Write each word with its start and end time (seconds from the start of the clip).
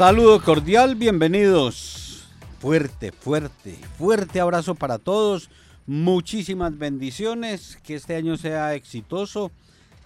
Saludo 0.00 0.40
cordial, 0.40 0.94
bienvenidos. 0.94 2.24
Fuerte, 2.58 3.12
fuerte, 3.12 3.76
fuerte 3.98 4.40
abrazo 4.40 4.74
para 4.74 4.96
todos. 4.96 5.50
Muchísimas 5.86 6.78
bendiciones. 6.78 7.78
Que 7.84 7.96
este 7.96 8.16
año 8.16 8.38
sea 8.38 8.74
exitoso, 8.74 9.50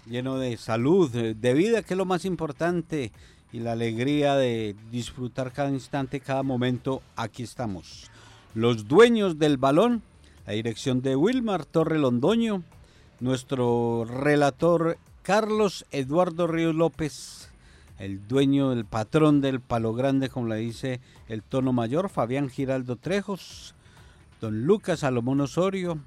lleno 0.04 0.36
de 0.38 0.56
salud, 0.56 1.12
de 1.12 1.54
vida, 1.54 1.82
que 1.82 1.94
es 1.94 1.98
lo 1.98 2.06
más 2.06 2.24
importante, 2.24 3.12
y 3.52 3.60
la 3.60 3.70
alegría 3.70 4.34
de 4.34 4.74
disfrutar 4.90 5.52
cada 5.52 5.70
instante, 5.70 6.18
cada 6.18 6.42
momento. 6.42 7.00
Aquí 7.14 7.44
estamos. 7.44 8.10
Los 8.52 8.88
dueños 8.88 9.38
del 9.38 9.58
balón, 9.58 10.02
la 10.44 10.54
dirección 10.54 11.02
de 11.02 11.14
Wilmar 11.14 11.66
Torre 11.66 12.00
Londoño, 12.00 12.64
nuestro 13.20 14.04
relator 14.06 14.98
Carlos 15.22 15.86
Eduardo 15.92 16.48
Ríos 16.48 16.74
López 16.74 17.43
el 17.98 18.26
dueño, 18.26 18.72
el 18.72 18.84
patrón 18.84 19.40
del 19.40 19.60
Palo 19.60 19.94
Grande, 19.94 20.28
como 20.28 20.48
le 20.48 20.56
dice 20.56 21.00
el 21.28 21.42
tono 21.42 21.72
mayor, 21.72 22.08
Fabián 22.08 22.48
Giraldo 22.48 22.96
Trejos, 22.96 23.74
don 24.40 24.64
Lucas 24.64 25.00
Salomón 25.00 25.40
Osorio, 25.40 25.98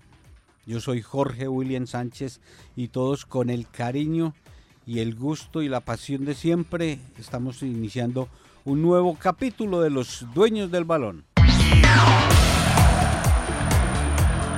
yo 0.66 0.82
soy 0.82 1.02
Jorge 1.02 1.48
William 1.48 1.88
Sánchez 1.88 2.42
y 2.76 2.90
todos 2.90 3.26
con 3.26 3.50
el 3.50 3.70
cariño 3.70 4.34
y 4.86 5.00
el 5.00 5.16
gusto 5.16 5.62
y 5.62 5.70
la 5.70 5.80
pasión 5.80 6.26
de 6.26 6.36
siempre 6.36 7.00
estamos 7.18 7.64
iniciando 7.64 8.28
un 8.66 8.82
nuevo 8.82 9.18
capítulo 9.18 9.82
de 9.82 9.90
los 9.90 10.26
dueños 10.34 10.70
del 10.70 10.84
balón. 10.84 11.24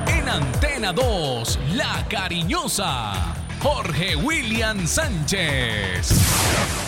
En 0.07 0.27
Antena 0.27 0.93
2, 0.93 1.59
La 1.75 2.07
Cariñosa, 2.09 3.35
Jorge 3.61 4.15
William 4.15 4.87
Sánchez. 4.87 6.78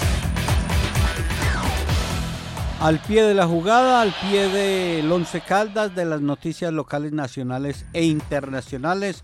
Al 2.81 2.97
pie 2.97 3.21
de 3.21 3.35
la 3.35 3.45
jugada, 3.45 4.01
al 4.01 4.11
pie 4.11 4.47
del 4.47 5.11
Once 5.11 5.39
Caldas, 5.41 5.93
de 5.93 6.03
las 6.03 6.19
noticias 6.19 6.73
locales, 6.73 7.11
nacionales 7.11 7.85
e 7.93 8.05
internacionales. 8.05 9.23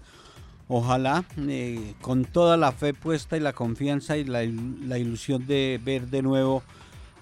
Ojalá, 0.67 1.25
eh, 1.39 1.95
con 2.01 2.23
toda 2.25 2.55
la 2.55 2.71
fe 2.71 2.93
puesta 2.93 3.35
y 3.35 3.39
la 3.39 3.53
confianza 3.53 4.15
y 4.15 4.25
la, 4.25 4.43
ilusión 4.43 5.47
de 5.47 5.81
ver 5.83 6.05
de 6.11 6.21
nuevo 6.21 6.61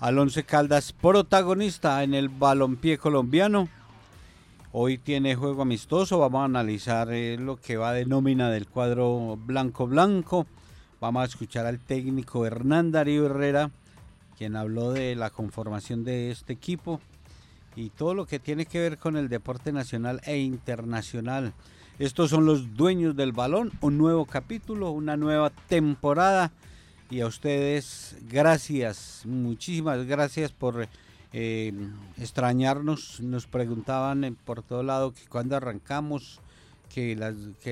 al 0.01 0.19
Once 0.19 0.43
Caldas 0.43 0.91
protagonista 0.91 2.03
en 2.03 2.13
el 2.13 2.27
balompié 2.27 2.97
colombiano. 2.97 3.69
Hoy 4.73 4.97
tiene 4.97 5.35
juego 5.35 5.61
amistoso, 5.61 6.19
vamos 6.19 6.41
a 6.41 6.45
analizar 6.45 7.13
eh, 7.13 7.37
lo 7.37 7.55
que 7.55 7.77
va 7.77 7.93
de 7.93 8.05
nómina 8.05 8.49
del 8.51 8.67
cuadro 8.67 9.37
blanco-blanco. 9.37 10.47
Vamos 10.99 11.21
a 11.21 11.27
escuchar 11.27 11.65
al 11.65 11.79
técnico 11.79 12.45
Hernán 12.45 12.91
Darío 12.91 13.25
Herrera 13.27 13.71
quien 14.37 14.55
habló 14.55 14.91
de 14.91 15.15
la 15.15 15.29
conformación 15.29 16.03
de 16.03 16.31
este 16.31 16.53
equipo 16.53 16.99
y 17.75 17.89
todo 17.89 18.13
lo 18.13 18.25
que 18.25 18.39
tiene 18.39 18.65
que 18.65 18.79
ver 18.79 18.97
con 18.97 19.17
el 19.17 19.29
deporte 19.29 19.71
nacional 19.71 20.21
e 20.23 20.37
internacional. 20.37 21.53
Estos 21.99 22.29
son 22.29 22.45
los 22.45 22.75
dueños 22.75 23.15
del 23.15 23.31
balón, 23.31 23.71
un 23.81 23.97
nuevo 23.97 24.25
capítulo, 24.25 24.91
una 24.91 25.15
nueva 25.17 25.49
temporada. 25.49 26.51
Y 27.09 27.21
a 27.21 27.27
ustedes, 27.27 28.17
gracias, 28.29 29.21
muchísimas 29.25 30.05
gracias 30.05 30.51
por 30.51 30.87
eh, 31.31 31.73
extrañarnos. 32.17 33.21
Nos 33.21 33.47
preguntaban 33.47 34.37
por 34.43 34.63
todo 34.63 34.83
lado 34.83 35.13
que 35.13 35.25
cuando 35.27 35.55
arrancamos, 35.55 36.41
que 36.89 37.15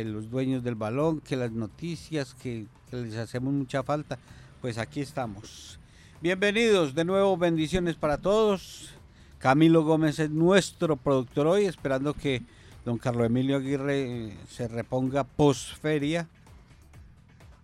los 0.05 0.29
dueños 0.29 0.63
del 0.63 0.75
balón, 0.75 1.21
que 1.21 1.35
las 1.35 1.51
noticias, 1.51 2.33
que 2.33 2.65
les 2.91 3.15
hacemos 3.15 3.53
mucha 3.53 3.83
falta. 3.83 4.19
Pues 4.61 4.77
aquí 4.77 5.01
estamos. 5.01 5.79
Bienvenidos 6.23 6.95
de 6.95 7.03
nuevo, 7.03 7.35
bendiciones 7.35 7.97
para 7.97 8.17
todos. 8.17 8.91
Camilo 9.39 9.83
Gómez 9.83 10.19
es 10.19 10.29
nuestro 10.29 10.95
productor 10.95 11.47
hoy, 11.47 11.65
esperando 11.65 12.13
que 12.13 12.41
don 12.85 12.97
Carlos 12.97 13.25
Emilio 13.25 13.57
Aguirre 13.57 14.27
eh, 14.29 14.37
se 14.47 14.69
reponga 14.69 15.25
posferia. 15.25 16.29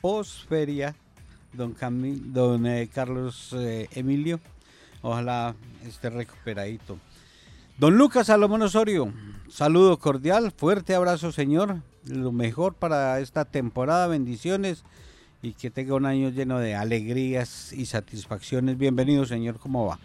Posferia, 0.01 0.93
don, 1.53 1.73
don 2.33 2.65
eh, 2.65 2.89
Carlos 2.93 3.55
eh, 3.57 3.87
Emilio. 3.93 4.41
Ojalá 5.03 5.55
esté 5.87 6.09
recuperadito. 6.09 6.99
Don 7.77 7.97
Lucas 7.97 8.27
Salomón 8.27 8.61
Osorio, 8.61 9.13
saludo 9.47 9.99
cordial, 9.99 10.51
fuerte 10.51 10.95
abrazo, 10.95 11.31
señor. 11.31 11.77
Lo 12.03 12.33
mejor 12.33 12.73
para 12.73 13.21
esta 13.21 13.45
temporada, 13.45 14.07
bendiciones 14.07 14.83
y 15.41 15.53
que 15.53 15.69
tenga 15.69 15.95
un 15.95 16.05
año 16.05 16.29
lleno 16.29 16.59
de 16.59 16.75
alegrías 16.75 17.72
y 17.73 17.85
satisfacciones. 17.85 18.77
Bienvenido, 18.77 19.25
señor, 19.25 19.57
¿cómo 19.59 19.85
va? 19.85 20.00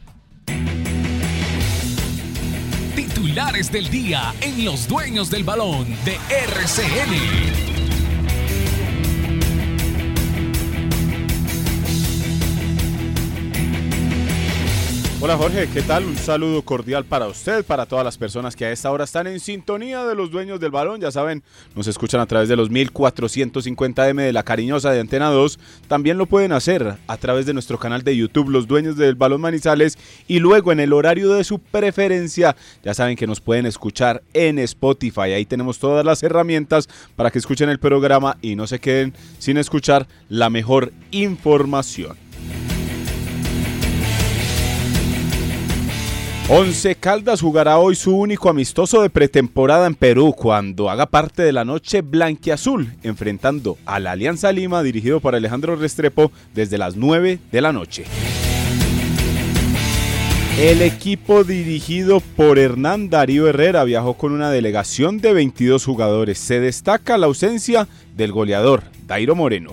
Titulares 2.95 3.73
del 3.73 3.89
día 3.91 4.35
en 4.41 4.65
Los 4.65 4.87
Dueños 4.87 5.31
del 5.31 5.45
Balón 5.45 5.87
de 6.05 6.17
RCN. 6.31 7.74
Hola 15.25 15.39
Jorge, 15.39 15.71
¿qué 15.73 15.81
tal? 15.81 16.05
Un 16.05 16.19
saludo 16.19 16.61
cordial 16.61 17.07
para 17.07 17.27
usted, 17.29 17.65
para 17.65 17.87
todas 17.87 18.05
las 18.05 18.19
personas 18.19 18.55
que 18.55 18.67
a 18.67 18.71
esta 18.71 18.91
hora 18.91 19.05
están 19.05 19.27
en 19.27 19.41
sintonía 19.41 20.05
de 20.05 20.15
los 20.15 20.31
dueños 20.31 20.61
del 20.61 20.71
balón. 20.71 21.01
Ya 21.01 21.11
saben, 21.11 21.43
nos 21.75 21.87
escuchan 21.87 22.21
a 22.21 22.27
través 22.27 22.51
de 22.51 22.57
los 22.57 22.71
1450M 22.71 24.21
de 24.21 24.35
la 24.35 24.43
cariñosa 24.43 24.91
de 24.91 25.01
Antena 25.01 25.31
2. 25.31 25.59
También 25.89 26.19
lo 26.19 26.27
pueden 26.27 26.53
hacer 26.53 26.99
a 27.07 27.17
través 27.17 27.47
de 27.47 27.55
nuestro 27.55 27.79
canal 27.79 28.05
de 28.05 28.15
YouTube, 28.15 28.51
Los 28.51 28.67
Dueños 28.67 28.99
del 28.99 29.15
Balón 29.15 29.41
Manizales. 29.41 29.97
Y 30.29 30.41
luego 30.41 30.73
en 30.73 30.81
el 30.81 30.93
horario 30.93 31.33
de 31.33 31.45
su 31.45 31.59
preferencia, 31.59 32.55
ya 32.83 32.93
saben 32.93 33.17
que 33.17 33.27
nos 33.27 33.41
pueden 33.41 33.65
escuchar 33.65 34.23
en 34.35 34.59
Spotify. 34.59 35.33
Ahí 35.33 35.47
tenemos 35.47 35.79
todas 35.79 36.05
las 36.05 36.23
herramientas 36.23 36.87
para 37.17 37.31
que 37.31 37.39
escuchen 37.39 37.71
el 37.71 37.79
programa 37.79 38.37
y 38.43 38.57
no 38.57 38.67
se 38.67 38.79
queden 38.79 39.15
sin 39.39 39.57
escuchar 39.57 40.07
la 40.29 40.51
mejor 40.51 40.93
información. 41.13 42.24
Once 46.47 46.95
Caldas 46.97 47.41
jugará 47.41 47.79
hoy 47.79 47.95
su 47.95 48.15
único 48.15 48.51
amistoso 48.51 49.01
de 49.01 49.09
pretemporada 49.09 49.87
en 49.87 49.95
Perú 49.95 50.35
cuando 50.37 50.91
haga 50.91 51.07
parte 51.07 51.43
de 51.43 51.53
la 51.53 51.65
noche 51.65 52.03
blanquiazul, 52.03 52.93
enfrentando 53.03 53.79
a 53.87 53.99
la 53.99 54.13
Alianza 54.13 54.53
Lima 54.53 54.83
dirigido 54.83 55.21
por 55.21 55.35
Alejandro 55.35 55.75
Restrepo 55.75 56.31
desde 56.55 56.77
las 56.77 56.97
9 56.97 57.39
de 57.51 57.61
la 57.63 57.73
noche. 57.73 58.05
El 60.59 60.83
equipo 60.83 61.45
dirigido 61.45 62.21
por 62.21 62.59
Hernán 62.59 63.09
Darío 63.09 63.49
Herrera 63.49 63.83
viajó 63.85 64.13
con 64.15 64.33
una 64.33 64.51
delegación 64.51 65.21
de 65.21 65.33
22 65.33 65.83
jugadores. 65.83 66.39
Se 66.39 66.61
destaca 66.61 67.17
la 67.17 67.25
ausencia 67.25 67.89
del 68.15 68.33
goleador 68.33 68.83
Dairo 69.07 69.35
Moreno. 69.35 69.73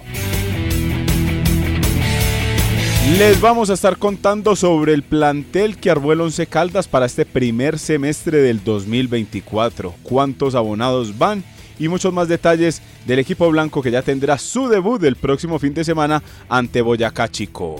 Les 3.17 3.41
vamos 3.41 3.69
a 3.69 3.73
estar 3.73 3.97
contando 3.97 4.55
sobre 4.55 4.93
el 4.93 5.03
plantel 5.03 5.77
que 5.77 5.89
armó 5.89 6.13
el 6.13 6.21
Once 6.21 6.47
Caldas 6.47 6.87
para 6.87 7.05
este 7.05 7.25
primer 7.25 7.77
semestre 7.77 8.39
del 8.39 8.63
2024. 8.63 9.93
Cuántos 10.01 10.55
abonados 10.55 11.17
van 11.17 11.43
y 11.77 11.89
muchos 11.89 12.13
más 12.13 12.29
detalles 12.29 12.81
del 13.05 13.19
equipo 13.19 13.49
blanco 13.49 13.81
que 13.81 13.91
ya 13.91 14.01
tendrá 14.01 14.37
su 14.37 14.69
debut 14.69 15.03
el 15.03 15.17
próximo 15.17 15.59
fin 15.59 15.73
de 15.73 15.83
semana 15.83 16.23
ante 16.47 16.81
Boyacá 16.81 17.27
Chico. 17.29 17.75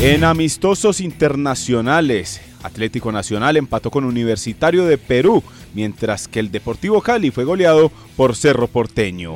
En 0.00 0.24
amistosos 0.24 1.00
internacionales, 1.00 2.40
Atlético 2.64 3.12
Nacional 3.12 3.56
empató 3.56 3.90
con 3.90 4.04
Universitario 4.04 4.84
de 4.84 4.98
Perú, 4.98 5.44
mientras 5.74 6.26
que 6.26 6.40
el 6.40 6.50
Deportivo 6.50 7.00
Cali 7.00 7.30
fue 7.30 7.44
goleado 7.44 7.92
por 8.16 8.34
Cerro 8.34 8.66
Porteño. 8.66 9.34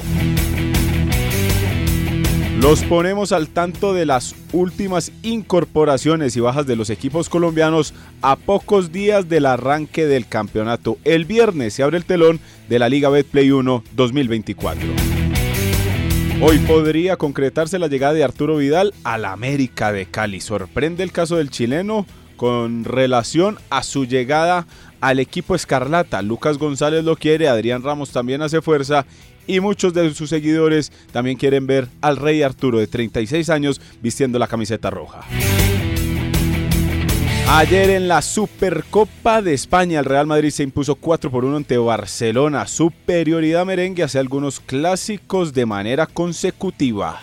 Los 2.60 2.82
ponemos 2.82 3.32
al 3.32 3.48
tanto 3.48 3.94
de 3.94 4.04
las 4.04 4.34
últimas 4.52 5.12
incorporaciones 5.22 6.36
y 6.36 6.40
bajas 6.40 6.66
de 6.66 6.76
los 6.76 6.90
equipos 6.90 7.30
colombianos 7.30 7.94
a 8.20 8.36
pocos 8.36 8.92
días 8.92 9.30
del 9.30 9.46
arranque 9.46 10.04
del 10.04 10.28
campeonato. 10.28 10.98
El 11.04 11.24
viernes 11.24 11.72
se 11.72 11.82
abre 11.82 11.96
el 11.96 12.04
telón 12.04 12.38
de 12.68 12.78
la 12.78 12.90
Liga 12.90 13.08
Betplay 13.08 13.50
1 13.50 13.82
2024. 13.92 14.88
Hoy 16.42 16.58
podría 16.58 17.16
concretarse 17.16 17.78
la 17.78 17.88
llegada 17.88 18.12
de 18.12 18.24
Arturo 18.24 18.58
Vidal 18.58 18.92
a 19.04 19.16
la 19.16 19.32
América 19.32 19.90
de 19.90 20.04
Cali. 20.04 20.42
Sorprende 20.42 21.02
el 21.02 21.12
caso 21.12 21.36
del 21.36 21.48
chileno 21.48 22.04
con 22.36 22.84
relación 22.84 23.58
a 23.70 23.82
su 23.82 24.04
llegada 24.04 24.66
al 25.00 25.18
equipo 25.18 25.54
Escarlata. 25.54 26.20
Lucas 26.20 26.58
González 26.58 27.04
lo 27.04 27.16
quiere, 27.16 27.48
Adrián 27.48 27.82
Ramos 27.82 28.10
también 28.10 28.42
hace 28.42 28.60
fuerza 28.60 29.06
y 29.50 29.60
muchos 29.60 29.92
de 29.92 30.14
sus 30.14 30.30
seguidores 30.30 30.92
también 31.12 31.36
quieren 31.36 31.66
ver 31.66 31.88
al 32.00 32.16
rey 32.16 32.42
Arturo 32.42 32.78
de 32.78 32.86
36 32.86 33.50
años 33.50 33.80
vistiendo 34.00 34.38
la 34.38 34.46
camiseta 34.46 34.90
roja. 34.90 35.22
Ayer 37.48 37.90
en 37.90 38.06
la 38.06 38.22
Supercopa 38.22 39.42
de 39.42 39.54
España 39.54 39.98
el 39.98 40.04
Real 40.04 40.28
Madrid 40.28 40.50
se 40.50 40.62
impuso 40.62 40.94
4 40.94 41.32
por 41.32 41.44
1 41.44 41.56
ante 41.56 41.78
Barcelona. 41.78 42.68
Superioridad 42.68 43.66
merengue 43.66 44.04
hace 44.04 44.20
algunos 44.20 44.60
clásicos 44.60 45.52
de 45.52 45.66
manera 45.66 46.06
consecutiva. 46.06 47.20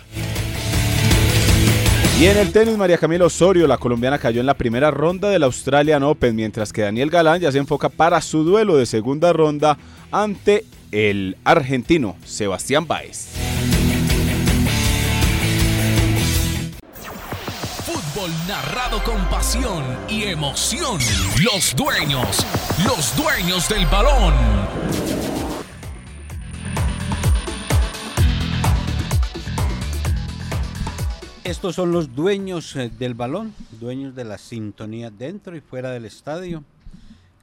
Y 2.19 2.25
en 2.25 2.37
el 2.37 2.51
tenis, 2.51 2.75
María 2.75 2.97
Camila 2.97 3.25
Osorio, 3.25 3.67
la 3.67 3.77
colombiana, 3.77 4.17
cayó 4.17 4.41
en 4.41 4.47
la 4.47 4.55
primera 4.55 4.91
ronda 4.91 5.29
del 5.29 5.43
Australian 5.43 6.03
Open, 6.03 6.35
mientras 6.35 6.73
que 6.73 6.81
Daniel 6.81 7.11
Galán 7.11 7.39
ya 7.39 7.51
se 7.51 7.59
enfoca 7.59 7.87
para 7.89 8.19
su 8.21 8.43
duelo 8.43 8.75
de 8.75 8.87
segunda 8.87 9.31
ronda 9.31 9.77
ante 10.11 10.65
el 10.91 11.37
argentino 11.43 12.15
Sebastián 12.25 12.87
Báez. 12.87 13.29
Fútbol 17.85 18.31
narrado 18.47 19.03
con 19.03 19.23
pasión 19.29 19.83
y 20.09 20.23
emoción. 20.23 20.99
Los 21.43 21.75
dueños, 21.75 22.45
los 22.85 23.15
dueños 23.15 23.67
del 23.69 23.85
balón. 23.87 24.33
Estos 31.43 31.75
son 31.75 31.93
los 31.93 32.13
dueños 32.13 32.75
eh, 32.75 32.89
del 32.89 33.13
balón, 33.13 33.53
dueños 33.79 34.13
de 34.15 34.25
la 34.25 34.37
sintonía 34.37 35.09
dentro 35.09 35.55
y 35.55 35.61
fuera 35.61 35.91
del 35.91 36.03
estadio 36.03 36.65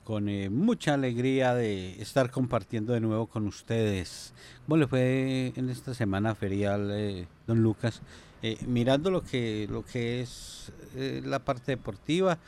con 0.05 0.29
eh, 0.29 0.51
mucha 0.51 0.95
alegría 0.95 1.55
de 1.55 2.01
estar 2.01 2.31
compartiendo 2.31 2.93
de 2.93 3.01
nuevo 3.01 3.27
con 3.27 3.47
ustedes. 3.47 4.35
¿Cómo 4.67 4.77
le 4.77 4.87
fue 4.87 5.53
en 5.56 5.71
esta 5.71 5.95
semana 5.95 6.35
ferial, 6.35 6.91
eh, 6.93 7.27
don 7.47 7.62
Lucas? 7.62 8.03
Eh, 8.43 8.59
mirando 8.67 9.11
lo 9.11 9.23
que, 9.23 9.67
lo 9.71 9.85
que 9.85 10.21
es 10.21 10.71
la 10.95 11.39
parte 11.39 11.73
deportiva 11.73 12.39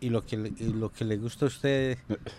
y 0.00 0.10
lo 0.10 0.24
que, 0.24 0.36
lo 0.36 0.92
que 0.92 1.06
le 1.06 1.16
gusta 1.16 1.46
a 1.46 1.48
usted 1.48 1.98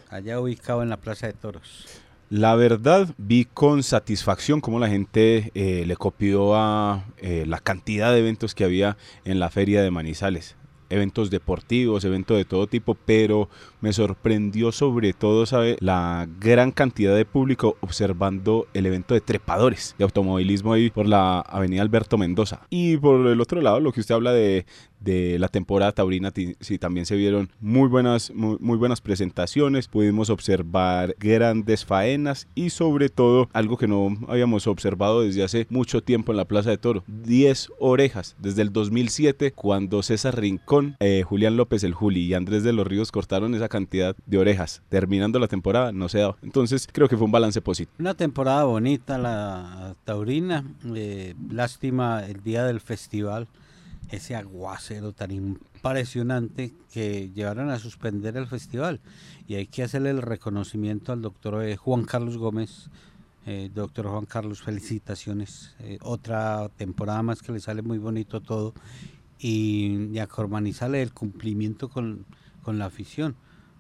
allá 0.10 0.40
ubicado 0.40 0.84
en 0.84 0.90
la 0.90 0.98
Plaza 0.98 1.26
de 1.26 1.34
Toros. 1.34 1.86
La 2.30 2.56
verdad, 2.56 3.10
vi 3.18 3.46
con 3.46 3.82
satisfacción 3.82 4.62
cómo 4.62 4.80
la 4.80 4.90
gente 4.90 5.52
le 5.56 5.96
copió 5.96 6.56
a 6.56 7.06
la 7.22 7.60
cantidad 7.60 8.12
de 8.12 8.20
eventos 8.20 8.54
que 8.54 8.66
había 8.66 8.98
en 9.26 9.40
la 9.40 9.50
feria 9.50 9.82
de 9.82 9.90
Manizales 9.90 10.56
eventos 10.90 11.30
deportivos, 11.30 12.04
eventos 12.06 12.38
de 12.38 12.46
todo 12.46 12.68
tipo, 12.68 12.96
pero 12.96 13.50
me 13.82 13.94
sorprendió 13.94 14.72
sobre 14.72 15.14
todo 15.14 15.46
¿sabe? 15.46 15.78
la 15.80 16.28
gran 16.40 16.72
cantidad 16.72 17.16
de 17.16 17.26
público 17.26 17.78
observando 17.82 18.68
el 18.74 18.86
evento 18.86 19.14
de 19.14 19.22
trepadores 19.22 19.96
de 19.98 20.04
automovilismo 20.04 20.74
ahí 20.74 20.90
por 20.90 21.08
la 21.08 21.40
avenida 21.40 21.82
Alberto 21.82 22.18
Mendoza. 22.18 22.62
Y 22.70 22.98
por 22.98 23.28
el 23.28 23.42
otro 23.42 23.62
lado, 23.62 23.80
lo 23.80 23.92
que 23.92 24.02
usted 24.02 24.16
habla 24.16 24.32
de, 24.32 24.66
de 25.00 25.38
la 25.40 25.48
temporada 25.48 25.92
taurina, 25.92 26.32
sí, 26.60 26.78
también 26.78 27.06
se 27.06 27.16
vieron 27.16 27.50
muy 27.60 27.88
buenas, 27.88 28.32
muy, 28.34 28.78
buenas 28.78 29.02
presentaciones, 29.02 29.88
pudimos 29.88 30.30
observar 30.30 31.16
grandes 31.20 31.86
faenas 31.86 32.48
y 32.56 32.72
sobre 32.72 33.10
todo 33.10 33.50
algo 33.54 33.78
que 33.78 33.88
no 33.88 34.18
habíamos 34.28 34.68
observado 34.68 35.22
desde 35.22 35.44
hace 35.44 35.68
mucho 35.70 36.02
tiempo 36.02 36.32
en 36.32 36.38
la 36.38 36.46
Plaza 36.46 36.70
de 36.70 36.78
Toro, 36.78 37.04
10 37.08 37.70
orejas 37.80 38.36
desde 38.40 38.62
el 38.62 38.74
2007 38.74 39.52
cuando 39.52 40.04
César 40.04 40.40
Rincón, 40.40 40.77
eh, 41.00 41.24
Julián 41.24 41.58
López 41.58 41.84
el 41.84 41.94
Juli 41.94 42.22
y 42.22 42.34
Andrés 42.34 42.64
de 42.64 42.74
los 42.74 42.88
Ríos 42.88 43.12
cortaron 43.12 43.54
esa 43.56 43.70
cantidad 43.70 44.16
de 44.26 44.38
orejas, 44.38 44.82
terminando 44.90 45.40
la 45.40 45.48
temporada 45.48 45.92
no 45.92 46.10
se 46.10 46.20
dado, 46.20 46.38
entonces 46.42 46.88
creo 46.92 47.08
que 47.08 47.18
fue 47.18 47.26
un 47.26 47.32
balance 47.32 47.62
positivo. 47.62 47.96
Una 48.00 48.14
temporada 48.14 48.64
bonita 48.64 49.18
la 49.18 49.96
taurina, 50.04 50.64
eh, 50.96 51.36
lástima 51.50 52.26
el 52.26 52.44
día 52.44 52.64
del 52.64 52.80
festival 52.80 53.48
ese 54.10 54.36
aguacero 54.36 55.12
tan 55.12 55.32
impresionante 55.32 56.74
que 56.94 57.30
llevaron 57.34 57.70
a 57.70 57.80
suspender 57.80 58.38
el 58.38 58.48
festival. 58.48 59.00
Y 59.48 59.56
hay 59.56 59.68
que 59.68 59.84
hacerle 59.84 60.12
el 60.12 60.22
reconocimiento 60.22 61.12
al 61.12 61.22
doctor 61.22 61.64
eh, 61.64 61.76
Juan 61.76 62.06
Carlos 62.06 62.38
Gómez. 62.38 62.90
Eh, 63.46 63.70
doctor 63.74 64.08
Juan 64.08 64.26
Carlos, 64.26 64.62
felicitaciones. 64.62 65.74
Eh, 65.80 65.98
otra 66.02 66.70
temporada 66.76 67.22
más 67.24 67.42
que 67.42 67.54
le 67.54 67.60
sale 67.60 67.82
muy 67.82 67.98
bonito 67.98 68.42
todo. 68.42 68.74
Y, 69.40 70.10
y 70.12 70.20
a 70.20 70.28
Cormanizale 70.28 71.02
el 71.02 71.14
cumplimiento 71.14 71.90
con, 71.90 72.26
la 72.66 72.86
afición. 72.86 73.36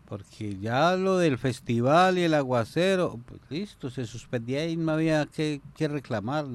Porque 0.06 0.58
ya 0.60 0.96
lo 0.96 1.18
del 1.18 1.38
festival 1.38 2.18
y 2.18 2.24
el 2.24 2.34
aguacero, 2.34 3.20
pues 3.26 3.42
listo, 3.50 3.90
se 3.90 4.06
suspendía 4.06 4.66
y 4.68 4.78
no 4.78 4.94
había 4.94 5.26
que, 5.26 5.62
que 5.76 5.90
reclamar 5.90 6.46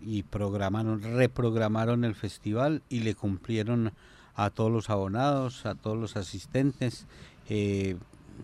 y 0.00 0.22
programaron, 0.24 1.02
reprogramaron 1.02 2.04
el 2.04 2.14
festival 2.14 2.82
y 2.88 3.00
le 3.00 3.14
cumplieron 3.14 3.92
a 4.36 4.50
todos 4.50 4.70
los 4.70 4.90
abonados, 4.90 5.66
a 5.66 5.74
todos 5.74 5.96
los 5.98 6.16
asistentes. 6.16 7.06
Eh, 7.48 7.96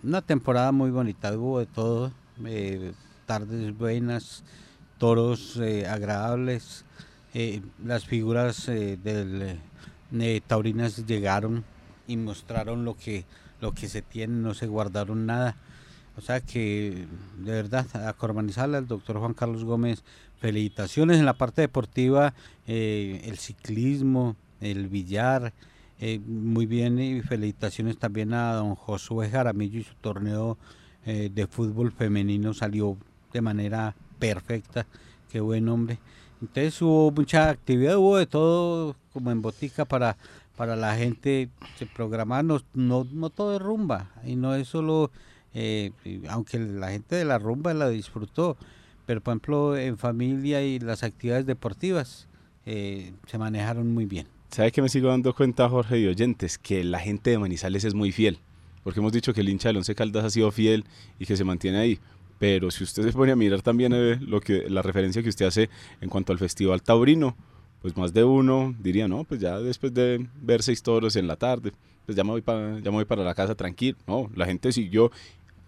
una 0.03 0.23
temporada 0.23 0.73
muy 0.73 0.91
bonita, 0.91 1.37
hubo 1.37 1.61
de 1.61 1.67
todo, 1.67 2.13
eh, 2.45 2.93
tardes 3.27 3.77
buenas, 3.77 4.43
toros 4.99 5.57
eh, 5.59 5.87
agradables, 5.87 6.85
las 7.85 8.05
figuras 8.05 8.67
del 8.67 9.59
taurinas 10.47 11.07
llegaron 11.07 11.65
y 12.07 12.17
mostraron 12.17 12.85
lo 12.85 12.95
que, 12.95 13.25
lo 13.61 13.73
que 13.73 13.89
se 13.89 14.03
tiene, 14.03 14.35
no 14.35 14.55
se 14.55 14.67
guardaron 14.67 15.27
nada. 15.27 15.57
O 16.17 16.21
sea 16.21 16.41
que, 16.41 17.07
de 17.39 17.53
verdad, 17.53 17.87
a 18.07 18.13
Cormanizal, 18.13 18.75
al 18.75 18.87
doctor 18.87 19.19
Juan 19.19 19.33
Carlos 19.33 19.65
Gómez, 19.65 20.05
felicitaciones 20.39 21.19
en 21.19 21.25
la 21.25 21.35
parte 21.35 21.63
deportiva, 21.63 22.35
eh, 22.67 23.23
el 23.25 23.39
ciclismo, 23.39 24.37
el 24.61 24.89
billar, 24.89 25.55
eh, 26.01 26.19
muy 26.19 26.67
bien, 26.67 26.99
y 26.99 27.23
felicitaciones 27.23 27.97
también 27.97 28.35
a 28.35 28.55
don 28.55 28.75
Josué 28.75 29.31
Jaramillo 29.31 29.81
y 29.81 29.85
su 29.85 29.95
torneo 29.95 30.59
eh, 31.07 31.31
de 31.33 31.47
fútbol 31.47 31.93
femenino 31.93 32.53
salió 32.53 32.99
de 33.33 33.41
manera 33.41 33.95
perfecta, 34.19 34.87
qué 35.31 35.41
buen 35.41 35.69
hombre. 35.69 35.99
Entonces 36.43 36.83
hubo 36.83 37.11
mucha 37.13 37.49
actividad, 37.49 37.97
hubo 37.97 38.19
de 38.19 38.27
todo 38.27 38.97
como 39.15 39.31
en 39.31 39.41
botica 39.41 39.85
para, 39.85 40.19
para 40.57 40.77
la 40.77 40.95
gente, 40.97 41.49
se 41.79 41.87
programa, 41.87 42.43
no, 42.43 42.61
no, 42.75 43.07
no 43.11 43.31
todo 43.31 43.57
es 43.57 43.63
rumba, 43.63 44.11
y 44.27 44.37
no 44.37 44.55
es 44.55 44.69
solo 44.69 45.11
eh, 45.55 45.93
aunque 46.29 46.59
la 46.59 46.91
gente 46.91 47.17
de 47.17 47.25
la 47.25 47.39
rumba 47.39 47.73
la 47.75 47.89
disfrutó, 47.89 48.57
pero 49.07 49.21
por 49.21 49.33
ejemplo 49.33 49.77
en 49.77 49.99
familia 49.99 50.63
y 50.63 50.79
las 50.79 51.03
actividades 51.03 51.47
deportivas 51.47 52.27
eh, 52.67 53.13
se 53.27 53.39
manejaron 53.39 53.93
muy 53.93 54.07
bien. 54.07 54.27
¿Sabe 54.51 54.73
que 54.73 54.83
me 54.83 54.89
sigo 54.89 55.09
dando 55.09 55.35
cuenta, 55.35 55.69
Jorge 55.69 55.99
y 55.99 56.07
oyentes? 56.07 56.59
Que 56.59 56.85
la 56.85 56.99
gente 56.99 57.31
de 57.31 57.39
Manizales 57.39 57.85
es 57.85 57.95
muy 57.95 58.13
fiel, 58.13 58.39
porque 58.83 59.01
hemos 59.01 59.13
dicho 59.13 59.33
que 59.33 59.41
el 59.41 59.49
hincha 59.49 59.69
del 59.69 59.79
Once 59.79 59.95
Caldas 59.95 60.25
ha 60.25 60.31
sido 60.31 60.51
fiel 60.51 60.85
y 61.19 61.27
que 61.27 61.37
se 61.37 61.45
mantiene 61.45 61.79
ahí. 61.79 61.99
Pero 62.43 62.73
si 62.73 62.83
usted 62.83 63.05
se 63.05 63.13
pone 63.13 63.31
a 63.31 63.37
mirar 63.37 63.63
también 63.63 63.93
eh, 63.95 64.19
lo 64.21 64.41
que, 64.41 64.69
la 64.69 64.83
referencia 64.83 65.23
que 65.23 65.29
usted 65.29 65.47
hace 65.47 65.71
en 66.01 66.09
cuanto 66.09 66.33
al 66.33 66.41
Festival 66.41 66.83
Taurino, 66.83 67.37
pues 67.81 67.97
más 67.97 68.13
de 68.13 68.25
uno 68.25 68.75
diría, 68.81 69.07
no, 69.07 69.23
pues 69.23 69.41
ya 69.41 69.61
después 69.61 69.95
de 69.95 70.27
ver 70.41 70.61
seis 70.65 70.83
toros 70.83 71.15
en 71.15 71.29
la 71.29 71.37
tarde, 71.37 71.73
pues 72.05 72.17
ya 72.17 72.25
me 72.25 72.31
voy 72.31 72.41
para, 72.41 72.81
ya 72.81 72.91
me 72.91 72.97
voy 72.97 73.05
para 73.05 73.23
la 73.23 73.33
casa 73.37 73.55
tranquilo. 73.55 73.97
No, 74.09 74.29
la 74.35 74.47
gente 74.47 74.73
siguió 74.73 75.13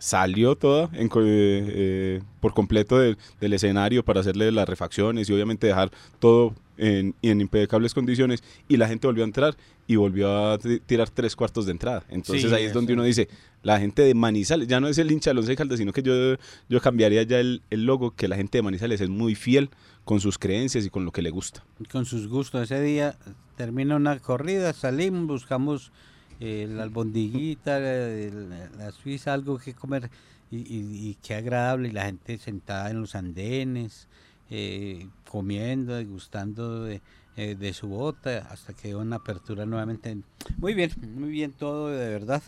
salió 0.04 0.54
toda 0.54 0.90
en, 0.92 1.08
eh, 1.16 2.20
por 2.40 2.52
completo 2.52 2.98
del 2.98 3.16
escenario 3.54 4.04
para 4.04 4.20
hacerle 4.20 4.52
las 4.52 4.68
refacciones 4.68 5.30
y 5.30 5.32
obviamente 5.32 5.66
dejar 5.66 5.90
todo 6.18 6.54
en, 6.76 7.14
impecables 7.22 7.94
condiciones 7.94 8.44
y 8.68 8.76
la 8.76 8.86
gente 8.86 9.06
volvió 9.06 9.24
a 9.24 9.26
entrar 9.26 9.56
y 9.86 9.96
volvió 9.96 10.50
a 10.50 10.58
tirar 10.58 11.08
tres 11.08 11.34
cuartos 11.34 11.64
de 11.64 11.72
entrada. 11.72 12.04
Entonces 12.10 12.52
ahí 12.52 12.64
es 12.64 12.74
donde 12.74 12.92
uno 12.92 13.02
dice, 13.02 13.30
la 13.62 13.80
gente 13.80 14.02
de 14.02 14.12
Manizales, 14.12 14.68
ya 14.68 14.78
no 14.78 14.88
es 14.88 14.98
el 14.98 15.10
hincha 15.10 15.32
de 15.32 15.40
Once 15.40 15.56
Caldas, 15.56 15.78
sino 15.78 15.90
que 15.94 16.02
yo, 16.02 16.36
yo 16.68 16.80
cambiaría 16.82 17.22
ya 17.22 17.40
el, 17.40 17.62
el, 17.70 17.86
logo, 17.86 18.10
que 18.10 18.28
la 18.28 18.36
gente 18.36 18.58
de 18.58 18.62
Manizales 18.62 19.00
es 19.00 19.08
muy 19.08 19.34
fiel 19.34 19.70
con 20.04 20.20
sus 20.20 20.36
creencias 20.36 20.84
y 20.84 20.90
con 20.90 21.06
lo 21.06 21.12
que 21.12 21.22
le 21.22 21.30
gusta. 21.30 21.64
Con 21.90 22.04
sus 22.04 22.28
gustos. 22.28 22.64
Ese 22.64 22.82
día 22.82 23.16
termina 23.56 23.96
una 23.96 24.18
corrida, 24.18 24.74
salimos, 24.74 25.26
buscamos 25.26 25.92
la 26.40 26.82
albondiguita, 26.82 27.78
la, 27.78 28.92
suiza, 28.92 29.32
algo 29.32 29.58
que 29.58 29.74
comer 29.74 30.10
y, 30.50 31.14
qué 31.22 31.34
agradable, 31.34 31.88
y 31.88 31.92
la 31.92 32.04
gente 32.04 32.38
sentada 32.38 32.90
en 32.90 33.00
los 33.00 33.14
andenes, 33.14 34.08
eh, 34.50 35.08
comiendo, 35.28 36.04
gustando 36.06 36.84
de, 36.84 37.00
eh, 37.36 37.56
de, 37.58 37.72
su 37.72 37.88
bota, 37.88 38.46
hasta 38.50 38.72
que 38.72 38.88
dio 38.88 39.00
una 39.00 39.16
apertura 39.16 39.66
nuevamente. 39.66 40.16
Muy 40.58 40.74
bien, 40.74 40.90
muy 41.16 41.30
bien 41.30 41.52
todo, 41.52 41.88
de 41.88 42.08
verdad. 42.08 42.42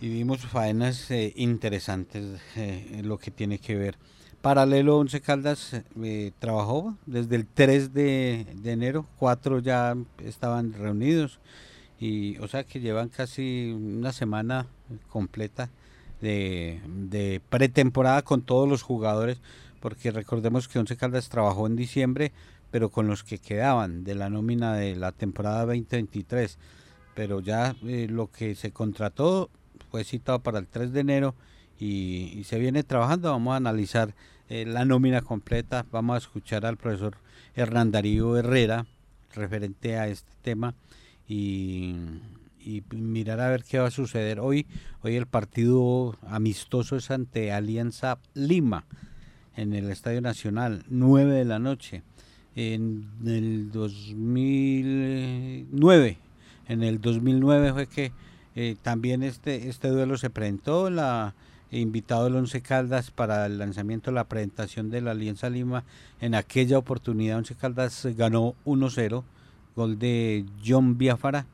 Y 0.00 0.08
vimos 0.08 0.40
faenas 0.40 1.10
eh, 1.10 1.32
interesantes 1.36 2.40
lo 3.02 3.18
que 3.18 3.30
tiene 3.30 3.58
que 3.58 3.76
ver. 3.76 3.96
Paralelo 4.42 4.98
11 4.98 5.20
Caldas 5.22 5.82
trabajó 6.38 6.98
desde 7.06 7.36
el 7.36 7.46
3 7.46 7.94
de, 7.94 8.46
de 8.56 8.72
enero, 8.72 9.06
cuatro 9.18 9.60
ya 9.60 9.96
estaban 10.18 10.74
reunidos 10.74 11.40
y 11.98 12.38
o 12.38 12.48
sea 12.48 12.64
que 12.64 12.80
llevan 12.80 13.08
casi 13.08 13.72
una 13.72 14.12
semana 14.12 14.66
completa 15.08 15.70
de, 16.20 17.40
pretemporada 17.50 18.22
con 18.22 18.42
todos 18.42 18.68
los 18.68 18.82
jugadores 18.82 19.40
porque 19.80 20.10
recordemos 20.10 20.66
que 20.66 20.78
Once 20.78 20.96
Caldas 20.96 21.28
trabajó 21.28 21.66
en 21.66 21.76
diciembre, 21.76 22.32
pero 22.70 22.88
con 22.88 23.06
los 23.06 23.22
que 23.22 23.38
quedaban 23.38 24.02
de 24.02 24.14
la 24.14 24.30
nómina 24.30 24.74
de 24.74 24.96
la 24.96 25.12
temporada 25.12 25.66
2023. 25.66 26.56
Pero 27.14 27.40
ya 27.40 27.76
eh, 27.84 28.06
lo 28.08 28.30
que 28.30 28.54
se 28.54 28.72
contrató 28.72 29.50
fue 29.90 30.02
citado 30.04 30.38
para 30.38 30.58
el 30.58 30.66
3 30.66 30.90
de 30.92 31.00
enero 31.00 31.34
y, 31.78 32.42
se 32.44 32.58
viene 32.58 32.82
trabajando. 32.82 33.30
Vamos 33.30 33.52
a 33.52 33.56
analizar 33.58 34.14
eh, 34.48 34.64
la 34.64 34.86
nómina 34.86 35.20
completa. 35.20 35.84
Vamos 35.92 36.14
a 36.14 36.18
escuchar 36.18 36.64
al 36.64 36.78
profesor 36.78 37.18
Hernán 37.54 37.90
Darío 37.90 38.38
Herrera 38.38 38.86
referente 39.34 39.98
a 39.98 40.08
este 40.08 40.32
tema 40.40 40.74
y, 41.28 41.94
y 42.64 42.82
mirar 42.90 43.40
a 43.40 43.50
ver 43.50 43.64
qué 43.64 43.78
va 43.78 43.88
a 43.88 43.90
suceder. 43.90 44.40
Hoy, 44.40 44.66
hoy 45.02 45.16
el 45.16 45.26
partido 45.26 46.16
amistoso 46.26 46.96
es 46.96 47.10
ante 47.10 47.52
Alianza 47.52 48.16
Lima 48.34 48.86
en 49.56 49.74
el 49.74 49.90
Estadio 49.90 50.20
Nacional, 50.20 50.84
9 50.88 51.32
de 51.32 51.44
la 51.44 51.58
noche. 51.58 52.04
En 52.56 53.08
el 53.26 53.72
2009, 53.72 56.18
en 56.68 56.84
el 56.84 57.00
2009 57.00 57.72
fue 57.72 57.88
que 57.88 58.12
eh, 58.54 58.76
también 58.80 59.24
este, 59.24 59.68
este 59.68 59.88
duelo 59.88 60.16
se 60.16 60.30
presentó, 60.30 60.88
la 60.88 61.34
invitado 61.80 62.26
el 62.26 62.36
Once 62.36 62.60
Caldas 62.62 63.10
para 63.10 63.46
el 63.46 63.58
lanzamiento 63.58 64.10
de 64.10 64.16
la 64.16 64.24
presentación 64.24 64.90
de 64.90 65.00
la 65.00 65.12
Alianza 65.12 65.50
Lima. 65.50 65.84
En 66.20 66.34
aquella 66.34 66.78
oportunidad 66.78 67.38
Once 67.38 67.54
Caldas 67.54 68.06
ganó 68.16 68.54
1-0, 68.64 69.24
gol 69.74 69.98
de 69.98 70.44
John 70.64 70.98
Biafara. 70.98 71.46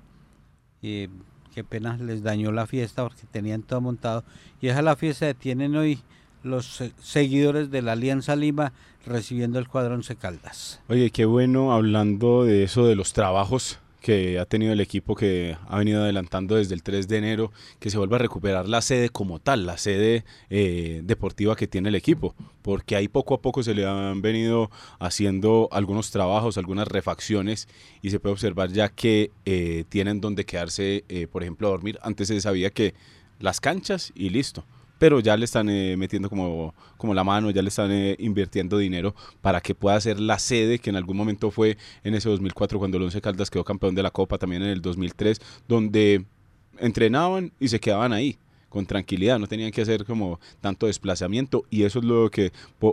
Eh, 0.82 1.08
qué 1.54 1.64
pena 1.64 1.96
les 1.96 2.22
dañó 2.22 2.52
la 2.52 2.66
fiesta 2.66 3.02
porque 3.02 3.22
tenían 3.30 3.62
todo 3.62 3.80
montado. 3.80 4.24
Y 4.60 4.68
esa 4.68 4.82
la 4.82 4.96
fiesta 4.96 5.26
detienen 5.26 5.76
hoy 5.76 6.00
los 6.42 6.82
seguidores 7.00 7.70
de 7.70 7.82
la 7.82 7.92
Alianza 7.92 8.36
Lima 8.36 8.72
recibiendo 9.06 9.58
el 9.58 9.68
cuadrón 9.68 10.02
Caldas. 10.18 10.80
Oye, 10.88 11.10
qué 11.10 11.24
bueno 11.24 11.72
hablando 11.72 12.44
de 12.44 12.64
eso 12.64 12.86
de 12.86 12.94
los 12.94 13.12
trabajos 13.12 13.78
que 14.00 14.38
ha 14.38 14.46
tenido 14.46 14.72
el 14.72 14.80
equipo 14.80 15.14
que 15.14 15.56
ha 15.68 15.78
venido 15.78 16.02
adelantando 16.02 16.56
desde 16.56 16.74
el 16.74 16.82
3 16.82 17.06
de 17.08 17.18
enero, 17.18 17.52
que 17.78 17.90
se 17.90 17.98
vuelva 17.98 18.16
a 18.16 18.20
recuperar 18.20 18.68
la 18.68 18.80
sede 18.80 19.10
como 19.10 19.38
tal, 19.38 19.66
la 19.66 19.78
sede 19.78 20.24
eh, 20.48 21.02
deportiva 21.04 21.56
que 21.56 21.66
tiene 21.66 21.90
el 21.90 21.94
equipo, 21.94 22.34
porque 22.62 22.96
ahí 22.96 23.08
poco 23.08 23.34
a 23.34 23.42
poco 23.42 23.62
se 23.62 23.74
le 23.74 23.86
han 23.86 24.22
venido 24.22 24.70
haciendo 24.98 25.68
algunos 25.72 26.10
trabajos, 26.10 26.58
algunas 26.58 26.88
refacciones 26.88 27.68
y 28.02 28.10
se 28.10 28.20
puede 28.20 28.32
observar 28.32 28.70
ya 28.70 28.88
que 28.88 29.30
eh, 29.44 29.84
tienen 29.88 30.20
donde 30.20 30.44
quedarse, 30.44 31.04
eh, 31.08 31.26
por 31.26 31.42
ejemplo, 31.42 31.68
a 31.68 31.70
dormir. 31.70 31.98
Antes 32.02 32.28
se 32.28 32.40
sabía 32.40 32.70
que 32.70 32.94
las 33.38 33.60
canchas 33.60 34.12
y 34.14 34.30
listo 34.30 34.64
pero 35.00 35.18
ya 35.18 35.34
le 35.38 35.46
están 35.46 35.70
eh, 35.70 35.96
metiendo 35.96 36.28
como, 36.28 36.74
como 36.98 37.14
la 37.14 37.24
mano, 37.24 37.50
ya 37.50 37.62
le 37.62 37.68
están 37.68 37.90
eh, 37.90 38.16
invirtiendo 38.18 38.76
dinero 38.76 39.14
para 39.40 39.62
que 39.62 39.74
pueda 39.74 39.98
ser 39.98 40.20
la 40.20 40.38
sede 40.38 40.78
que 40.78 40.90
en 40.90 40.96
algún 40.96 41.16
momento 41.16 41.50
fue 41.50 41.78
en 42.04 42.14
ese 42.14 42.28
2004 42.28 42.78
cuando 42.78 42.98
el 42.98 43.04
Once 43.04 43.18
Caldas 43.22 43.48
quedó 43.48 43.64
campeón 43.64 43.94
de 43.94 44.02
la 44.02 44.10
Copa, 44.10 44.36
también 44.36 44.62
en 44.62 44.68
el 44.68 44.82
2003, 44.82 45.40
donde 45.66 46.26
entrenaban 46.78 47.50
y 47.58 47.68
se 47.68 47.80
quedaban 47.80 48.12
ahí 48.12 48.36
con 48.70 48.86
tranquilidad, 48.86 49.38
no 49.38 49.46
tenían 49.46 49.70
que 49.72 49.82
hacer 49.82 50.06
como 50.06 50.40
tanto 50.62 50.86
desplazamiento 50.86 51.64
y 51.68 51.82
eso 51.82 51.98
es 51.98 52.04
lo 52.06 52.30
que 52.30 52.52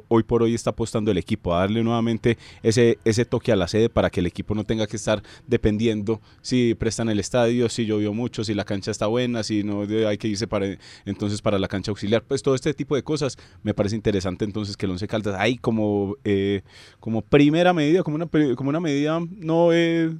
hoy 0.09 0.23
por 0.23 0.43
hoy 0.43 0.53
está 0.53 0.71
apostando 0.71 1.11
el 1.11 1.17
equipo, 1.17 1.55
a 1.55 1.59
darle 1.59 1.83
nuevamente 1.83 2.37
ese, 2.63 2.97
ese 3.05 3.23
toque 3.23 3.53
a 3.53 3.55
la 3.55 3.69
sede 3.69 3.87
para 3.87 4.09
que 4.09 4.19
el 4.19 4.25
equipo 4.25 4.55
no 4.55 4.65
tenga 4.65 4.87
que 4.87 4.97
estar 4.97 5.23
dependiendo 5.47 6.19
si 6.41 6.73
prestan 6.73 7.09
el 7.09 7.19
estadio, 7.19 7.69
si 7.69 7.85
llovió 7.85 8.13
mucho, 8.13 8.43
si 8.43 8.53
la 8.53 8.65
cancha 8.65 8.91
está 8.91 9.07
buena, 9.07 9.43
si 9.43 9.63
no 9.63 9.83
hay 10.07 10.17
que 10.17 10.27
irse 10.27 10.47
para 10.47 10.77
entonces 11.05 11.41
para 11.41 11.59
la 11.59 11.67
cancha 11.67 11.91
auxiliar, 11.91 12.23
pues 12.23 12.41
todo 12.41 12.55
este 12.55 12.73
tipo 12.73 12.95
de 12.95 13.03
cosas 13.03 13.37
me 13.63 13.73
parece 13.73 13.95
interesante 13.95 14.43
entonces 14.43 14.75
que 14.75 14.87
el 14.87 14.91
Once 14.91 15.07
Caldas 15.07 15.35
ahí 15.37 15.57
como, 15.57 16.15
eh, 16.23 16.63
como 16.99 17.21
primera 17.21 17.71
medida, 17.71 18.03
como 18.03 18.15
una, 18.15 18.27
como 18.55 18.69
una 18.69 18.79
medida 18.79 19.19
no 19.29 19.71
eh, 19.73 20.13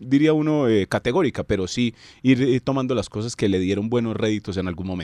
diría 0.00 0.32
uno 0.32 0.68
eh, 0.68 0.86
categórica, 0.86 1.44
pero 1.44 1.66
sí 1.66 1.94
ir 2.22 2.60
tomando 2.62 2.94
las 2.94 3.08
cosas 3.08 3.36
que 3.36 3.48
le 3.48 3.58
dieron 3.58 3.90
buenos 3.90 4.16
réditos 4.16 4.56
en 4.56 4.68
algún 4.68 4.86
momento. 4.86 5.01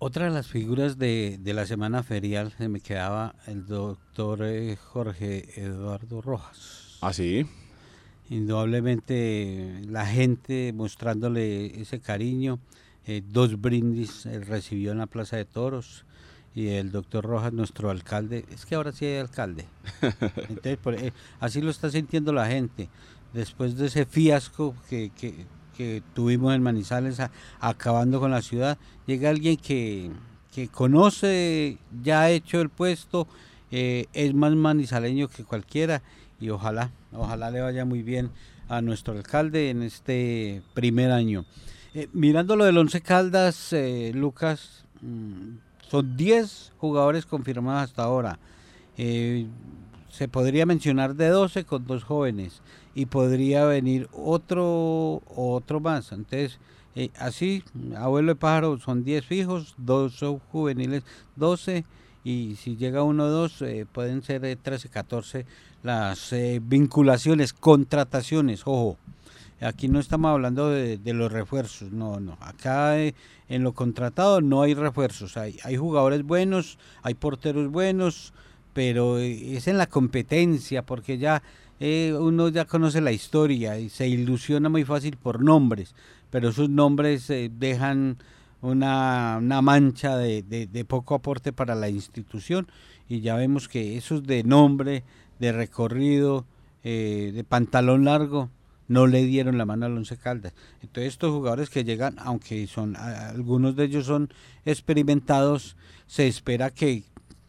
Otra 0.00 0.26
de 0.26 0.30
las 0.30 0.46
figuras 0.46 0.96
de, 0.96 1.40
la 1.44 1.66
semana 1.66 2.02
ferial 2.02 2.52
se 2.56 2.68
me 2.68 2.80
quedaba 2.80 3.34
el 3.46 3.66
doctor 3.66 4.44
eh, 4.44 4.76
Jorge 4.76 5.60
Eduardo 5.60 6.20
Rojas. 6.20 6.98
Ah, 7.00 7.12
sí. 7.12 7.46
Indudablemente 8.30 9.80
la 9.88 10.06
gente 10.06 10.72
mostrándole 10.72 11.80
ese 11.80 11.98
cariño. 11.98 12.60
Eh, 13.06 13.22
dos 13.26 13.60
brindis 13.60 14.26
eh, 14.26 14.38
recibió 14.40 14.92
en 14.92 14.98
la 14.98 15.06
Plaza 15.06 15.36
de 15.36 15.46
Toros 15.46 16.04
y 16.54 16.68
el 16.68 16.92
doctor 16.92 17.24
Rojas, 17.24 17.52
nuestro 17.52 17.90
alcalde, 17.90 18.44
es 18.50 18.66
que 18.66 18.74
ahora 18.74 18.92
sí 18.92 19.04
hay 19.04 19.18
alcalde. 19.18 19.64
Entonces, 20.48 21.12
así 21.40 21.60
lo 21.60 21.70
está 21.70 21.90
sintiendo 21.90 22.32
la 22.32 22.46
gente. 22.46 22.88
Después 23.32 23.76
de 23.76 23.86
ese 23.86 24.06
fiasco 24.06 24.74
que, 24.88 25.10
que 25.10 25.46
que 25.78 26.02
tuvimos 26.12 26.52
en 26.56 26.62
Manizales 26.62 27.20
acabando 27.60 28.18
con 28.18 28.32
la 28.32 28.42
ciudad, 28.42 28.78
llega 29.06 29.30
alguien 29.30 29.56
que, 29.56 30.10
conoce, 30.72 31.78
ya 32.02 32.22
ha 32.22 32.30
hecho 32.30 32.60
el 32.60 32.68
puesto, 32.68 33.28
eh, 33.70 34.06
es 34.12 34.34
más 34.34 34.56
manizaleño 34.56 35.28
que 35.28 35.44
cualquiera 35.44 36.02
y 36.40 36.48
ojalá, 36.48 36.90
ojalá 37.12 37.52
le 37.52 37.60
vaya 37.60 37.84
muy 37.84 38.02
bien 38.02 38.30
a 38.68 38.82
nuestro 38.82 39.14
alcalde 39.14 39.70
en 39.70 39.84
este 39.84 40.62
primer 40.74 41.12
año. 41.12 41.44
Eh, 41.94 42.08
mirando 42.12 42.56
lo 42.56 42.64
del 42.64 42.76
Once 42.76 43.00
Caldas, 43.00 43.72
eh, 43.72 44.10
Lucas, 44.12 44.84
mm, 45.00 45.58
son 45.88 46.16
10 46.16 46.72
jugadores 46.78 47.24
confirmados 47.24 47.84
hasta 47.84 48.02
ahora. 48.02 48.38
se 50.10 50.26
podría 50.26 50.66
mencionar 50.66 51.14
de 51.14 51.28
12 51.28 51.62
con 51.62 51.86
dos 51.86 52.02
jóvenes 52.02 52.62
y 52.98 53.06
podría 53.06 53.64
venir 53.64 54.08
otro 54.12 55.22
otro 55.28 55.78
más. 55.78 56.10
Entonces, 56.10 56.58
eh, 56.96 57.10
así, 57.16 57.62
abuelo 57.96 58.32
de 58.32 58.34
pájaro 58.34 58.76
son 58.80 59.04
10 59.04 59.24
fijos, 59.24 59.76
dos 59.76 60.14
son 60.14 60.40
juveniles, 60.50 61.04
12 61.36 61.84
y 62.24 62.56
si 62.56 62.76
llega 62.76 63.04
uno 63.04 63.26
o 63.26 63.28
dos 63.28 63.62
eh, 63.62 63.86
pueden 63.92 64.24
ser 64.24 64.58
13, 64.60 64.88
14 64.88 65.46
las 65.84 66.32
eh, 66.32 66.60
vinculaciones, 66.60 67.52
contrataciones, 67.52 68.62
ojo. 68.64 68.96
Aquí 69.60 69.86
no 69.86 70.00
estamos 70.00 70.30
hablando 70.32 70.68
de, 70.68 70.98
los 71.14 71.30
refuerzos, 71.30 71.92
no, 71.92 72.18
no. 72.18 72.36
Acá 72.40 72.98
en 72.98 73.14
lo 73.62 73.74
contratado 73.74 74.40
no 74.40 74.62
hay 74.62 74.74
refuerzos. 74.74 75.36
Hay, 75.36 75.56
hay 75.62 75.76
jugadores 75.76 76.24
buenos, 76.24 76.78
hay 77.02 77.14
porteros 77.14 77.70
buenos, 77.70 78.32
pero 78.72 79.18
es 79.18 79.68
en 79.68 79.78
la 79.78 79.86
competencia, 79.86 80.82
porque 80.82 81.18
ya 81.18 81.42
eh, 81.80 82.14
uno 82.18 82.48
ya 82.48 82.64
conoce 82.64 83.00
la 83.00 83.12
historia 83.12 83.78
y 83.78 83.88
se 83.88 84.08
ilusiona 84.08 84.68
muy 84.68 84.84
fácil 84.84 85.16
por 85.16 85.42
nombres, 85.42 85.94
pero 86.30 86.48
esos 86.48 86.68
nombres 86.68 87.30
eh, 87.30 87.50
dejan 87.52 88.18
una, 88.60 89.38
mancha 89.40 90.16
de, 90.16 90.84
poco 90.88 91.14
aporte 91.14 91.52
para 91.52 91.76
la 91.76 91.88
institución 91.88 92.66
y 93.08 93.20
ya 93.20 93.36
vemos 93.36 93.68
que 93.68 93.96
esos 93.96 94.24
de 94.24 94.42
nombre, 94.42 95.04
de 95.38 95.52
recorrido, 95.52 96.46
eh, 96.82 97.30
de 97.32 97.44
pantalón 97.44 98.04
largo, 98.04 98.50
no 98.88 99.06
le 99.06 99.24
dieron 99.24 99.58
la 99.58 99.66
mano 99.66 99.86
al 99.86 99.96
Once 99.96 100.16
Caldas. 100.16 100.54
Entonces 100.82 101.12
estos 101.12 101.30
jugadores 101.30 101.70
que 101.70 101.84
llegan, 101.84 102.16
aunque 102.18 102.66
son 102.66 102.96
algunos 102.96 103.76
de 103.76 103.84
ellos 103.84 104.06
son 104.06 104.30
experimentados, 104.64 105.76
se 106.06 106.26
espera 106.26 106.70
que, 106.70 107.04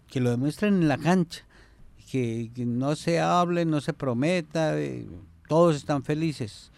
que 0.07 0.19
lo 0.19 0.29
demuestren 0.29 0.75
en 0.75 0.87
la 0.87 0.97
cancha 0.97 1.45
que, 2.11 2.51
no 2.57 2.95
se 2.95 3.19
hable, 3.19 3.65
no 3.65 3.81
se 3.81 3.93
prometa, 3.93 4.79
eh, 4.79 5.05
todos 5.47 5.75
están 5.75 6.03
felices. 6.03 6.71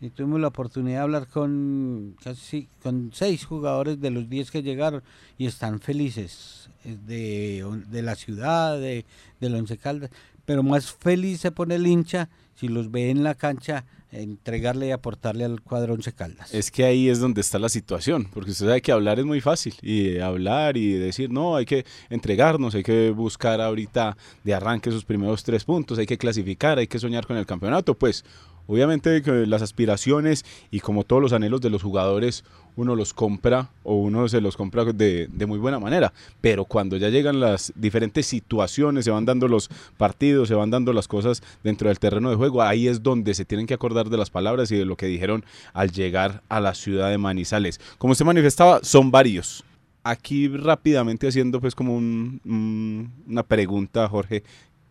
y 0.00 0.10
tuvimos 0.10 0.40
la 0.40 0.48
oportunidad 0.48 0.98
de 0.98 1.02
hablar 1.02 1.26
con 1.28 2.16
casi 2.22 2.68
con 2.82 3.10
seis 3.14 3.44
jugadores 3.44 4.00
de 4.00 4.10
los 4.10 4.28
diez 4.28 4.50
que 4.50 4.62
llegaron 4.62 5.02
y 5.38 5.46
están 5.46 5.80
felices 5.80 6.68
eh, 6.84 6.96
de, 7.06 7.82
de 7.90 8.02
la 8.02 8.14
ciudad, 8.14 8.78
de, 8.78 9.04
del 9.40 9.54
Once 9.54 9.76
Caldas, 9.78 10.10
pero 10.44 10.62
más 10.62 10.92
feliz 10.92 11.40
se 11.40 11.50
pone 11.50 11.76
el 11.76 11.86
hincha 11.86 12.28
si 12.54 12.68
los 12.68 12.90
ve 12.90 13.10
en 13.10 13.22
la 13.22 13.34
cancha 13.34 13.84
entregarle 14.14 14.88
y 14.88 14.90
aportarle 14.92 15.44
al 15.44 15.60
cuadro 15.60 15.94
Once 15.94 16.12
Caldas. 16.12 16.54
Es 16.54 16.70
que 16.70 16.84
ahí 16.84 17.08
es 17.08 17.18
donde 17.18 17.40
está 17.40 17.58
la 17.58 17.68
situación, 17.68 18.28
porque 18.32 18.52
usted 18.52 18.66
sabe 18.66 18.80
que 18.80 18.92
hablar 18.92 19.18
es 19.18 19.24
muy 19.24 19.40
fácil, 19.40 19.74
y 19.82 20.18
hablar 20.18 20.76
y 20.76 20.92
decir, 20.92 21.30
no, 21.30 21.56
hay 21.56 21.66
que 21.66 21.84
entregarnos, 22.10 22.74
hay 22.74 22.82
que 22.82 23.10
buscar 23.10 23.60
ahorita 23.60 24.16
de 24.44 24.54
arranque 24.54 24.90
esos 24.90 25.04
primeros 25.04 25.42
tres 25.42 25.64
puntos, 25.64 25.98
hay 25.98 26.06
que 26.06 26.18
clasificar, 26.18 26.78
hay 26.78 26.86
que 26.86 26.98
soñar 26.98 27.26
con 27.26 27.36
el 27.36 27.46
campeonato, 27.46 27.94
pues 27.94 28.24
Obviamente 28.66 29.20
que 29.22 29.46
las 29.46 29.62
aspiraciones 29.62 30.44
y 30.70 30.80
como 30.80 31.04
todos 31.04 31.20
los 31.20 31.32
anhelos 31.32 31.60
de 31.60 31.70
los 31.70 31.82
jugadores, 31.82 32.44
uno 32.76 32.96
los 32.96 33.14
compra 33.14 33.70
o 33.82 33.96
uno 33.96 34.28
se 34.28 34.40
los 34.40 34.56
compra 34.56 34.84
de, 34.84 35.28
muy 35.46 35.58
buena 35.58 35.78
manera. 35.78 36.12
Pero 36.40 36.64
cuando 36.64 36.96
ya 36.96 37.08
llegan 37.08 37.40
las 37.40 37.72
diferentes 37.76 38.26
situaciones, 38.26 39.04
se 39.04 39.10
van 39.10 39.24
dando 39.24 39.48
los 39.48 39.68
partidos, 39.96 40.48
se 40.48 40.54
van 40.54 40.70
dando 40.70 40.92
las 40.92 41.08
cosas 41.08 41.42
dentro 41.62 41.88
del 41.88 41.98
terreno 41.98 42.30
de 42.30 42.36
juego, 42.36 42.62
ahí 42.62 42.88
es 42.88 43.02
donde 43.02 43.34
se 43.34 43.44
tienen 43.44 43.66
que 43.66 43.74
acordar 43.74 44.08
de 44.08 44.16
las 44.16 44.30
palabras 44.30 44.70
y 44.70 44.76
de 44.76 44.84
lo 44.84 44.96
que 44.96 45.06
dijeron 45.06 45.44
al 45.72 45.90
llegar 45.90 46.42
a 46.48 46.60
la 46.60 46.74
ciudad 46.74 47.10
de 47.10 47.18
Manizales. 47.18 47.80
Como 47.98 48.14
se 48.14 48.24
manifestaba, 48.24 48.80
son 48.82 49.10
varios. 49.10 49.64
Aquí 50.02 50.48
rápidamente 50.48 51.26
haciendo 51.26 51.60
pues 51.60 51.74
como 51.74 51.96
una 51.96 53.42
pregunta, 53.42 54.06
Jorge, 54.08 54.42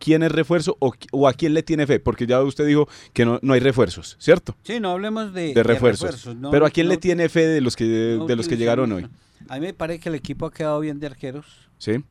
quién 0.04 0.22
es 0.22 0.30
refuerzo 0.30 0.76
o, 0.80 1.28
a 1.28 1.32
quién 1.32 1.54
le 1.54 1.62
tiene 1.62 1.86
fe, 1.86 1.98
porque 1.98 2.26
ya 2.26 2.42
usted 2.42 2.66
dijo 2.66 2.86
que 3.14 3.24
no, 3.24 3.38
no 3.40 3.54
hay 3.54 3.60
refuerzos, 3.60 4.16
¿cierto? 4.20 4.54
Sí, 4.62 4.78
no 4.78 4.90
hablemos 4.90 5.32
de, 5.32 5.54
refuerzos. 5.62 6.28
pero 6.50 6.66
a 6.66 6.70
quién 6.70 6.88
le 6.88 6.98
tiene 6.98 7.30
fe 7.30 7.46
de 7.46 7.62
los 7.62 7.74
que, 7.74 7.86
de, 7.86 8.36
los 8.36 8.46
que 8.46 8.58
llegaron 8.58 8.92
hoy. 8.92 9.08
A 9.48 9.54
mí 9.54 9.60
me 9.60 9.72
parece 9.72 10.00
que 10.00 10.08
el 10.10 10.14
equipo 10.14 10.44
ha 10.44 10.52
quedado 10.52 10.78
bien 10.80 11.00
de 11.00 11.06
arqueros. 11.06 11.46
Sí. 11.78 12.04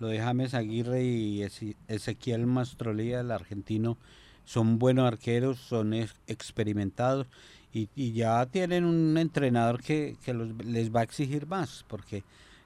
Lo 0.00 0.08
de 0.08 0.18
James 0.18 0.52
Aguirre 0.52 1.02
y 1.02 1.42
Ezequiel 1.88 2.46
Mastrolía, 2.46 3.20
el 3.20 3.30
argentino, 3.30 3.96
son 4.44 4.78
buenos 4.78 5.06
arqueros, 5.06 5.58
son 5.58 5.94
experimentados 6.26 7.26
y, 7.72 8.12
ya 8.12 8.44
tienen 8.46 8.84
un 8.84 9.16
entrenador 9.16 9.82
que, 9.82 10.16
les 10.64 10.94
va 10.94 11.00
a 11.00 11.04
exigir 11.04 11.46
más, 11.46 11.84
porque 11.88 12.22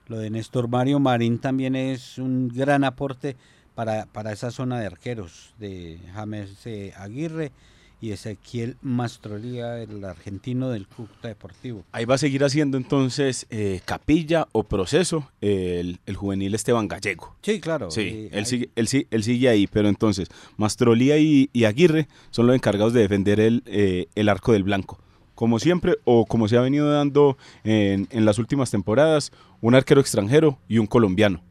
lo 0.09 0.19
de 0.19 0.31
Néstor 0.31 0.67
Mario 0.69 0.99
Marín 0.99 1.39
también 1.39 1.77
es 1.77 2.19
un 2.19 2.49
gran 2.49 2.83
aporte 2.85 3.37
para, 3.75 4.07
para 4.07 4.33
esa 4.33 4.51
zona 4.51 4.81
de 4.81 4.87
arqueros 4.87 5.55
de 5.59 5.99
James 6.15 6.51
eh, 6.65 6.93
Aguirre 6.97 7.53
y 8.01 8.13
Ezequiel 8.13 8.77
Mastrolía, 8.83 9.79
el 9.79 10.05
argentino 10.05 10.69
del 10.69 10.87
Cúcuta 10.87 11.29
Deportivo. 11.29 11.85
Ahí 11.91 12.05
va 12.05 12.17
a 12.17 12.19
seguir 12.19 12.45
haciendo 12.45 12.77
entonces 12.77 13.47
eh, 13.49 13.81
capilla 13.85 14.47
o 14.53 14.65
proceso 14.65 15.31
el, 15.41 15.99
juvenil 16.15 16.55
Esteban 16.55 16.87
Gallego. 16.87 17.35
Sí, 17.41 17.61
claro. 17.61 17.91
Sí, 17.91 18.03
eh, 18.03 18.29
él, 18.33 18.47
sigue, 18.47 18.69
él, 18.77 19.23
sigue 19.25 19.49
ahí, 19.49 19.67
pero 19.67 19.89
entonces 19.89 20.29
Mastrolía 20.59 21.17
y, 21.19 21.49
Aguirre 21.65 22.09
son 22.31 22.47
los 22.47 22.55
encargados 22.55 22.93
de 22.93 23.01
defender 23.01 23.41
el, 23.41 24.09
el 24.15 24.29
arco 24.29 24.53
del 24.53 24.65
blanco 24.65 24.99
como 25.35 25.59
siempre 25.59 25.97
o 26.05 26.27
como 26.27 26.47
se 26.47 26.57
ha 26.57 26.61
venido 26.61 26.89
dando 26.93 27.37
en, 27.65 28.07
en, 28.11 28.25
las 28.25 28.39
últimas 28.39 28.71
temporadas, 28.71 29.33
un 29.61 29.75
arquero 29.75 30.01
extranjero 30.01 30.59
y 30.69 30.79
un 30.79 30.87
colombiano. 30.87 31.43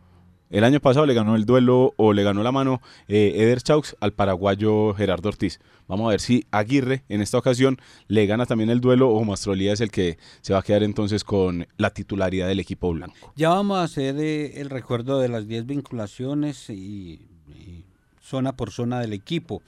El 0.54 0.64
año 0.64 0.80
pasado 0.80 1.08
le 1.08 1.16
ganó 1.16 1.36
el 1.36 1.46
duelo 1.46 1.96
o 1.98 2.14
le 2.14 2.22
ganó 2.22 2.44
la 2.44 2.52
mano 2.52 2.80
eh, 3.08 3.34
Eder 3.38 3.60
Chaux 3.64 3.98
al 4.00 4.14
paraguayo 4.14 4.94
Gerardo 4.94 5.30
Ortiz. 5.30 5.60
Vamos 5.88 6.06
a 6.06 6.10
ver 6.12 6.20
si 6.20 6.46
Aguirre 6.52 7.04
en 7.10 7.22
esta 7.22 7.40
ocasión 7.40 7.80
le 8.08 8.28
gana 8.28 8.46
también 8.46 8.70
el 8.70 8.80
duelo 8.80 9.10
o 9.10 9.26
Mastrolía 9.26 9.74
es 9.74 9.82
el 9.82 9.90
que 9.90 10.20
se 10.42 10.54
va 10.54 10.60
a 10.60 10.62
quedar 10.62 10.84
entonces 10.84 11.24
con 11.24 11.66
la 11.78 11.90
titularidad 11.90 12.48
del 12.48 12.60
equipo 12.60 12.94
blanco. 12.94 13.34
Ya 13.36 13.50
vamos 13.50 13.80
a 13.80 13.82
hacer 13.82 14.16
eh, 14.20 14.62
el 14.62 14.70
recuerdo 14.70 15.20
de 15.20 15.28
las 15.28 15.48
10 15.48 15.66
vinculaciones 15.66 16.70
y, 16.70 17.20
zona 18.22 18.56
por 18.56 18.70
zona 18.70 19.00
del 19.00 19.14
equipo 19.14 19.64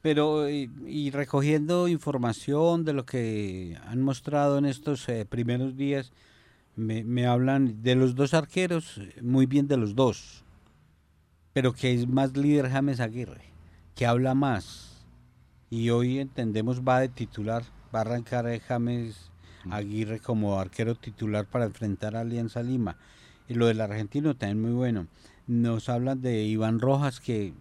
pero 0.00 0.48
y, 0.48 1.10
recogiendo 1.10 1.88
información 1.88 2.84
de 2.84 2.92
lo 2.92 3.04
que 3.04 3.76
han 3.84 4.00
mostrado 4.00 4.58
en 4.58 4.64
estos 4.64 5.08
eh, 5.08 5.26
primeros 5.28 5.76
días, 5.76 6.12
me, 6.80 7.26
hablan 7.26 7.82
de 7.82 7.94
los 7.94 8.14
dos 8.14 8.34
arqueros, 8.34 9.00
muy 9.20 9.46
bien 9.46 9.68
de 9.68 9.76
los 9.76 9.94
dos, 9.94 10.44
pero 11.52 11.72
que 11.72 11.94
es 11.94 12.08
más 12.08 12.36
líder 12.36 12.70
James 12.70 13.00
Aguirre, 13.00 13.44
que 13.94 14.06
habla 14.06 14.34
más. 14.34 15.06
Y 15.68 15.90
hoy 15.90 16.18
entendemos 16.18 16.80
va 16.80 17.00
de 17.00 17.08
titular, 17.08 17.62
va 17.94 18.00
a 18.00 18.02
arrancar 18.02 18.46
James 18.60 19.30
Aguirre 19.70 20.20
como 20.20 20.58
arquero 20.58 20.94
titular 20.94 21.46
para 21.46 21.66
enfrentar 21.66 22.16
a 22.16 22.20
Alianza 22.20 22.62
Lima. 22.62 22.96
Y 23.48 23.54
lo 23.54 23.66
del 23.66 23.80
argentino 23.80 24.34
también 24.34 24.62
muy 24.62 24.72
bueno. 24.72 25.06
Nos 25.46 25.88
hablan 25.88 26.22
de 26.22 26.44
Iván 26.44 26.80
Rojas, 26.80 27.20
que 27.20 27.52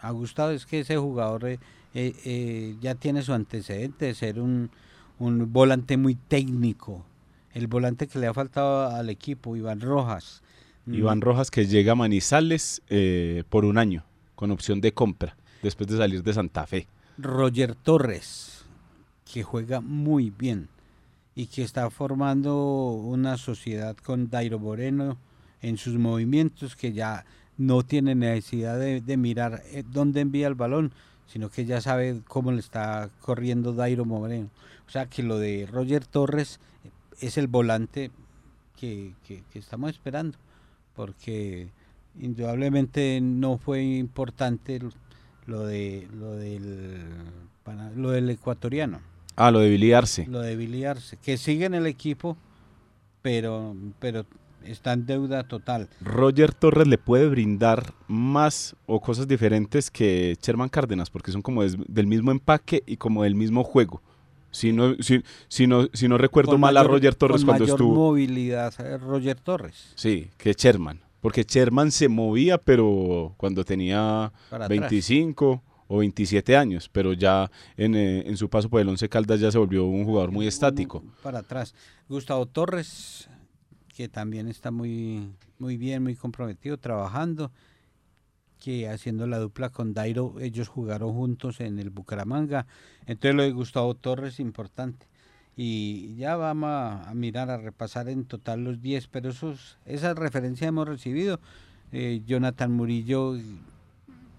ha 0.00 0.10
gustado, 0.10 0.50
es 0.50 0.66
que 0.66 0.80
ese 0.80 0.96
jugador 0.96 1.46
eh, 1.46 1.58
eh, 1.94 2.14
eh, 2.24 2.76
ya 2.80 2.94
tiene 2.94 3.22
su 3.22 3.32
antecedente 3.32 4.06
de 4.06 4.14
ser 4.14 4.40
un, 4.40 4.70
un 5.18 5.52
volante 5.52 5.96
muy 5.96 6.14
técnico, 6.14 7.04
el 7.58 7.66
volante 7.66 8.06
que 8.06 8.20
le 8.20 8.28
ha 8.28 8.34
faltado 8.34 8.86
al 8.86 9.10
equipo, 9.10 9.56
Iván 9.56 9.80
Rojas. 9.80 10.42
Mm. 10.86 10.94
Iván 10.94 11.20
Rojas 11.20 11.50
que 11.50 11.66
llega 11.66 11.92
a 11.92 11.96
Manizales 11.96 12.82
eh, 12.88 13.42
por 13.48 13.64
un 13.64 13.78
año, 13.78 14.04
con 14.36 14.52
opción 14.52 14.80
de 14.80 14.92
compra, 14.92 15.36
después 15.60 15.88
de 15.88 15.96
salir 15.96 16.22
de 16.22 16.32
Santa 16.32 16.66
Fe. 16.68 16.86
Roger 17.18 17.74
Torres, 17.74 18.64
que 19.30 19.42
juega 19.42 19.80
muy 19.80 20.30
bien 20.30 20.68
y 21.34 21.46
que 21.46 21.62
está 21.62 21.90
formando 21.90 22.92
una 22.92 23.36
sociedad 23.36 23.96
con 23.96 24.30
Dairo 24.30 24.60
Moreno 24.60 25.18
en 25.60 25.78
sus 25.78 25.94
movimientos, 25.94 26.76
que 26.76 26.92
ya 26.92 27.24
no 27.56 27.82
tiene 27.82 28.14
necesidad 28.14 28.78
de, 28.78 29.16
mirar 29.16 29.62
eh, 29.72 29.82
dónde 29.84 30.20
envía 30.20 30.46
el 30.46 30.54
balón, 30.54 30.92
sino 31.26 31.50
que 31.50 31.64
ya 31.64 31.80
sabe 31.80 32.20
cómo 32.28 32.52
le 32.52 32.60
está 32.60 33.10
corriendo 33.20 33.72
Dairo 33.72 34.04
Moreno. 34.04 34.48
O 34.86 34.90
sea 34.90 35.06
que 35.06 35.24
lo 35.24 35.38
de 35.38 35.66
Roger 35.70 36.06
Torres 36.06 36.60
es 37.20 37.38
el 37.38 37.46
volante 37.46 38.10
que, 38.76 39.14
estamos 39.54 39.90
esperando, 39.90 40.38
porque 40.94 41.68
indudablemente 42.20 43.20
no 43.20 43.58
fue 43.58 43.82
importante 43.82 44.80
lo 45.46 45.66
de 45.66 46.08
lo 46.12 46.36
del 46.36 47.06
lo 47.96 48.10
del 48.10 48.30
ecuatoriano. 48.30 49.00
Ah, 49.36 49.50
lo 49.50 49.60
de 49.60 49.68
biliarse. 49.68 50.26
Lo 50.26 50.40
de 50.40 50.56
biliarse, 50.56 51.16
que 51.18 51.36
sigue 51.36 51.66
en 51.66 51.74
el 51.74 51.86
equipo, 51.86 52.36
pero 53.22 53.76
pero 54.00 54.24
está 54.64 54.92
en 54.92 55.06
deuda 55.06 55.44
total. 55.44 55.88
Roger 56.00 56.54
Torres 56.54 56.88
le 56.88 56.98
puede 56.98 57.28
brindar 57.28 57.94
más 58.06 58.76
o 58.86 59.00
cosas 59.00 59.28
diferentes 59.28 59.90
que 59.90 60.36
Sherman 60.40 60.68
Cárdenas, 60.68 61.10
porque 61.10 61.32
son 61.32 61.42
como 61.42 61.62
del 61.64 62.06
mismo 62.06 62.30
empaque 62.30 62.82
y 62.86 62.96
como 62.96 63.22
del 63.22 63.34
mismo 63.34 63.64
juego. 63.64 64.02
Si 64.50 64.72
no, 64.72 64.94
si, 65.00 65.22
si 65.48 65.66
no, 65.66 65.88
si 65.92 66.08
no 66.08 66.18
recuerdo 66.18 66.58
mal 66.58 66.76
a 66.76 66.82
Roger 66.82 67.14
Torres 67.14 67.44
con 67.44 67.56
cuando 67.56 67.64
mayor 67.64 67.82
movilidad 67.82 68.74
eh, 68.80 68.98
Roger 68.98 69.38
Torres. 69.38 69.92
Sí, 69.94 70.30
que 70.38 70.52
Sherman. 70.52 71.00
Porque 71.20 71.44
Sherman 71.44 71.90
se 71.90 72.08
movía, 72.08 72.58
pero 72.58 73.34
cuando 73.36 73.64
tenía 73.64 74.32
25 74.68 75.62
o 75.88 75.98
27 75.98 76.56
años, 76.56 76.88
pero 76.92 77.12
ya 77.12 77.50
en, 77.76 77.94
eh, 77.94 78.22
en, 78.26 78.36
su 78.36 78.48
paso 78.48 78.68
por 78.68 78.80
el 78.80 78.88
Once 78.88 79.08
Caldas 79.08 79.40
ya 79.40 79.50
se 79.50 79.58
volvió 79.58 79.84
un 79.84 80.04
jugador 80.04 80.30
muy 80.30 80.46
estático. 80.46 81.02
Para 81.22 81.40
atrás. 81.40 81.74
Gustavo 82.08 82.46
Torres, 82.46 83.28
que 83.94 84.08
también 84.08 84.48
está 84.48 84.70
muy, 84.70 85.30
muy 85.58 85.76
bien, 85.76 86.02
muy 86.02 86.14
comprometido, 86.14 86.78
trabajando 86.78 87.50
que 88.58 88.88
haciendo 88.88 89.26
la 89.26 89.38
dupla 89.38 89.70
con 89.70 89.94
Dairo, 89.94 90.34
ellos 90.40 90.68
jugaron 90.68 91.12
juntos 91.12 91.60
en 91.60 91.78
el 91.78 91.90
Bucaramanga. 91.90 92.66
Entonces 93.06 93.34
lo 93.34 93.42
de 93.42 93.52
Gustavo 93.52 93.94
Torres 93.94 94.40
importante. 94.40 95.06
Y 95.56 96.14
ya 96.16 96.36
vamos 96.36 96.70
a, 96.70 97.12
mirar, 97.14 97.50
a 97.50 97.56
repasar 97.56 98.08
en 98.08 98.24
total 98.24 98.62
los 98.62 98.80
10, 98.80 99.08
pero 99.08 99.30
esos, 99.30 99.76
esas 99.86 100.16
referencias 100.16 100.68
hemos 100.68 100.86
recibido. 100.86 101.40
Eh, 101.90 102.22
Jonathan 102.26 102.70
Murillo 102.70 103.36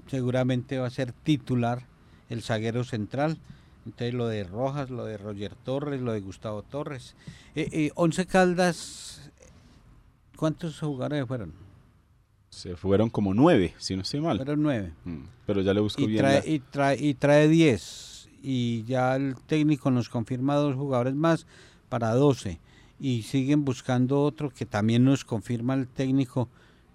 seguramente 0.07 0.77
va 0.77 0.87
a 0.87 0.91
ser 0.91 1.11
titular, 1.11 1.83
el 2.29 2.41
zaguero 2.41 2.83
central. 2.83 3.37
Entonces 3.85 4.13
lo 4.13 4.27
de 4.27 4.43
Rojas, 4.43 4.89
lo 4.89 5.05
de 5.05 5.17
Roger 5.17 5.55
Torres, 5.55 5.99
lo 5.99 6.13
de 6.13 6.21
Gustavo 6.21 6.63
Torres. 6.63 7.15
Eh, 7.55 7.67
eh, 7.71 7.91
Once 7.95 8.25
Caldas, 8.25 9.31
¿cuántos 10.35 10.79
jugadores 10.79 11.25
fueron? 11.27 11.68
Se 12.49 12.75
fueron 12.75 13.09
como 13.09 13.33
nueve, 13.33 13.73
si 13.77 13.95
no 13.95 14.01
estoy 14.01 14.21
mal. 14.21 14.37
Fueron 14.37 14.63
nueve. 14.63 14.91
Mm, 15.05 15.19
pero 15.45 15.61
ya 15.61 15.73
le 15.73 15.81
busco 15.81 16.05
bien. 16.05 16.25
y, 16.45 16.59
trae, 16.59 16.97
y 16.99 17.13
trae 17.13 17.47
diez. 17.47 18.29
Y 18.41 18.83
ya 18.83 19.15
el 19.15 19.35
técnico 19.35 19.91
nos 19.91 20.09
confirma 20.09 20.55
dos 20.55 20.75
jugadores 20.75 21.13
más 21.13 21.45
para 21.89 22.13
doce. 22.13 22.59
Y 22.99 23.23
siguen 23.23 23.63
buscando 23.63 24.21
otro 24.23 24.49
que 24.49 24.65
también 24.65 25.03
nos 25.03 25.23
confirma 25.23 25.73
el 25.73 25.87
técnico 25.87 26.49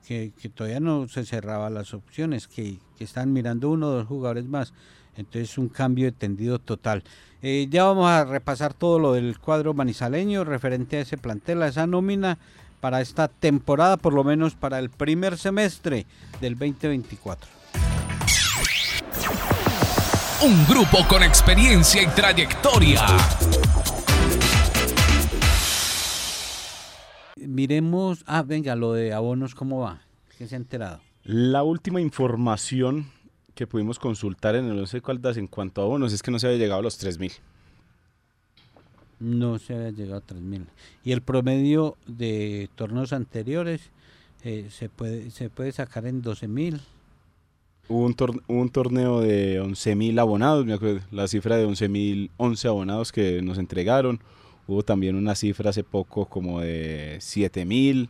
que, 0.07 0.33
todavía 0.55 0.81
no 0.81 1.09
se 1.09 1.25
cerraba 1.25 1.71
las 1.71 1.95
opciones, 1.95 2.47
que, 2.47 2.79
que 2.99 3.05
están 3.05 3.33
mirando 3.33 3.71
uno 3.71 3.89
o 3.89 3.93
dos 3.93 4.07
jugadores 4.07 4.45
más. 4.45 4.75
Entonces 5.17 5.57
un 5.59 5.69
cambio 5.69 6.07
de 6.07 6.13
tendido 6.13 6.59
total. 6.59 7.05
Eh, 7.43 7.69
ya 7.71 7.85
vamos 7.85 8.09
a 8.09 8.25
repasar 8.25 8.75
todo 8.75 8.99
lo 8.99 9.13
del 9.13 9.39
cuadro 9.39 9.75
manizaleño 9.75 10.45
referente 10.45 10.97
a 10.97 11.01
ese 11.01 11.19
plantel, 11.19 11.63
a 11.63 11.69
esa 11.69 11.87
nómina 11.87 12.39
para 12.85 13.01
esta 13.01 13.29
temporada, 13.29 13.97
por 13.97 14.13
lo 14.13 14.23
menos 14.25 14.55
para 14.55 14.79
el 14.79 14.91
primer 14.91 15.39
semestre 15.39 16.05
del 16.39 16.53
2024. 16.53 17.49
Un 20.43 20.67
grupo 20.67 20.99
con 21.09 21.23
experiencia 21.23 22.03
y 22.03 22.07
trayectoria. 22.09 23.01
Miremos, 27.37 28.23
ah, 28.27 28.43
venga, 28.43 28.77
lo 28.77 28.93
de 28.93 29.15
abonos, 29.15 29.55
¿cómo 29.55 29.81
va? 29.81 30.03
¿Qué 30.37 30.47
se 30.47 30.55
ha 30.55 30.59
enterado? 30.59 31.01
La 31.23 31.63
última 31.63 32.03
información 32.03 33.07
que 33.55 33.67
pudimos 33.67 33.99
consultar 33.99 34.57
en 34.57 34.67
el 34.67 34.79
11 34.81 35.01
Caldas 35.01 35.39
en 35.39 35.47
cuanto 35.47 35.81
a 35.81 35.85
abonos 35.85 36.13
es 36.13 36.23
que 36.23 36.31
no 36.31 36.39
se 36.39 36.49
había 36.49 36.59
llegado 36.59 36.81
a 36.81 36.83
los 36.83 37.03
3.000. 37.03 37.33
No 39.25 39.59
se 39.59 39.75
había 39.75 39.91
llegado 39.91 40.19
a 40.19 40.35
3.000. 40.35 40.67
Y 41.03 41.13
el 41.13 41.23
promedio 41.23 41.97
de 42.07 42.69
torneos 42.75 43.15
anteriores 43.15 43.91
eh, 44.43 44.67
se, 44.71 44.91
puede, 44.91 45.31
se 45.31 45.49
puede 45.49 45.73
sacar 45.73 46.07
en 46.07 46.23
12.000. 46.23 46.79
Hubo 47.89 48.05
un, 48.05 48.43
un 48.49 48.69
torneo 48.69 49.21
de 49.21 49.63
11.000 49.63 50.21
abonados, 50.21 50.67
me 50.67 50.75
acuerdo, 50.75 51.01
la 51.11 51.27
cifra 51.27 51.57
de 51.57 51.67
11.000, 51.67 52.31
11 52.37 52.69
abonados 52.69 53.13
que 53.13 53.41
nos 53.41 53.57
entregaron. 53.57 54.21
Hubo 54.67 54.83
también 54.83 55.17
una 55.17 55.35
cifra 55.35 55.71
hace 55.71 55.85
poco 55.85 56.27
como 56.27 56.61
de 56.61 57.17
7.000, 57.21 58.09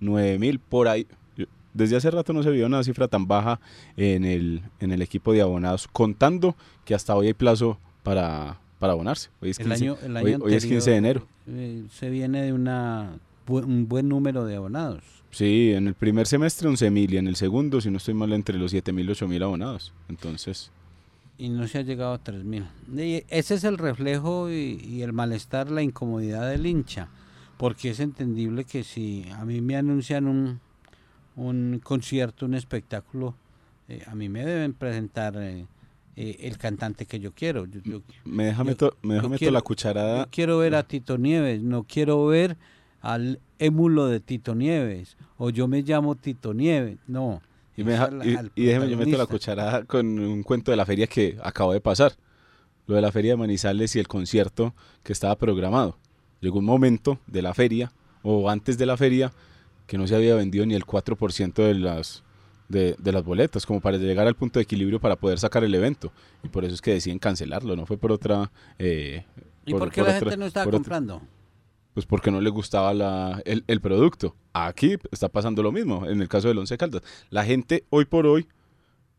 9.000, 0.00 0.58
por 0.58 0.88
ahí. 0.88 1.06
Desde 1.74 1.96
hace 1.96 2.10
rato 2.10 2.32
no 2.32 2.42
se 2.42 2.50
vio 2.50 2.64
una 2.64 2.82
cifra 2.82 3.08
tan 3.08 3.26
baja 3.26 3.60
en 3.98 4.24
el, 4.24 4.62
en 4.80 4.92
el 4.92 5.02
equipo 5.02 5.34
de 5.34 5.42
abonados, 5.42 5.86
contando 5.86 6.56
que 6.86 6.94
hasta 6.94 7.14
hoy 7.14 7.26
hay 7.26 7.34
plazo 7.34 7.78
para, 8.02 8.58
para 8.86 8.92
abonarse. 8.92 9.30
Hoy 9.40 9.50
es 9.50 9.58
15, 9.58 9.90
hoy, 9.90 10.54
es 10.54 10.64
15 10.64 10.90
de 10.90 10.96
enero. 10.96 11.26
Eh, 11.48 11.84
se 11.90 12.08
viene 12.08 12.42
de 12.42 12.52
una, 12.52 13.18
un 13.48 13.88
buen 13.88 14.08
número 14.08 14.44
de 14.44 14.56
abonados. 14.56 15.02
Sí, 15.30 15.72
en 15.72 15.88
el 15.88 15.94
primer 15.94 16.28
semestre 16.28 16.68
11.000 16.68 17.12
y 17.12 17.16
en 17.16 17.26
el 17.26 17.34
segundo, 17.36 17.80
si 17.80 17.90
no 17.90 17.96
estoy 17.96 18.14
mal, 18.14 18.32
entre 18.32 18.56
los 18.58 18.72
7.000 18.72 19.00
y 19.00 19.08
8.000 19.08 19.42
abonados. 19.42 19.92
Entonces... 20.08 20.70
Y 21.36 21.48
no 21.48 21.66
se 21.66 21.78
ha 21.78 21.82
llegado 21.82 22.14
a 22.14 22.22
3.000. 22.22 23.24
Ese 23.28 23.54
es 23.54 23.64
el 23.64 23.76
reflejo 23.76 24.50
y, 24.50 25.02
el 25.02 25.12
malestar, 25.12 25.70
la 25.70 25.82
incomodidad 25.82 26.48
del 26.48 26.64
hincha. 26.64 27.08
Porque 27.58 27.90
es 27.90 28.00
entendible 28.00 28.64
que 28.64 28.84
si 28.84 29.26
a 29.36 29.44
mí 29.44 29.60
me 29.60 29.76
anuncian 29.76 30.28
un, 30.28 30.60
un 31.34 31.80
concierto, 31.82 32.46
un 32.46 32.54
espectáculo, 32.54 33.34
eh, 33.88 34.02
a 34.06 34.14
mí 34.14 34.28
me 34.28 34.44
deben 34.44 34.72
presentar 34.72 35.34
eh, 35.38 35.66
eh, 36.16 36.38
el 36.40 36.56
cantante 36.56 37.04
que 37.04 37.20
yo 37.20 37.32
quiero. 37.32 37.66
me 38.24 38.46
deja 38.46 38.64
meto, 38.64 38.96
me 39.02 39.20
la 39.20 39.60
cucharada. 39.60 40.26
quiero 40.30 40.58
ver 40.58 40.74
a 40.74 40.82
Tito 40.82 41.18
Nieves, 41.18 41.62
no 41.62 41.84
quiero 41.84 42.24
ver 42.26 42.56
al 43.02 43.38
émulo 43.58 44.06
de 44.06 44.20
Tito 44.20 44.54
Nieves, 44.54 45.16
o 45.36 45.50
yo 45.50 45.68
me 45.68 45.82
llamo 45.82 46.14
Tito 46.14 46.54
Nieves, 46.54 46.96
no. 47.06 47.42
Y, 47.76 47.82
déjeme, 47.82 48.88
yo 48.88 48.96
meto 48.96 49.18
la 49.18 49.26
cucharada 49.26 49.84
con 49.84 50.18
un 50.18 50.42
cuento 50.42 50.70
de 50.70 50.78
la 50.78 50.86
feria 50.86 51.06
que 51.06 51.36
acabo 51.42 51.74
de 51.74 51.80
pasar. 51.80 52.14
Lo 52.86 52.94
de 52.94 53.02
la 53.02 53.12
feria 53.12 53.32
de 53.32 53.36
Manizales 53.36 53.94
y 53.96 53.98
el 53.98 54.08
concierto 54.08 54.74
que 55.02 55.12
estaba 55.12 55.36
programado. 55.36 55.98
Llegó 56.40 56.60
un 56.60 56.64
momento 56.64 57.18
de 57.26 57.42
la 57.42 57.52
feria, 57.52 57.92
o 58.22 58.48
antes 58.48 58.78
de 58.78 58.86
la 58.86 58.96
feria, 58.96 59.32
que 59.86 59.98
no 59.98 60.06
se 60.06 60.16
había 60.16 60.34
vendido 60.34 60.64
ni 60.64 60.74
el 60.74 60.86
4% 60.86 61.52
de 61.54 61.74
las, 61.74 62.22
de, 62.68 62.96
las 63.02 63.24
boletas, 63.24 63.66
como 63.66 63.80
para 63.80 63.96
llegar 63.96 64.26
al 64.26 64.34
punto 64.34 64.58
de 64.58 64.64
equilibrio 64.64 65.00
para 65.00 65.16
poder 65.16 65.38
sacar 65.38 65.64
el 65.64 65.74
evento. 65.74 66.12
Y 66.42 66.48
por 66.48 66.64
eso 66.64 66.74
es 66.74 66.80
que 66.80 66.92
deciden 66.92 67.18
cancelarlo, 67.18 67.76
no 67.76 67.86
fue 67.86 67.96
por 67.96 68.12
otra... 68.12 68.50
Eh, 68.78 69.24
¿Y 69.64 69.72
por, 69.72 69.90
qué 69.90 70.02
la 70.02 70.14
gente 70.14 70.36
no 70.36 70.46
estaba 70.46 70.70
comprando? 70.70 71.22
pues 71.96 72.04
porque 72.04 72.30
no 72.30 72.42
le 72.42 72.50
gustaba 72.50 72.92
la, 72.92 73.42
el, 73.46 73.80
producto. 73.80 74.36
Aquí 74.52 74.96
está 75.10 75.30
pasando 75.30 75.62
lo 75.62 75.72
mismo, 75.72 76.04
en 76.06 76.20
el 76.20 76.28
caso 76.28 76.46
del 76.46 76.58
Once 76.58 76.76
Caldas. 76.76 77.00
La 77.30 77.42
gente 77.42 77.84
hoy 77.88 78.04
por 78.04 78.26
hoy 78.26 78.46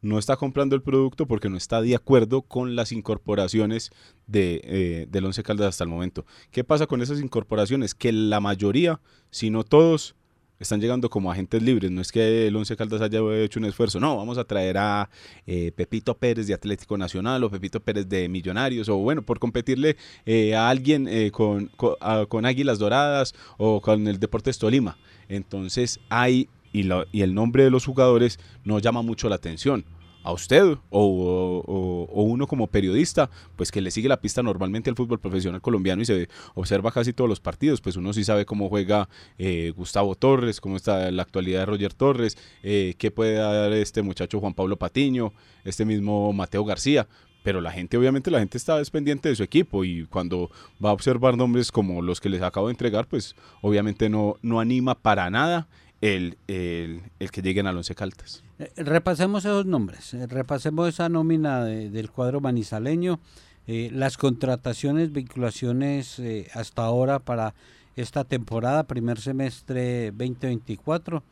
no 0.04 0.20
está 0.20 0.36
comprando 0.36 0.76
el 0.76 0.84
producto 0.84 1.26
porque 1.26 1.50
no 1.50 1.58
está 1.58 1.82
de 1.82 1.96
acuerdo 1.96 2.44
con 2.44 2.76
las 2.76 2.92
incorporaciones 2.92 3.90
de, 4.28 4.62
eh, 4.64 5.08
del 5.10 5.26
Once 5.26 5.42
Caldas 5.42 5.70
hasta 5.70 5.86
el 5.86 5.90
momento. 5.90 6.28
¿Qué 6.52 6.64
pasa 6.64 6.86
con 6.86 7.02
esas 7.02 7.20
incorporaciones? 7.20 7.96
Que 7.96 8.12
la 8.12 8.40
mayoría, 8.40 9.02
si 9.32 9.50
no 9.50 9.64
todos, 9.64 10.16
están 10.60 10.82
llegando 10.82 11.10
como 11.10 11.32
agentes 11.32 11.62
libres. 11.62 11.92
No 11.92 12.02
es 12.02 12.12
que 12.12 12.48
el 12.48 12.56
Once 12.56 12.76
Caldas 12.76 13.02
haya 13.02 13.20
hecho 13.36 13.60
un 13.60 13.66
esfuerzo. 13.66 14.00
No, 14.00 14.18
vamos 14.18 14.38
a 14.38 14.44
traer 14.44 14.78
a 14.78 15.10
eh, 15.46 15.72
Pepito 15.76 16.18
Pérez 16.18 16.48
de 16.48 16.54
Atlético 16.54 16.98
Nacional 16.98 17.44
o 17.44 17.50
Pepito 17.50 17.80
Pérez 17.80 18.08
de 18.08 18.28
Millonarios 18.30 18.90
o 18.90 18.98
bueno, 18.98 19.22
por 19.22 19.40
competirle 19.40 19.98
eh, 20.26 20.56
a 20.56 20.70
alguien 20.70 21.08
eh, 21.08 21.32
con, 21.32 21.68
con, 21.78 22.46
Águilas 22.46 22.80
Doradas 22.80 23.36
o 23.58 23.82
con 23.82 24.08
el 24.08 24.20
Deportes 24.20 24.58
Tolima. 24.58 24.98
Entonces 25.30 26.00
hay, 26.10 26.50
y, 26.72 26.84
lo, 26.84 27.06
y 27.12 27.22
el 27.22 27.34
nombre 27.34 27.64
de 27.64 27.72
los 27.72 27.86
jugadores 27.86 28.40
no 28.64 28.80
llama 28.80 29.02
mucho 29.02 29.30
la 29.30 29.36
atención 29.36 29.86
a 30.28 30.34
usted 30.34 30.78
o, 30.90 32.06
uno 32.12 32.48
como 32.48 32.68
periodista, 32.68 33.30
pues 33.56 33.72
que 33.72 33.80
le 33.80 33.92
sigue 33.92 34.10
la 34.10 34.20
pista 34.20 34.44
normalmente 34.44 34.90
al 34.90 34.96
fútbol 34.98 35.20
profesional 35.20 35.62
colombiano 35.62 36.02
y 36.02 36.06
se 36.06 36.28
observa 36.54 36.92
casi 36.92 37.14
todos 37.14 37.30
los 37.30 37.40
partidos, 37.40 37.80
pues 37.80 37.96
uno 37.96 38.12
sí 38.12 38.26
sabe 38.26 38.46
cómo 38.46 38.68
juega 38.68 39.08
eh, 39.38 39.72
Gustavo 39.74 40.16
Torres, 40.16 40.60
cómo 40.60 40.76
está 40.76 41.10
la 41.12 41.22
actualidad 41.22 41.62
de 41.62 41.66
Roger 41.68 41.94
Torres, 41.94 42.38
eh, 42.62 42.96
qué 42.98 43.10
puede 43.10 43.36
dar 43.36 43.72
este 43.72 44.02
muchacho 44.02 44.42
Juan 44.42 44.54
Pablo 44.54 44.76
Patiño, 44.76 45.32
este 45.64 45.86
mismo 45.86 46.34
Mateo 46.34 46.66
García, 46.66 47.08
pero 47.42 47.62
la 47.62 47.72
gente, 47.72 47.98
obviamente, 47.98 48.30
la 48.30 48.40
gente 48.40 48.58
está 48.58 48.82
pendiente 48.92 49.30
de 49.30 49.36
su 49.38 49.44
equipo 49.44 49.86
y 49.86 50.08
cuando 50.08 50.52
va 50.84 50.90
a 50.90 50.94
observar 50.94 51.38
nombres 51.38 51.72
como 51.72 52.02
los 52.02 52.20
que 52.20 52.28
les 52.28 52.42
acabo 52.42 52.68
de 52.68 52.72
entregar, 52.72 53.08
pues 53.08 53.34
obviamente 53.62 54.10
no, 54.10 54.36
no 54.42 54.60
anima 54.60 54.94
para 54.96 55.30
nada 55.30 55.70
el, 56.02 56.38
el, 56.48 57.32
que 57.32 57.42
lleguen 57.42 57.68
al 57.68 57.78
Once 57.78 57.96
Caldas. 57.96 58.44
Eh, 58.60 58.72
repasemos 58.78 59.46
esos 59.46 59.66
nombres, 59.66 60.14
eh, 60.14 60.28
repasemos 60.28 60.90
esa 60.90 61.10
nómina 61.10 61.64
del 61.64 62.12
cuadro 62.12 62.40
manizaleño, 62.40 63.20
eh, 63.68 63.90
las 63.92 64.18
contrataciones, 64.18 65.12
vinculaciones 65.12 66.22
hasta 66.54 66.84
ahora 66.84 67.20
para 67.20 67.54
esta 67.96 68.24
temporada, 68.24 68.84
primer 68.84 69.20
semestre 69.20 70.12
2024. 70.12 71.24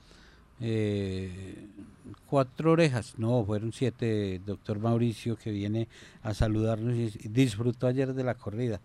cuatro 2.25 2.71
orejas, 2.71 3.15
no, 3.17 3.43
fueron 3.45 3.71
siete, 3.71 4.41
doctor 4.45 4.79
Mauricio, 4.79 5.37
que 5.37 5.51
viene 5.51 5.87
a 6.23 6.33
saludarnos 6.33 6.95
y 6.95 7.09
disfrutó 7.29 7.87
ayer 7.87 8.13
de 8.13 8.23
la 8.23 8.35
corrida. 8.35 8.81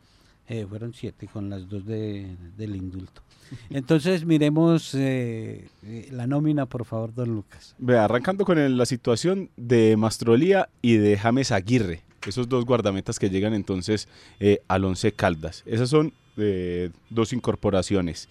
Fueron 0.68 0.92
siete 0.92 1.28
con 1.28 1.48
las 1.48 1.68
dos 1.68 1.84
de, 1.86 2.36
del 2.56 2.76
indulto. 2.76 3.22
Entonces, 3.70 4.24
miremos 4.24 4.94
eh, 4.94 5.68
eh, 5.84 6.08
la 6.12 6.26
nómina, 6.26 6.66
por 6.66 6.84
favor, 6.84 7.14
don 7.14 7.34
Lucas. 7.34 7.74
Ve, 7.78 7.98
arrancando 7.98 8.44
con 8.44 8.76
la 8.76 8.86
situación 8.86 9.50
de 9.56 9.96
Mastrolía 9.96 10.68
y 10.82 10.96
de 10.96 11.16
James 11.16 11.52
Aguirre, 11.52 12.02
esos 12.26 12.48
dos 12.48 12.64
guardametas 12.64 13.18
que 13.18 13.30
llegan 13.30 13.54
entonces 13.54 14.08
eh, 14.38 14.60
al 14.68 14.84
Once 14.84 15.12
Caldas. 15.12 15.62
Esas 15.66 15.90
son 15.90 16.12
dos 17.10 17.34
incorporaciones. 17.34 18.26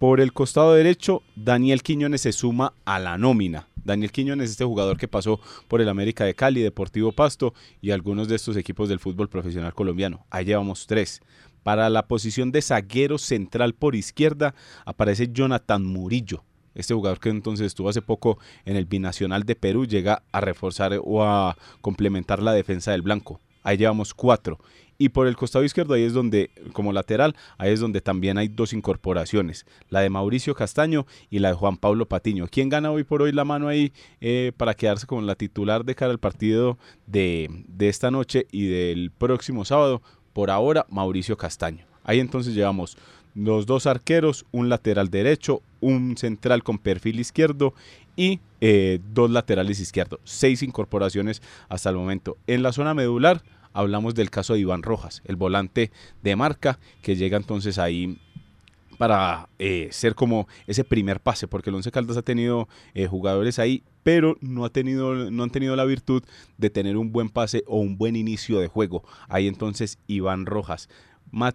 Por 0.00 0.20
el 0.20 0.32
costado 0.32 0.74
derecho, 0.74 1.22
Daniel 1.36 1.82
Quiñones 1.84 2.22
se 2.22 2.32
suma 2.32 2.72
a 2.84 2.98
la 2.98 3.18
nómina. 3.18 3.68
Daniel 3.86 4.12
Quiñones, 4.12 4.50
este 4.50 4.64
jugador 4.64 4.98
que 4.98 5.08
pasó 5.08 5.40
por 5.68 5.80
el 5.80 5.88
América 5.88 6.24
de 6.24 6.34
Cali, 6.34 6.60
Deportivo 6.60 7.12
Pasto 7.12 7.54
y 7.80 7.92
algunos 7.92 8.28
de 8.28 8.36
estos 8.36 8.56
equipos 8.56 8.88
del 8.88 8.98
fútbol 8.98 9.28
profesional 9.28 9.72
colombiano. 9.72 10.26
Ahí 10.28 10.44
llevamos 10.44 10.86
tres. 10.86 11.20
Para 11.62 11.88
la 11.88 12.06
posición 12.06 12.52
de 12.52 12.62
zaguero 12.62 13.18
central 13.18 13.74
por 13.74 13.94
izquierda 13.94 14.54
aparece 14.84 15.30
Jonathan 15.32 15.84
Murillo. 15.84 16.44
Este 16.74 16.92
jugador 16.92 17.20
que 17.20 17.30
entonces 17.30 17.68
estuvo 17.68 17.88
hace 17.88 18.02
poco 18.02 18.38
en 18.66 18.76
el 18.76 18.84
Binacional 18.84 19.44
de 19.44 19.56
Perú 19.56 19.86
llega 19.86 20.22
a 20.30 20.40
reforzar 20.42 21.00
o 21.02 21.24
a 21.24 21.56
complementar 21.80 22.42
la 22.42 22.52
defensa 22.52 22.92
del 22.92 23.02
blanco. 23.02 23.40
Ahí 23.62 23.78
llevamos 23.78 24.14
cuatro. 24.14 24.60
Y 24.98 25.10
por 25.10 25.26
el 25.26 25.36
costado 25.36 25.64
izquierdo, 25.64 25.94
ahí 25.94 26.02
es 26.02 26.12
donde, 26.12 26.50
como 26.72 26.92
lateral, 26.92 27.36
ahí 27.58 27.72
es 27.72 27.80
donde 27.80 28.00
también 28.00 28.38
hay 28.38 28.48
dos 28.48 28.72
incorporaciones, 28.72 29.66
la 29.90 30.00
de 30.00 30.10
Mauricio 30.10 30.54
Castaño 30.54 31.06
y 31.30 31.38
la 31.40 31.48
de 31.48 31.54
Juan 31.54 31.76
Pablo 31.76 32.06
Patiño. 32.06 32.46
¿Quién 32.50 32.68
gana 32.68 32.90
hoy 32.90 33.04
por 33.04 33.22
hoy 33.22 33.32
la 33.32 33.44
mano 33.44 33.68
ahí 33.68 33.92
eh, 34.20 34.52
para 34.56 34.74
quedarse 34.74 35.06
con 35.06 35.26
la 35.26 35.34
titular 35.34 35.84
de 35.84 35.94
cara 35.94 36.12
al 36.12 36.18
partido 36.18 36.78
de, 37.06 37.48
de 37.68 37.88
esta 37.88 38.10
noche 38.10 38.46
y 38.50 38.66
del 38.66 39.10
próximo 39.10 39.64
sábado? 39.64 40.02
por 40.36 40.50
ahora 40.50 40.84
Mauricio 40.90 41.38
Castaño. 41.38 41.86
Ahí 42.04 42.20
entonces 42.20 42.54
llevamos 42.54 42.98
los 43.34 43.64
dos 43.64 43.86
arqueros, 43.86 44.44
un 44.52 44.68
lateral 44.68 45.08
derecho, 45.08 45.62
un 45.80 46.18
central 46.18 46.62
con 46.62 46.76
perfil 46.76 47.20
izquierdo 47.20 47.72
y 48.16 48.40
eh, 48.60 49.00
dos 49.14 49.30
laterales 49.30 49.80
izquierdos. 49.80 50.20
Seis 50.24 50.62
incorporaciones 50.62 51.40
hasta 51.70 51.88
el 51.88 51.96
momento. 51.96 52.36
En 52.46 52.62
la 52.62 52.72
zona 52.72 52.92
medular 52.92 53.40
hablamos 53.76 54.14
del 54.14 54.30
caso 54.30 54.54
de 54.54 54.60
Iván 54.60 54.82
Rojas, 54.82 55.22
el 55.26 55.36
volante 55.36 55.92
de 56.22 56.34
marca 56.34 56.78
que 57.02 57.14
llega 57.14 57.36
entonces 57.36 57.78
ahí 57.78 58.18
para 58.96 59.50
eh, 59.58 59.88
ser 59.92 60.14
como 60.14 60.48
ese 60.66 60.82
primer 60.82 61.20
pase, 61.20 61.46
porque 61.46 61.68
el 61.68 61.76
Once 61.76 61.90
Caldas 61.90 62.16
ha 62.16 62.22
tenido 62.22 62.68
eh, 62.94 63.06
jugadores 63.06 63.58
ahí, 63.58 63.82
pero 64.02 64.38
no, 64.40 64.64
ha 64.64 64.70
tenido, 64.70 65.30
no 65.30 65.42
han 65.42 65.50
tenido 65.50 65.76
la 65.76 65.84
virtud 65.84 66.22
de 66.56 66.70
tener 66.70 66.96
un 66.96 67.12
buen 67.12 67.28
pase 67.28 67.62
o 67.66 67.78
un 67.78 67.98
buen 67.98 68.16
inicio 68.16 68.58
de 68.58 68.68
juego. 68.68 69.04
Ahí 69.28 69.46
entonces 69.46 69.98
Iván 70.06 70.46
Rojas. 70.46 70.88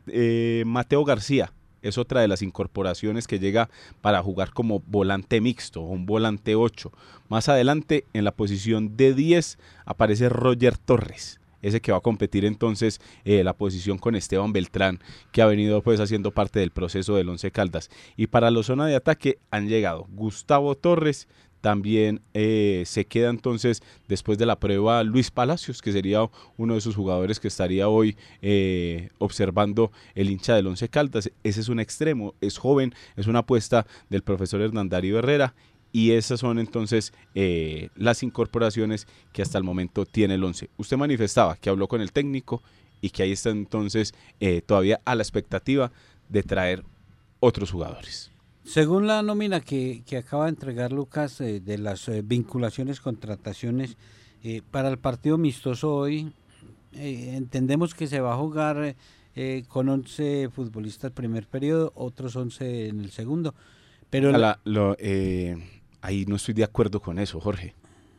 Eh, 0.08 0.64
Mateo 0.68 1.04
García 1.04 1.52
es 1.82 1.98
otra 1.98 2.22
de 2.22 2.28
las 2.28 2.44
incorporaciones 2.44 3.26
que 3.26 3.40
llega 3.40 3.72
para 4.02 4.22
jugar 4.22 4.54
como 4.54 4.82
volante 4.86 5.42
mixto, 5.42 5.82
un 5.82 6.06
volante 6.06 6.54
8. 6.54 6.92
Más 7.30 7.50
adelante, 7.50 8.06
en 8.14 8.26
la 8.26 8.34
posición 8.34 8.96
de 8.96 9.16
10, 9.16 9.58
aparece 9.86 10.30
Roger 10.30 10.78
Torres 10.78 11.40
ese 11.62 11.82
que 11.82 11.91
va 11.91 12.00
a 12.00 12.02
competir 12.02 12.45
entonces 12.45 13.00
eh, 13.26 13.43
la 13.43 13.54
posición 13.54 13.97
con 13.97 14.15
Esteban 14.15 14.54
Beltrán, 14.54 15.00
que 15.32 15.41
ha 15.41 15.45
venido 15.45 15.82
pues 15.82 16.00
haciendo 16.00 16.32
parte 16.32 16.60
del 16.60 16.71
proceso 16.71 17.15
del 17.15 17.30
Once 17.30 17.52
Caldas. 17.52 17.89
Y 18.17 18.28
para 18.28 18.52
la 18.52 18.63
zona 18.63 18.86
de 18.88 18.95
ataque 18.95 19.39
han 19.50 19.67
llegado 19.67 20.08
Gustavo 20.12 20.76
Torres, 20.76 21.28
también 21.62 22.21
eh, 22.34 22.84
se 22.88 23.06
queda 23.06 23.30
entonces 23.30 23.82
después 24.08 24.38
de 24.38 24.47
la 24.47 24.60
prueba 24.60 25.04
Luis 25.04 25.30
Palacios, 25.30 25.82
que 25.82 25.91
sería 25.91 26.28
uno 26.58 26.74
de 26.74 26.82
sus 26.82 26.95
jugadores 26.95 27.39
que 27.39 27.47
estaría 27.47 27.88
hoy 27.88 28.17
eh, 28.41 29.10
observando 29.19 29.91
el 30.15 30.30
hincha 30.30 30.56
del 30.56 30.67
Once 30.67 30.89
Caldas. 30.89 31.32
Ese 31.43 31.62
es 31.62 31.69
un 31.69 31.80
extremo, 31.80 32.34
es 32.41 32.58
joven, 32.58 32.93
es 33.15 33.28
una 33.28 33.39
apuesta 33.39 33.86
del 34.10 34.24
profesor 34.24 34.62
Hernandario 34.62 35.19
Herrera 35.19 35.54
y 35.91 36.12
esas 36.12 36.39
son 36.39 36.60
entonces 36.60 37.13
eh, 37.36 37.89
las 37.95 38.23
incorporaciones 38.23 39.08
que 39.34 39.41
hasta 39.41 39.58
el 39.58 39.63
momento 39.63 40.06
tiene 40.06 40.36
el 40.36 40.43
11. 40.43 40.69
Usted 40.77 40.97
manifestaba 40.97 41.56
que 41.58 41.69
habló 41.69 41.88
con 41.88 42.01
el 42.01 42.12
técnico 42.12 42.62
y 43.01 43.10
que 43.10 43.23
ahí 43.23 43.32
está 43.32 43.49
entonces 43.49 44.13
eh, 44.39 44.62
todavía 44.62 45.01
a 45.06 45.15
la 45.15 45.23
expectativa 45.23 45.91
de 46.30 46.43
traer 46.43 46.84
otros 47.39 47.71
jugadores. 47.71 48.32
Según 48.63 49.08
la 49.08 49.21
nómina 49.23 49.60
que, 49.60 50.04
acaba 50.17 50.45
de 50.45 50.51
entregar 50.51 50.91
Lucas 50.91 51.41
eh, 51.41 51.60
de 51.60 51.77
las 51.77 52.10
vinculaciones, 52.23 52.99
contrataciones, 52.99 53.97
para 54.71 54.89
el 54.89 54.97
partido 54.97 55.36
amistoso 55.36 55.93
hoy, 55.93 56.34
entendemos 56.93 57.93
que 57.93 58.08
se 58.08 58.21
va 58.21 58.34
a 58.34 58.38
jugar 58.38 58.95
con 59.67 59.88
11 59.88 60.49
futbolistas 60.49 61.12
primer 61.12 61.45
periodo, 61.45 61.91
otros 61.93 62.36
11 62.36 62.88
en 62.88 63.01
el 63.01 63.12
segundo. 63.12 63.54
Pero 64.10 64.32
la, 64.32 64.60
lo, 64.63 64.97
ahí 66.02 66.26
no 66.26 66.36
estoy 66.36 66.54
de 66.54 66.64
acuerdo 66.64 67.00
con 67.00 67.20
eso, 67.20 67.40
Jorge. 67.40 67.76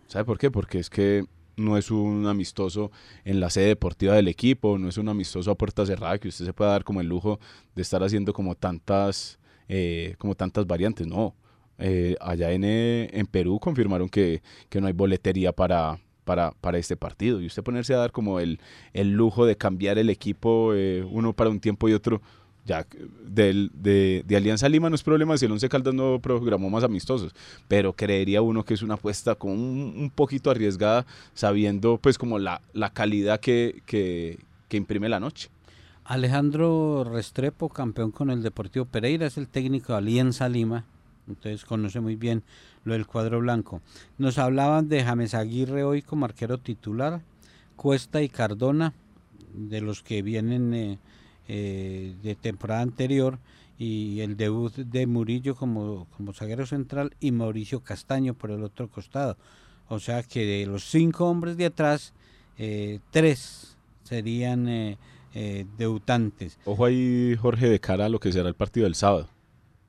¿Sabe 0.07 0.25
por 0.25 0.39
qué? 0.39 0.51
Porque 0.51 0.79
es 0.79 0.91
que 0.91 1.25
no 1.57 1.77
es 1.77 1.91
un 1.91 2.27
amistoso 2.27 2.91
en 3.25 3.41
la 3.41 3.51
sede 3.51 3.69
deportiva 3.69 4.15
del 4.15 4.29
equipo, 4.29 4.79
no 4.79 4.89
es 4.89 4.99
un 4.99 5.09
amistoso 5.09 5.51
a 5.51 5.55
puerta 5.57 5.85
cerrada 5.85 6.19
que 6.19 6.29
usted 6.29 6.45
se 6.45 6.53
pueda 6.53 6.71
dar 6.73 6.85
como 6.85 7.01
el 7.01 7.09
lujo 7.09 7.39
de 7.75 7.83
estar 7.83 8.03
haciendo 8.03 8.33
como 8.33 8.55
tantas, 8.55 9.39
eh, 9.69 10.15
como 10.19 10.35
tantas 10.35 10.67
variantes. 10.67 11.07
No, 11.07 11.35
eh, 11.79 12.17
allá 12.21 12.53
en, 12.53 12.65
eh, 12.65 13.25
Perú 13.31 13.59
confirmaron 13.61 14.09
que, 14.09 14.43
que, 14.69 14.81
no 14.81 14.87
hay 14.87 14.93
boletería 14.93 15.53
para, 15.53 15.99
para, 16.25 16.53
para, 16.53 16.79
este 16.79 16.97
partido. 16.97 17.41
Y 17.41 17.47
usted 17.47 17.63
ponerse 17.63 17.95
a 17.95 17.99
dar 17.99 18.13
como 18.13 18.41
el, 18.41 18.61
el 18.93 19.13
lujo 19.13 19.47
de 19.47 19.57
cambiar 19.57 19.99
el 19.99 20.11
equipo 20.11 20.73
uno 21.11 21.33
para 21.33 21.51
un 21.51 21.61
tiempo 21.61 21.89
y 21.89 21.95
otro, 21.95 22.23
ya 22.65 22.87
de, 23.25 24.25
Alianza 24.37 24.69
Lima 24.69 24.89
no 24.89 24.95
es 24.95 25.03
problema 25.03 25.37
si 25.37 25.47
el 25.47 25.53
Once 25.53 25.69
Caldas 25.69 25.95
no 25.95 26.21
programó 26.21 26.71
más 26.71 26.85
amistosos, 26.85 27.35
pero 27.67 27.93
creería 27.93 28.41
uno 28.41 28.65
que 28.65 28.75
es 28.75 28.83
una 28.83 28.95
apuesta 28.95 29.35
como 29.35 29.55
un, 29.55 30.13
poquito 30.15 30.51
arriesgada, 30.51 31.05
sabiendo 31.35 31.99
pues 31.99 32.19
como 32.19 32.39
la, 32.39 32.61
la 32.73 32.91
calidad 32.91 33.41
que, 33.41 33.83
que, 33.87 34.39
que, 34.69 34.77
imprime 34.77 35.09
la 35.09 35.19
noche. 35.19 35.49
Alejandro 36.05 37.05
Restrepo, 37.05 37.69
campeón 37.69 38.11
con 38.11 38.31
el 38.31 38.43
Deportivo 38.43 38.85
Pereira, 38.85 39.27
es 39.27 39.39
el 39.39 39.49
técnico 39.49 39.93
de 39.93 39.99
Alianza 39.99 40.49
Lima, 40.49 40.85
entonces 41.27 41.65
conoce 41.65 42.01
muy 42.01 42.17
bien 42.17 42.43
lo 42.85 42.93
del 42.93 43.07
cuadro 43.07 43.41
blanco. 43.41 43.81
Nos 44.19 44.39
hablaban 44.39 44.89
de 44.89 45.03
James 45.03 45.35
Aguirre 45.35 45.85
hoy 45.85 46.03
como 46.03 46.27
arquero 46.27 46.59
titular, 46.59 47.23
Cuesta 47.77 48.23
y 48.23 48.29
Cardona, 48.29 48.93
de 49.53 49.81
los 49.81 50.05
que 50.05 50.23
vienen... 50.23 50.75
Eh, 50.75 50.99
eh, 51.55 52.15
de 52.23 52.35
temporada 52.35 52.81
anterior 52.81 53.39
y 53.79 54.21
el 54.21 54.39
debut 54.39 54.75
de 54.75 55.07
Murillo 55.07 55.55
como, 55.55 56.07
como 56.17 56.33
zaguero 56.33 56.65
central 56.65 57.15
y 57.21 57.31
Mauricio 57.31 57.81
Castaño 57.81 58.33
por 58.33 58.53
el 58.53 58.65
otro 58.65 58.89
costado. 58.89 59.37
O 59.89 60.01
sea 60.01 60.23
que 60.23 60.47
de 60.47 60.65
los 60.65 60.85
cinco 60.85 61.27
hombres 61.27 61.59
de 61.59 61.67
atrás, 61.67 62.15
eh, 62.57 63.01
tres 63.11 63.77
serían 64.03 64.67
eh, 64.67 64.97
debutantes. 65.77 66.59
Ojo 66.65 66.87
ahí, 66.87 67.37
Jorge, 67.39 67.69
de 67.69 67.79
cara 67.79 68.07
a 68.07 68.09
lo 68.09 68.19
que 68.19 68.33
será 68.33 68.49
el 68.49 68.55
partido 68.55 68.85
del 68.85 68.95
sábado 68.95 69.29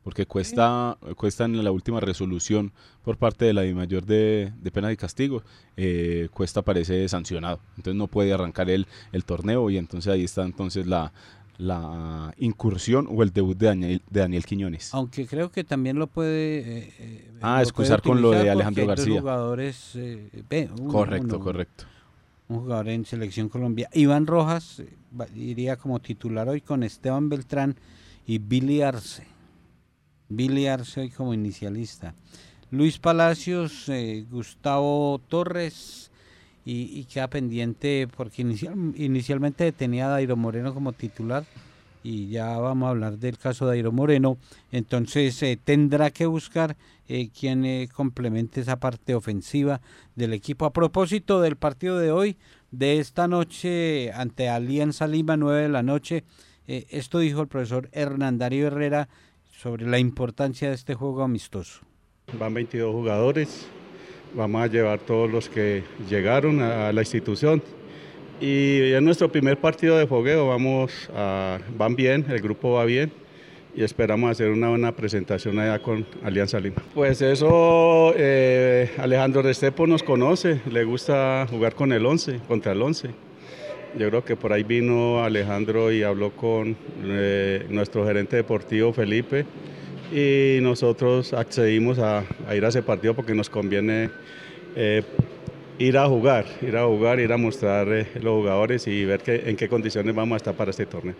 porque 0.03 0.25
cuesta, 0.25 0.97
cuesta 1.15 1.45
en 1.45 1.63
la 1.63 1.71
última 1.71 2.01
resolución 2.01 2.73
por 3.05 3.15
parte 3.15 3.45
de 3.45 3.53
la 3.53 3.63
mayor 3.73 4.05
de, 4.05 4.51
de 4.61 4.69
pena 4.69 4.91
y 4.91 4.97
castigo, 4.97 5.43
Cuesta 6.33 6.61
parece 6.61 7.07
sancionado, 7.07 7.61
entonces 7.77 7.95
no 7.95 8.07
puede 8.07 8.33
arrancar 8.33 8.69
el, 8.69 8.85
el 9.13 9.23
torneo 9.23 9.69
y 9.69 9.77
entonces 9.77 10.11
ahí 10.11 10.25
está 10.25 10.43
entonces 10.43 10.87
la, 10.87 11.13
la 11.57 12.33
incursión 12.37 13.07
o 13.09 13.23
el 13.23 13.31
debut 13.31 13.57
de 13.57 13.67
Daniel, 13.67 14.01
de 14.09 14.19
Daniel 14.21 14.45
Quiñones. 14.45 14.93
Aunque 14.93 15.27
creo 15.27 15.51
que 15.51 15.63
también 15.63 15.97
lo 15.97 16.07
puede... 16.07 16.59
Eh, 16.59 16.93
eh 16.99 17.31
ah, 17.41 17.61
excusar 17.61 18.01
con 18.01 18.21
lo 18.21 18.31
de 18.31 18.49
Alejandro 18.49 18.87
García. 18.87 19.19
jugadores, 19.19 19.91
eh, 19.95 20.29
correcto, 20.87 21.39
correcto. 21.39 21.85
Un 22.47 22.61
jugador 22.61 22.89
en 22.89 23.05
Selección 23.05 23.49
Colombia. 23.49 23.89
Iván 23.93 24.27
Rojas 24.27 24.79
eh, 24.79 24.89
iría 25.35 25.77
como 25.77 25.99
titular 25.99 26.49
hoy 26.49 26.61
con 26.61 26.83
Esteban 26.83 27.29
Beltrán 27.29 27.75
y 28.25 28.39
Billy 28.39 28.81
Arce. 28.81 29.25
Billy 30.29 30.67
Arce 30.67 31.01
hoy 31.01 31.09
como 31.09 31.33
inicialista. 31.33 32.15
Luis 32.71 32.97
Palacios, 32.97 33.85
Gustavo 34.31 35.21
Torres, 35.27 36.11
y, 36.65 37.03
queda 37.05 37.27
pendiente 37.27 38.07
porque 38.15 38.41
inicialmente 38.41 39.71
tenía 39.71 40.07
a 40.07 40.09
Dairo 40.09 40.37
Moreno 40.37 40.73
como 40.73 40.93
titular 40.93 41.43
y 42.03 42.27
ya 42.27 42.57
vamos 42.57 42.87
a 42.87 42.89
hablar 42.89 43.17
del 43.17 43.37
caso 43.37 43.65
de 43.65 43.71
Dairo 43.71 43.91
Moreno, 43.91 44.37
entonces 44.71 45.41
eh, 45.41 45.57
tendrá 45.63 46.11
que 46.11 46.25
buscar 46.25 46.75
eh, 47.07 47.29
quien 47.29 47.65
eh, 47.65 47.87
complemente 47.93 48.61
esa 48.61 48.77
parte 48.77 49.15
ofensiva 49.15 49.81
del 50.15 50.33
equipo. 50.33 50.65
A 50.65 50.73
propósito 50.73 51.41
del 51.41 51.55
partido 51.55 51.97
de 51.97 52.11
hoy, 52.11 52.37
de 52.71 52.99
esta 52.99 53.27
noche 53.27 54.11
ante 54.13 54.49
Alianza 54.49 55.07
Lima, 55.07 55.37
9 55.37 55.63
de 55.63 55.69
la 55.69 55.83
noche, 55.83 56.23
esto 56.65 57.19
dijo 57.19 57.41
el 57.41 57.49
profesor 57.49 57.89
Hernandario 57.91 58.67
Herrera 58.67 59.09
sobre 59.51 59.85
la 59.85 59.99
importancia 59.99 60.69
de 60.69 60.75
este 60.75 60.95
juego 60.95 61.23
amistoso. 61.23 61.81
Van 62.39 62.53
22 62.53 62.91
jugadores, 62.93 63.67
Vamos 64.35 64.63
a 64.63 64.67
llevar 64.67 64.99
todos 64.99 65.31
los 65.31 65.47
que 65.47 65.83
llegaron 66.09 66.61
a 66.61 66.91
la 66.91 67.01
institución. 67.01 67.61
Y 68.41 68.91
en 68.93 69.05
nuestro 69.05 69.31
primer 69.31 69.57
partido 69.57 69.97
de 69.97 70.07
fogueo 70.07 70.47
vamos 70.47 71.09
van 71.77 71.95
bien, 71.95 72.25
el 72.29 72.41
grupo 72.41 72.73
va 72.73 72.85
bien 72.85 73.11
y 73.75 73.83
esperamos 73.83 74.29
hacer 74.31 74.49
una 74.49 74.69
buena 74.69 74.91
presentación 74.91 75.59
allá 75.59 75.79
con 75.79 76.05
Alianza 76.23 76.59
Lima. 76.59 76.81
Pues 76.93 77.21
eso, 77.21 78.13
eh, 78.15 78.91
Alejandro 78.97 79.41
Restepo 79.41 79.87
nos 79.87 80.03
conoce, 80.03 80.61
le 80.69 80.83
gusta 80.83 81.47
jugar 81.49 81.73
con 81.75 81.91
el 81.91 82.05
11, 82.05 82.39
contra 82.47 82.73
el 82.73 82.81
11. 82.81 83.09
Yo 83.97 84.09
creo 84.09 84.25
que 84.25 84.35
por 84.35 84.53
ahí 84.53 84.63
vino 84.63 85.23
Alejandro 85.23 85.91
y 85.91 86.03
habló 86.03 86.31
con 86.31 86.75
eh, 87.03 87.65
nuestro 87.69 88.05
gerente 88.05 88.35
deportivo 88.35 88.91
Felipe 88.93 89.45
y 90.13 90.59
nosotros 90.61 91.33
accedimos 91.33 91.97
a, 91.97 92.23
ir 92.55 92.63
a 92.63 92.67
ese 92.67 92.83
partido 92.83 93.15
porque 93.15 93.33
nos 93.33 93.49
conviene 93.49 94.11
eh, 94.75 95.03
ir 95.79 95.97
a 95.97 96.07
jugar, 96.07 96.45
ir 96.61 96.77
a 96.77 96.85
jugar, 96.85 97.19
ir 97.19 97.33
a 97.33 97.37
mostrar 97.37 97.91
eh, 97.91 98.07
los 98.21 98.35
jugadores 98.35 98.85
y 98.87 99.05
ver 99.05 99.23
en 99.25 99.55
qué 99.55 99.67
condiciones 99.67 100.13
vamos 100.13 100.35
a 100.35 100.37
estar 100.37 100.55
para 100.55 100.69
este 100.69 100.85
torneo. 100.85 101.15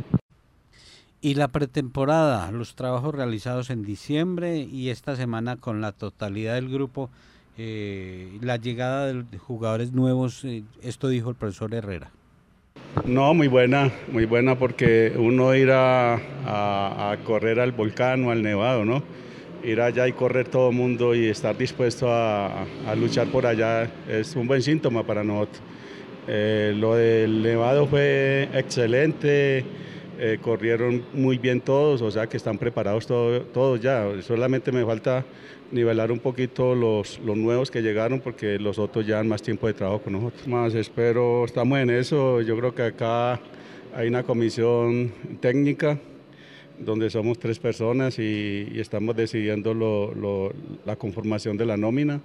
Y 1.22 1.36
la 1.36 1.48
pretemporada, 1.48 2.52
los 2.52 2.76
trabajos 2.76 3.16
realizados 3.16 3.70
en 3.72 3.84
diciembre 3.84 4.58
y 4.58 4.90
esta 4.90 5.16
semana 5.16 5.56
con 5.56 5.82
la 5.82 5.92
totalidad 5.92 6.54
del 6.54 6.70
grupo, 6.70 7.10
eh, 7.58 8.38
la 8.42 8.58
llegada 8.58 9.12
de 9.12 9.38
jugadores 9.40 9.92
nuevos, 9.94 10.46
esto 10.82 11.08
dijo 11.08 11.30
el 11.30 11.36
profesor 11.36 11.74
Herrera. 11.74 12.12
No, 13.06 13.34
muy 13.34 13.48
buena, 13.48 13.92
muy 14.12 14.26
buena 14.26 14.58
porque 14.58 15.14
uno 15.18 15.56
ir 15.56 15.72
a, 15.72 17.18
correr 17.26 17.60
al 17.60 17.72
volcán 17.72 18.24
o 18.24 18.32
al 18.32 18.44
nevado, 18.44 18.86
¿no? 18.86 19.02
Ir 19.64 19.82
allá 19.82 20.08
y 20.08 20.14
correr 20.14 20.48
todo 20.48 20.70
el 20.70 20.76
mundo 20.76 21.16
y 21.16 21.26
estar 21.26 21.58
dispuesto 21.58 22.08
a, 22.10 22.66
luchar 22.96 23.28
por 23.28 23.48
allá 23.48 23.90
es 24.08 24.36
un 24.36 24.48
buen 24.48 24.62
síntoma 24.62 25.04
para 25.04 25.24
nosotros. 25.24 25.60
Eh, 26.28 26.74
lo 26.78 26.96
del 26.96 27.42
nevado 27.42 27.88
fue 27.88 28.48
excelente, 28.54 29.66
eh, 30.20 30.38
corrieron 30.42 31.04
muy 31.14 31.38
bien 31.38 31.62
todos, 31.62 32.02
o 32.02 32.12
sea 32.12 32.28
que 32.28 32.38
están 32.38 32.58
preparados 32.58 33.08
todos 33.08 33.82
ya. 33.82 34.06
Solamente 34.22 34.72
me 34.72 34.86
falta 34.86 35.26
nivelar 35.72 36.12
un 36.12 36.20
poquito 36.20 36.76
los, 36.76 37.20
los 37.20 37.36
nuevos 37.36 37.72
que 37.72 37.82
llegaron 37.82 38.20
porque 38.20 38.60
los 38.60 38.78
otros 38.78 39.08
ya 39.08 39.20
han 39.20 39.28
más 39.28 39.42
tiempo 39.42 39.68
de 39.68 39.74
trabajo 39.74 40.02
con 40.02 40.14
nosotros. 40.14 40.48
Más 40.48 40.76
espero, 40.76 41.46
estamos 41.46 41.80
en 41.80 41.90
eso, 41.90 42.42
yo 42.42 42.58
creo 42.58 42.76
que 42.76 42.84
acá 42.84 43.40
hay 43.96 44.08
una 44.08 44.24
comisión 44.24 45.12
técnica 45.40 46.00
donde 46.80 47.10
somos 47.10 47.40
tres 47.40 47.60
personas 47.60 48.18
y, 48.20 48.68
estamos 48.76 49.16
decidiendo 49.16 49.74
la 50.86 50.96
conformación 50.96 51.58
de 51.58 51.66
la 51.66 51.78
nómina. 51.78 52.22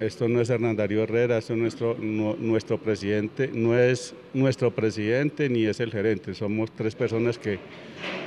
Esto 0.00 0.28
no 0.28 0.40
es 0.40 0.50
Hernán 0.50 0.74
Darío 0.74 1.04
Herrera, 1.04 1.38
esto 1.38 1.52
es 1.52 1.58
nuestro, 1.58 1.96
nuestro 1.96 2.78
presidente, 2.78 3.48
no 3.54 3.78
es 3.78 4.12
nuestro 4.32 4.72
presidente 4.72 5.48
ni 5.48 5.66
es 5.66 5.78
el 5.78 5.92
gerente, 5.92 6.34
somos 6.34 6.72
tres 6.72 6.96
personas 6.96 7.38
que 7.38 7.60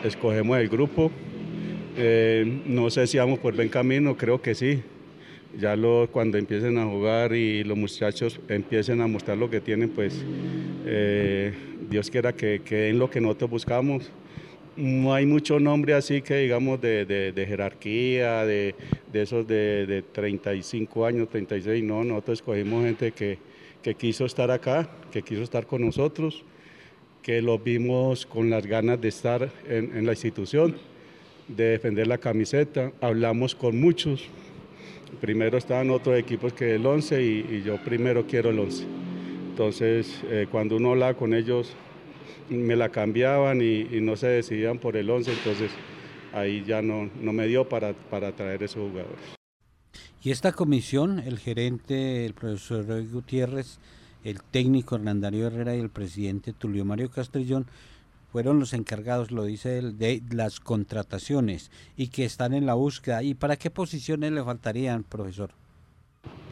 escogemos 0.02 0.58
el 0.60 0.70
grupo. 0.70 1.12
Eh, 1.98 2.62
no 2.66 2.90
sé 2.90 3.06
si 3.06 3.18
vamos 3.18 3.40
por 3.40 3.54
buen 3.54 3.68
camino, 3.68 4.16
creo 4.16 4.42
que 4.42 4.56
sí. 4.56 4.82
Ya 5.60 5.76
lo, 5.76 6.08
cuando 6.10 6.38
empiecen 6.38 6.78
a 6.78 6.86
jugar 6.86 7.34
y 7.34 7.66
los 7.66 7.78
muchachos 7.78 8.40
empiecen 8.48 9.02
a 9.02 9.08
mostrar 9.08 9.38
lo 9.38 9.50
que 9.50 9.60
tienen, 9.60 9.90
pues 9.90 10.24
eh, 10.86 11.52
Dios 11.90 12.10
quiera 12.10 12.34
que, 12.34 12.62
que 12.64 12.94
lo 12.94 13.10
que 13.10 13.20
nosotros 13.20 13.50
buscamos 13.50 14.10
no 14.78 15.13
hay 15.13 15.26
mucho 15.26 15.60
nombre 15.60 15.96
así 15.96 16.22
que 16.22 16.38
digamos 16.38 16.80
de, 16.80 17.46
jerarquía, 17.48 18.46
de, 18.46 18.76
esos 19.12 19.48
de, 19.48 20.04
35 20.12 21.06
años, 21.06 21.30
36, 21.30 21.84
no, 21.84 22.04
nosotros 22.04 22.40
escogimos 22.40 22.86
gente 22.86 23.12
que, 23.12 23.40
quiso 23.96 24.26
estar 24.26 24.52
acá, 24.52 24.90
que 25.12 25.22
quiso 25.22 25.42
estar 25.42 25.66
con 25.66 25.82
nosotros, 25.86 26.44
que 27.22 27.42
los 27.42 27.63
vimos 27.63 28.26
con 28.26 28.50
las 28.50 28.66
ganas 28.66 29.02
de 29.02 29.08
estar 29.08 29.50
en, 29.68 30.06
la 30.06 30.12
institución, 30.12 30.76
de 31.48 31.70
defender 31.70 32.06
la 32.08 32.18
camiseta, 32.18 32.92
hablamos 33.02 33.56
con 33.56 33.80
muchos, 33.80 34.28
primero 35.22 35.58
estaban 35.58 35.90
otros 35.90 36.20
equipos 36.20 36.54
que 36.54 36.76
el 36.76 36.86
11 36.86 37.24
y, 37.24 37.63
yo 37.66 37.78
primero 37.78 38.28
quiero 38.28 38.50
el 38.50 38.60
11. 38.60 38.86
Entonces, 39.50 40.22
eh, 40.30 40.48
cuando 40.52 40.76
uno 40.76 40.92
habla 40.92 41.13
con 41.16 41.34
ellos, 41.34 41.74
me 42.50 42.76
la 42.76 42.90
cambiaban 42.90 43.62
y, 43.62 43.84
no 44.02 44.16
se 44.16 44.28
decidían 44.28 44.80
por 44.80 44.98
el 44.98 45.10
11, 45.10 45.34
entonces 45.34 45.72
ahí 46.34 46.63
ya 46.66 46.82
no, 46.82 47.10
no 47.22 47.34
me 47.34 47.48
dio 47.48 47.68
para, 47.68 47.94
para 47.94 48.32
traer 48.34 48.63
esos 48.63 48.90
jugadores. 48.90 49.38
Y 50.24 50.32
esta 50.32 50.52
comisión, 50.52 51.20
el 51.20 51.40
gerente, 51.40 52.26
el 52.26 52.34
profesor 52.34 52.86
Gutiérrez, 53.10 53.80
el 54.24 54.42
técnico 54.42 54.96
Hernandario 54.96 55.48
Herrera 55.48 55.76
y 55.76 55.80
el 55.80 55.90
presidente 55.90 56.54
Tulio 56.54 56.84
Mario 56.86 57.10
Castrillón, 57.10 57.68
fueron 58.32 58.60
los 58.60 58.74
encargados, 58.74 59.32
lo 59.32 59.46
dice 59.46 59.78
él, 59.78 59.98
de 59.98 60.22
las 60.32 60.60
contrataciones 60.60 61.72
y 61.96 62.10
que 62.10 62.26
están 62.26 62.54
en 62.54 62.66
la 62.66 62.74
búsqueda. 62.74 63.24
¿Y 63.24 63.36
para 63.36 63.56
qué 63.56 63.72
posiciones 63.72 64.32
le 64.32 64.44
faltarían, 64.44 65.04
profesor? 65.04 65.52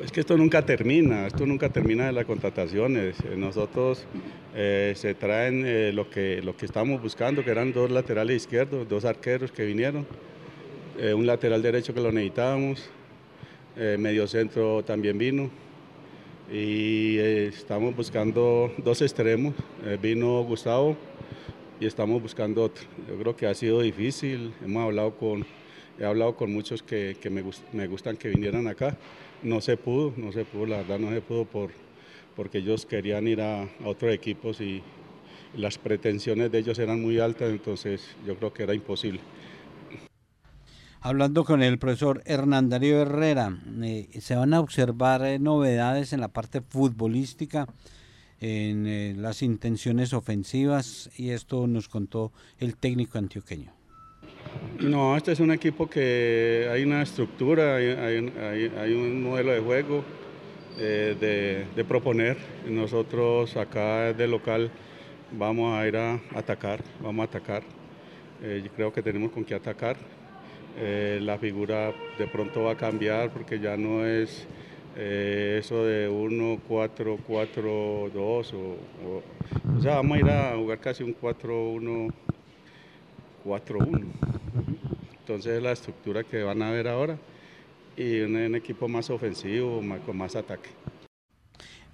Es 0.03 0.11
que 0.11 0.19
esto 0.19 0.37
nunca 0.37 0.65
termina, 0.65 1.25
esto 1.25 1.45
nunca 1.45 1.69
termina 1.69 2.07
de 2.07 2.11
las 2.11 2.25
contrataciones. 2.25 3.17
Eh, 3.21 3.35
nosotros 3.37 4.05
eh, 4.53 4.91
se 4.95 5.15
traen 5.15 5.63
eh, 5.65 5.93
lo, 5.93 6.09
que, 6.09 6.41
lo 6.43 6.57
que 6.57 6.65
estamos 6.65 7.01
buscando, 7.01 7.45
que 7.45 7.51
eran 7.51 7.71
dos 7.71 7.89
laterales 7.89 8.43
izquierdos, 8.43 8.89
dos 8.89 9.05
arqueros 9.05 9.51
que 9.51 9.65
vinieron, 9.65 10.05
un 11.13 11.25
lateral 11.25 11.61
derecho 11.61 11.93
que 11.93 11.99
lo 11.99 12.09
necesitábamos, 12.09 12.89
medio 13.75 14.27
centro 14.27 14.81
también 14.85 15.17
vino 15.17 15.49
y 16.49 17.17
estamos 17.17 17.93
buscando 17.93 18.71
dos 18.77 19.01
extremos, 19.01 19.53
vino 20.01 20.41
Gustavo 20.43 20.95
y 21.81 21.85
estamos 21.85 22.21
buscando 22.21 22.63
otro. 22.63 22.85
Yo 23.09 23.17
creo 23.17 23.35
que 23.35 23.45
ha 23.45 23.53
sido 23.53 23.81
difícil, 23.81 24.53
hemos 24.63 24.85
hablado 24.85 25.17
con, 25.17 25.45
he 25.99 26.05
hablado 26.05 26.37
con 26.37 26.53
muchos 26.53 26.81
que, 26.81 27.17
que 27.19 27.29
me 27.29 27.41
gustan 27.87 28.15
que 28.15 28.29
vinieran 28.29 28.65
acá 28.69 28.97
no 29.45 29.61
se 29.61 29.77
pudo, 29.77 30.13
no 30.17 30.31
se 30.31 30.43
pudo, 30.43 30.65
la 30.65 30.77
verdad 30.77 30.99
no 30.99 31.11
se 31.11 31.21
pudo 31.21 31.45
por, 31.45 31.71
porque 32.35 32.57
ellos 32.57 32.85
querían 32.85 33.27
ir 33.27 33.41
a, 33.41 33.69
otros 33.85 34.11
equipos 34.11 34.59
y 34.59 34.81
las 35.55 35.77
pretensiones 35.77 36.51
de 36.51 36.59
ellos 36.59 36.79
eran 36.79 37.01
muy 37.01 37.19
altas, 37.19 37.51
entonces 37.51 38.01
yo 38.25 38.35
creo 38.37 38.53
que 38.53 38.63
era 38.63 38.73
imposible. 38.73 39.21
Hablando 40.99 41.45
con 41.45 41.61
el 41.61 41.77
profesor 41.77 42.23
Hernán 42.25 42.69
Darío 42.69 42.99
Herrera, 42.99 43.55
eh, 43.83 44.09
se 44.19 44.35
van 44.35 44.55
a 44.55 44.59
observar 44.59 45.23
eh, 45.23 45.37
novedades 45.37 46.13
en 46.13 46.19
la 46.19 46.29
parte 46.29 46.61
futbolística, 46.61 47.67
en 48.39 48.87
eh, 48.87 49.13
las 49.15 49.43
intenciones 49.43 50.13
ofensivas, 50.13 51.11
y 51.15 51.29
esto 51.29 51.67
nos 51.67 51.87
contó 51.87 52.31
el 52.57 52.75
técnico 52.75 53.19
antioqueño. 53.19 53.84
No, 54.79 55.15
este 55.15 55.31
es 55.31 55.39
un 55.39 55.51
equipo 55.51 55.89
que 55.89 56.67
hay 56.71 56.83
una 56.83 57.01
estructura, 57.01 57.77
hay, 57.77 58.93
un 58.93 59.23
modelo 59.23 59.51
de 59.51 59.59
juego 59.59 60.03
eh, 60.77 61.65
de, 61.75 61.83
proponer. 61.85 62.37
Nosotros 62.67 63.55
acá 63.55 64.11
de 64.13 64.27
local 64.27 64.69
vamos 65.31 65.77
a 65.77 65.87
ir 65.87 65.95
a 65.95 66.19
atacar, 66.35 66.81
vamos 67.01 67.23
a 67.23 67.25
atacar. 67.25 67.63
Eh, 68.43 68.61
yo 68.65 68.71
creo 68.71 68.93
que 68.93 69.01
tenemos 69.01 69.31
con 69.31 69.45
qué 69.45 69.55
atacar. 69.55 69.95
Eh, 70.77 71.19
la 71.21 71.37
figura 71.37 71.93
de 72.17 72.27
pronto 72.27 72.63
va 72.63 72.73
a 72.73 72.77
cambiar 72.77 73.29
porque 73.31 73.59
ya 73.59 73.77
no 73.77 74.05
es 74.05 74.45
eso 74.97 75.83
de 75.85 76.07
1, 76.07 76.61
4, 76.67 77.17
4, 77.27 78.11
2 78.13 78.53
o, 78.53 78.57
o, 79.77 79.81
sea, 79.81 79.95
vamos 79.95 80.17
a 80.17 80.19
ir 80.21 80.29
a 80.29 80.55
jugar 80.55 80.79
casi 80.79 81.03
un 81.03 81.11
4, 81.13 81.69
1, 81.71 82.07
4-1. 83.45 84.44
Entonces 85.19 85.61
la 85.61 85.71
estructura 85.71 86.23
que 86.23 86.43
van 86.43 86.61
a 86.61 86.71
ver 86.71 86.87
ahora 86.87 87.17
y 87.97 88.21
un, 88.21 88.55
equipo 88.55 88.87
más 88.87 89.09
ofensivo, 89.09 89.81
con 90.05 90.17
más 90.17 90.35
ataque. 90.35 90.69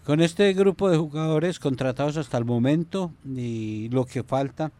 Con 0.03 0.19
este 0.19 0.51
grupo 0.53 0.89
de 0.89 0.97
jugadores 0.97 1.59
contratados 1.59 2.17
hasta 2.17 2.37
el 2.37 2.45
momento 2.45 3.11
y 3.23 3.87
lo 3.89 4.05
que 4.05 4.23
falta, 4.23 4.71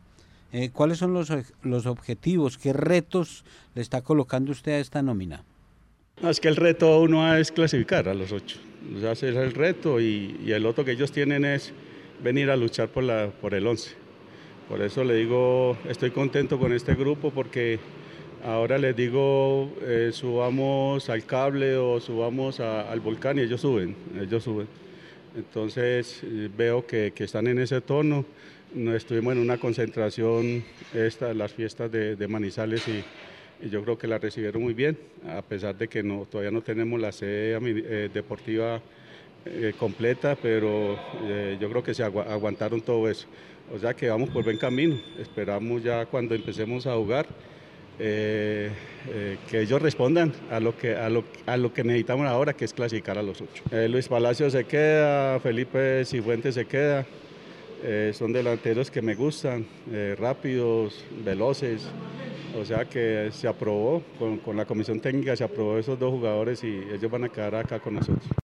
eh, 0.52 0.72
¿cuáles 0.72 0.98
son 0.98 1.13
los, 1.13 1.32
los 1.62 1.86
objetivos? 1.86 2.58
¿Qué 2.58 2.74
retos 2.74 3.46
le 3.76 3.82
está 3.82 4.02
colocando 4.02 4.52
usted 4.52 4.74
a 4.74 4.80
esta 4.80 5.02
nómina? 5.02 5.44
es 6.30 6.39
que 6.39 6.50
el 6.50 6.56
reto 6.56 7.00
uno 7.00 7.36
es 7.36 7.52
clasificar 7.52 8.08
a 8.08 8.13
los 8.13 8.32
ocho. 8.32 8.60
ese 8.96 9.30
es 9.30 9.36
el 9.36 9.54
reto 9.54 10.00
y, 10.00 10.39
y, 10.46 10.52
el 10.52 10.65
otro 10.65 10.86
que 10.86 10.91
ellos 10.91 11.12
tienen 11.12 11.46
es 11.46 11.74
venir 12.24 12.52
a 12.52 12.56
luchar 12.56 12.89
por, 12.89 13.04
la, 13.04 13.32
por 13.41 13.54
el 13.54 13.65
once. 13.65 13.91
Por 14.72 14.82
eso 14.82 15.04
le 15.04 15.16
digo, 15.16 15.76
estoy 15.84 16.12
contento 16.12 16.58
con 16.58 16.72
este 16.72 16.96
grupo 16.96 17.30
porque 17.30 17.78
ahora 18.42 18.78
les 18.78 18.96
digo, 18.96 19.70
eh, 19.82 20.12
subamos 20.14 21.10
al 21.10 21.26
cable 21.26 21.76
o 21.76 22.00
subamos 22.00 22.62
al 22.62 23.02
volcán 23.02 23.38
y 23.38 23.42
ellos 23.42 23.60
suben, 23.60 23.98
ellos 24.18 24.46
suben. 24.46 24.68
Entonces 25.36 26.22
eh, 26.24 26.50
veo 26.58 26.88
que, 26.88 27.12
están 27.18 27.48
en 27.48 27.60
ese 27.60 27.82
tono. 27.82 28.24
Estuvimos 28.96 29.34
en 29.34 29.40
una 29.40 29.58
concentración, 29.58 30.64
esta, 30.94 31.34
las 31.34 31.52
fiestas 31.52 31.92
de, 31.92 32.28
Manizales 32.30 32.88
y, 32.88 33.04
yo 33.70 33.84
creo 33.84 33.98
que 33.98 34.08
la 34.08 34.20
recibieron 34.20 34.64
muy 34.64 34.74
bien, 34.74 34.98
a 35.28 35.42
pesar 35.42 35.78
de 35.78 35.90
que 35.90 36.02
no, 36.02 36.26
todavía 36.32 36.52
no 36.52 36.62
tenemos 36.62 36.98
la 36.98 37.12
sede 37.12 37.60
eh, 37.62 38.10
deportiva 38.12 38.82
completa, 39.80 40.38
pero 40.40 41.00
yo 41.60 41.68
creo 41.68 41.82
que 41.84 41.96
se 41.96 42.04
aguantaron 42.04 42.80
todo 42.80 43.10
eso. 43.10 43.28
O 43.74 43.80
sea 43.80 43.94
que 43.94 44.10
vamos 44.10 44.30
por 44.30 44.44
buen 44.44 44.58
camino. 44.58 45.00
Esperamos 45.18 45.84
ya 45.84 46.06
cuando 46.06 46.36
empecemos 46.36 46.86
a 46.88 46.96
jugar 46.96 47.26
eh, 48.00 48.72
eh, 49.10 49.38
que 49.50 49.62
ellos 49.62 49.82
respondan 49.82 50.34
a 50.50 50.60
lo, 50.60 50.76
que, 50.76 50.96
a, 50.96 51.08
lo, 51.10 51.24
a 51.46 51.56
lo 51.56 51.72
que 51.72 51.84
necesitamos 51.84 52.26
ahora, 52.28 52.54
que 52.54 52.66
es 52.66 52.74
clasificar 52.74 53.18
a 53.18 53.24
los 53.24 53.40
ocho. 53.42 53.64
Eh, 53.72 53.88
Luis 53.88 54.08
Palacio 54.08 54.50
se 54.50 54.64
queda, 54.64 55.40
Felipe 55.40 56.04
Cifuentes 56.06 56.56
se 56.56 56.66
queda. 56.66 57.06
son 58.14 58.34
delanteros 58.34 58.92
que 58.92 59.02
me 59.02 59.16
gustan, 59.16 59.66
rápidos, 60.18 61.04
veloces. 61.24 61.88
O 62.60 62.66
sea 62.66 62.86
que 62.86 63.30
se 63.32 63.48
aprobó, 63.48 64.04
con, 64.20 64.38
con 64.40 64.58
la 64.58 64.66
comisión 64.66 65.00
técnica 65.00 65.36
se 65.36 65.44
aprobó 65.44 65.78
esos 65.78 65.98
dos 65.98 66.12
jugadores 66.12 66.64
y 66.64 66.82
ellos 66.94 67.10
van 67.10 67.24
a 67.24 67.30
quedar 67.30 67.56
acá 67.56 67.80
con 67.80 67.94
nosotros. 67.94 68.41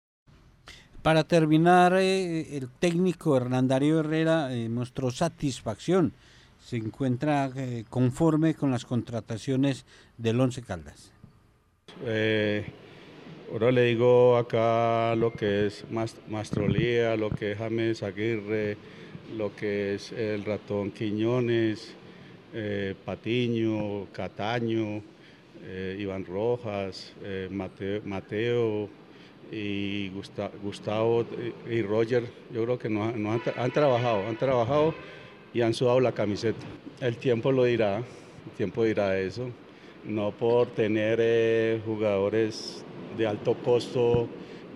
Para 1.07 1.23
terminar, 1.23 1.93
eh, 1.93 2.57
el 2.57 2.67
técnico 2.67 3.37
Hernandario 3.37 4.01
Herrera 4.01 4.53
eh, 4.53 4.67
mostró 4.67 5.09
satisfacción. 5.09 6.11
Se 6.59 6.75
encuentra 6.75 7.49
eh, 7.55 7.85
conforme 7.89 8.55
con 8.55 8.71
las 8.71 8.83
contrataciones 8.83 9.85
del 10.17 10.37
Once 10.41 10.61
Caldas. 10.61 11.13
ahora 13.49 13.71
le 13.71 13.83
digo 13.83 14.35
acá 14.35 15.15
lo 15.15 15.31
que 15.31 15.67
es 15.67 15.85
Mastrolía, 16.27 17.15
lo 17.15 17.29
que 17.29 17.53
es 17.53 17.57
James 17.57 18.03
Aguirre, 18.03 18.75
lo 19.37 19.55
que 19.55 19.95
es 19.95 20.11
el 20.11 20.43
ratón 20.43 20.91
Quiñones, 20.91 21.93
Patiño, 23.05 24.07
Cataño, 24.11 25.01
Iván 25.97 26.25
Rojas, 26.25 27.13
Mateo 27.49 28.89
y 29.51 30.11
Gustavo 30.61 31.25
y 31.69 31.81
Roger, 31.81 32.25
yo 32.51 32.63
creo 32.63 32.79
que 32.79 32.87
han, 32.87 33.71
trabajado, 33.71 34.27
han 34.27 34.37
trabajado 34.37 34.93
y 35.53 35.61
han 35.61 35.73
sudado 35.73 35.99
la 35.99 36.11
camiseta. 36.11 36.65
El 36.99 37.17
tiempo 37.17 37.51
lo 37.51 37.63
dirá, 37.63 37.97
el 37.97 38.51
tiempo 38.57 38.83
dirá 38.83 39.17
eso. 39.17 39.49
No 40.03 40.31
por 40.31 40.67
tener 40.67 41.19
eh, 41.21 41.81
jugadores 41.85 42.83
de 43.17 43.27
alto 43.27 43.55
costo 43.55 44.27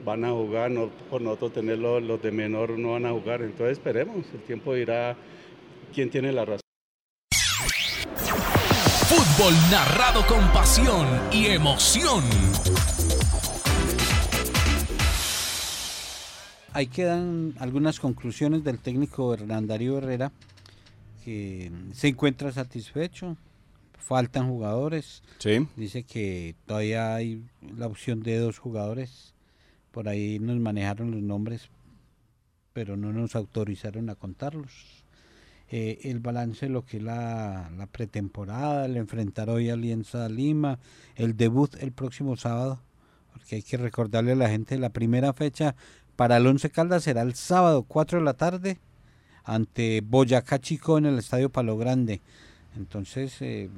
van 0.04 0.26
a 0.26 0.32
jugar, 0.32 0.72
no 0.72 0.90
por 1.10 1.22
nosotros 1.22 1.54
tener 1.54 1.78
los, 1.78 2.22
de 2.22 2.32
menor 2.32 2.72
no 2.78 2.94
van 2.94 3.06
a 3.06 3.12
jugar. 3.12 3.42
Entonces 3.42 3.78
esperemos, 3.78 4.26
el 4.34 4.42
tiempo 4.42 4.74
dirá 4.74 5.16
quién 5.94 6.10
tiene 6.10 6.32
la 6.32 6.46
razón. 6.46 6.62
fútbol 9.12 9.54
narrado 9.70 10.26
con 10.26 10.48
pasión 10.54 11.06
y 11.32 11.48
emoción. 11.48 12.24
Ahí 16.74 16.88
quedan 16.88 17.54
algunas 17.60 18.00
conclusiones 18.00 18.64
del 18.64 18.80
técnico 18.80 19.34
Hernandario 19.34 19.98
Herrera, 19.98 20.32
que 21.26 21.70
se 21.92 22.08
encuentra 22.08 22.54
satisfecho, 22.54 23.36
faltan 23.98 24.48
jugadores. 24.48 25.22
Sí. 25.40 25.68
Dice 25.76 26.04
que 26.04 26.56
todavía 26.66 27.14
hay 27.16 27.44
la 27.76 27.88
opción 27.88 28.24
de 28.24 28.38
dos 28.38 28.58
jugadores. 28.58 29.34
Por 29.92 30.08
ahí 30.08 30.40
nos 30.40 30.58
manejaron 30.60 31.12
los 31.12 31.22
nombres, 31.22 31.70
pero 32.72 32.96
no 32.96 33.12
nos 33.12 33.36
autorizaron 33.36 34.10
a 34.10 34.16
contarlos. 34.16 35.04
Eh, 35.70 36.00
el 36.10 36.20
balance 36.20 36.68
de 36.68 36.72
lo 36.72 36.86
que 36.86 36.98
es 36.98 37.04
la, 37.04 37.70
la, 37.78 37.88
pretemporada, 37.88 38.86
el 38.86 38.96
enfrentar 38.96 39.50
hoy 39.50 39.70
a 39.70 39.74
Alianza 39.74 40.28
Lima, 40.30 40.80
el 41.16 41.36
debut 41.36 41.76
el 41.80 41.92
próximo 41.92 42.36
sábado, 42.38 42.82
porque 43.32 43.56
hay 43.56 43.62
que 43.62 43.78
recordarle 43.78 44.34
a 44.34 44.36
la 44.36 44.50
gente 44.50 44.78
la 44.78 44.90
primera 44.90 45.32
fecha 45.32 45.76
para 46.16 46.38
el 46.38 46.48
Once 46.48 46.70
Caldas 46.70 47.04
será 47.04 47.22
el 47.22 47.36
sábado 47.36 47.84
4 47.84 48.20
de 48.20 48.26
la 48.26 48.34
tarde 48.34 48.80
ante 49.44 50.02
Boyacá 50.02 50.60
Chico 50.60 50.98
en 50.98 51.06
el 51.06 51.20
Estadio 51.20 51.50
Palo 51.50 51.78
Grande. 51.78 52.22
Entonces, 52.76 53.42
eh, 53.42 53.70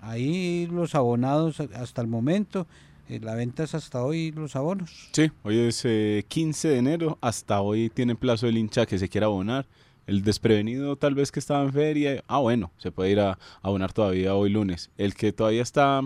ahí 0.00 0.68
los 0.70 0.94
abonados 0.94 1.60
hasta 1.60 2.00
el 2.00 2.06
momento, 2.06 2.66
eh, 3.08 3.18
la 3.20 3.34
venta 3.34 3.64
es 3.64 3.74
hasta 3.74 4.04
hoy 4.04 4.30
los 4.30 4.54
abonos. 4.54 5.08
Sí, 5.12 5.32
hoy 5.42 5.58
es 5.58 5.82
eh, 5.84 6.24
15 6.28 6.68
de 6.68 6.78
enero, 6.78 7.18
hasta 7.20 7.60
hoy 7.60 7.90
tiene 7.90 8.14
plazo 8.14 8.46
el 8.46 8.56
hincha 8.56 8.86
que 8.86 8.98
se 8.98 9.08
quiera 9.08 9.26
abonar. 9.26 9.66
El 10.06 10.22
desprevenido 10.22 10.96
tal 10.96 11.14
vez 11.14 11.32
que 11.32 11.40
estaba 11.40 11.62
en 11.62 11.72
feria, 11.72 12.24
ah 12.28 12.38
bueno, 12.38 12.72
se 12.78 12.92
puede 12.92 13.10
ir 13.10 13.20
a, 13.20 13.38
abonar 13.62 13.92
todavía 13.92 14.34
hoy 14.34 14.50
lunes. 14.50 14.90
El 14.96 15.14
que 15.14 15.32
todavía 15.32 15.62
está, 15.62 16.02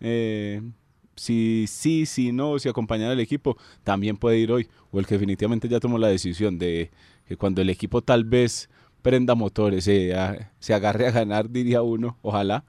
eh, 0.00 0.62
si 1.16 1.66
sí, 1.68 2.06
si 2.06 2.32
no, 2.32 2.58
si 2.58 2.68
acompañar 2.68 3.10
al 3.10 3.20
equipo, 3.20 3.56
también 3.82 4.16
puede 4.16 4.38
ir 4.38 4.52
hoy. 4.52 4.68
O 4.90 4.98
el 4.98 5.06
que 5.06 5.14
definitivamente 5.14 5.68
ya 5.68 5.80
tomó 5.80 5.98
la 5.98 6.08
decisión 6.08 6.58
de 6.58 6.90
que 7.26 7.36
cuando 7.36 7.62
el 7.62 7.70
equipo 7.70 8.02
tal 8.02 8.24
vez 8.24 8.68
prenda 9.02 9.34
motores, 9.34 9.84
se, 9.84 10.14
se 10.58 10.74
agarre 10.74 11.06
a 11.06 11.10
ganar, 11.10 11.50
diría 11.50 11.82
uno, 11.82 12.16
ojalá, 12.22 12.64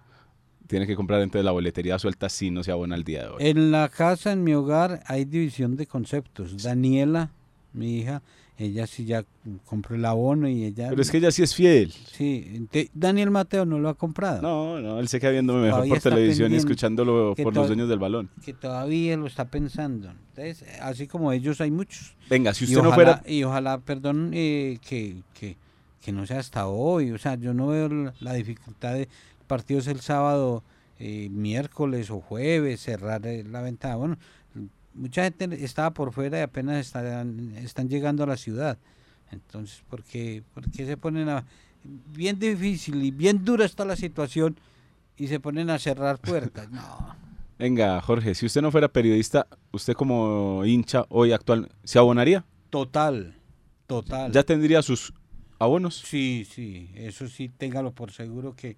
tiene 0.68 0.88
que 0.88 0.96
comprar 0.96 1.22
entonces 1.22 1.46
la 1.46 1.52
boletería 1.52 2.00
suelta 2.00 2.30
si 2.30 2.52
no 2.52 2.64
se 2.64 2.72
abona 2.72 2.96
el 2.96 3.04
día 3.04 3.24
de 3.24 3.28
hoy. 3.30 3.36
En 3.40 3.72
la 3.72 3.90
casa, 3.90 4.32
en 4.32 4.44
mi 4.44 4.54
hogar, 4.54 5.02
hay 5.06 5.26
división 5.26 5.76
de 5.76 5.88
conceptos. 5.88 6.62
Daniela, 6.64 7.32
mi 7.74 8.00
hija, 8.00 8.22
ella 8.58 8.88
sí 8.88 9.06
ya 9.06 9.26
compró 9.66 9.96
el 9.96 10.06
abono 10.06 10.48
y 10.48 10.64
ella... 10.64 10.90
Pero 10.90 11.02
es 11.02 11.12
que 11.12 11.18
ella 11.18 11.32
sí 11.32 11.44
es 11.44 11.54
fiel. 11.54 11.92
Sí, 11.92 12.68
Daniel 12.94 13.30
Mateo 13.30 13.66
no 13.66 13.80
lo 13.80 13.90
ha 13.90 13.96
comprado. 13.96 14.42
No, 14.42 14.82
no, 14.82 15.00
él 15.00 15.10
se 15.10 15.20
queda 15.20 15.32
viéndome 15.32 15.66
mejor 15.66 15.88
por 15.88 16.00
televisión 16.00 16.54
y 16.54 16.56
escuchándolo 16.56 17.36
por 17.36 17.54
los 17.54 17.68
dueños 17.68 17.90
del 17.90 18.00
balón. 18.00 18.30
Que 18.44 18.54
todavía 18.54 19.18
lo 19.18 19.28
está 19.28 19.46
pensando. 19.46 20.10
Entonces, 20.10 20.64
así 20.82 21.08
como 21.08 21.34
ellos 21.34 21.60
hay 21.60 21.72
muchos. 21.72 22.16
Venga, 22.30 22.54
si 22.54 22.64
usted 22.64 22.82
no 22.82 22.94
fuera... 22.94 23.22
Y 23.26 23.44
ojalá, 23.44 23.80
perdón, 23.80 24.32
eh, 24.34 24.80
que, 24.88 25.18
que, 25.38 25.58
que, 26.02 26.12
no 26.14 26.26
sea 26.26 26.40
hasta 26.40 26.68
hoy. 26.68 27.12
O 27.12 27.18
sea, 27.18 27.36
yo 27.36 27.54
no 27.54 27.68
veo 27.68 28.14
la 28.22 28.34
dificultad 28.34 28.94
de 28.94 29.10
partidos 29.48 29.88
el 29.88 30.00
sábado, 30.00 30.64
eh, 30.98 31.28
miércoles 31.30 32.10
o 32.10 32.22
jueves, 32.22 32.80
cerrar 32.80 33.22
la 33.22 33.62
ventana. 33.62 33.98
Bueno, 33.98 34.18
mucha 34.96 35.24
gente 35.24 35.64
estaba 35.64 35.92
por 35.92 36.12
fuera 36.12 36.40
y 36.40 36.42
apenas 36.42 36.78
están, 36.78 37.54
están 37.58 37.90
llegando 37.90 38.24
a 38.24 38.28
la 38.28 38.38
ciudad. 38.38 38.78
Entonces, 39.32 39.84
¿por 39.90 40.04
qué, 40.04 40.44
por 40.54 40.70
qué 40.72 40.86
se 40.86 40.98
ponen 40.98 41.30
a... 41.30 41.46
Bien 41.84 42.40
difícil 42.40 43.04
y 43.04 43.12
bien 43.12 43.46
dura 43.46 43.64
está 43.66 43.86
la 43.86 43.96
situación 43.96 44.58
y 45.18 45.28
se 45.28 45.40
ponen 45.40 45.70
a 45.70 45.78
cerrar 45.78 46.18
puertas. 46.18 46.70
No. 46.72 47.16
Venga, 47.60 48.02
Jorge, 48.02 48.34
si 48.36 48.46
usted 48.48 48.62
no 48.62 48.72
fuera 48.72 48.88
periodista, 48.88 49.48
usted 49.72 49.94
como 49.94 50.66
hincha 50.66 51.06
hoy 51.10 51.32
actual, 51.32 51.70
¿se 51.84 52.00
abonaría? 52.00 52.44
Total, 52.70 53.36
total. 53.88 54.32
¿Ya 54.32 54.44
tendría 54.44 54.82
sus 54.82 55.14
abonos? 55.60 56.04
Sí, 56.06 56.46
sí, 56.50 56.90
eso 56.96 57.28
sí, 57.28 57.50
téngalo 57.50 57.94
por 57.94 58.12
seguro 58.12 58.56
que, 58.56 58.76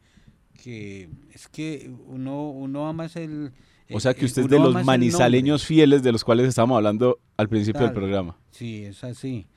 que 0.61 1.09
es 1.33 1.47
que 1.47 1.91
uno, 2.05 2.49
uno 2.49 2.87
ama 2.87 3.07
el 3.15 3.51
o 3.91 3.99
sea 3.99 4.13
que 4.13 4.25
usted 4.25 4.43
es 4.43 4.49
de 4.49 4.59
los 4.59 4.83
manizaleños 4.83 5.65
fieles 5.65 6.03
de 6.03 6.11
los 6.11 6.23
cuales 6.23 6.47
estábamos 6.47 6.77
hablando 6.77 7.19
al 7.37 7.49
principio 7.49 7.81
del 7.81 7.93
programa. 7.93 8.37
Sí, 8.51 8.83
es 8.83 9.03
así. 9.03 9.47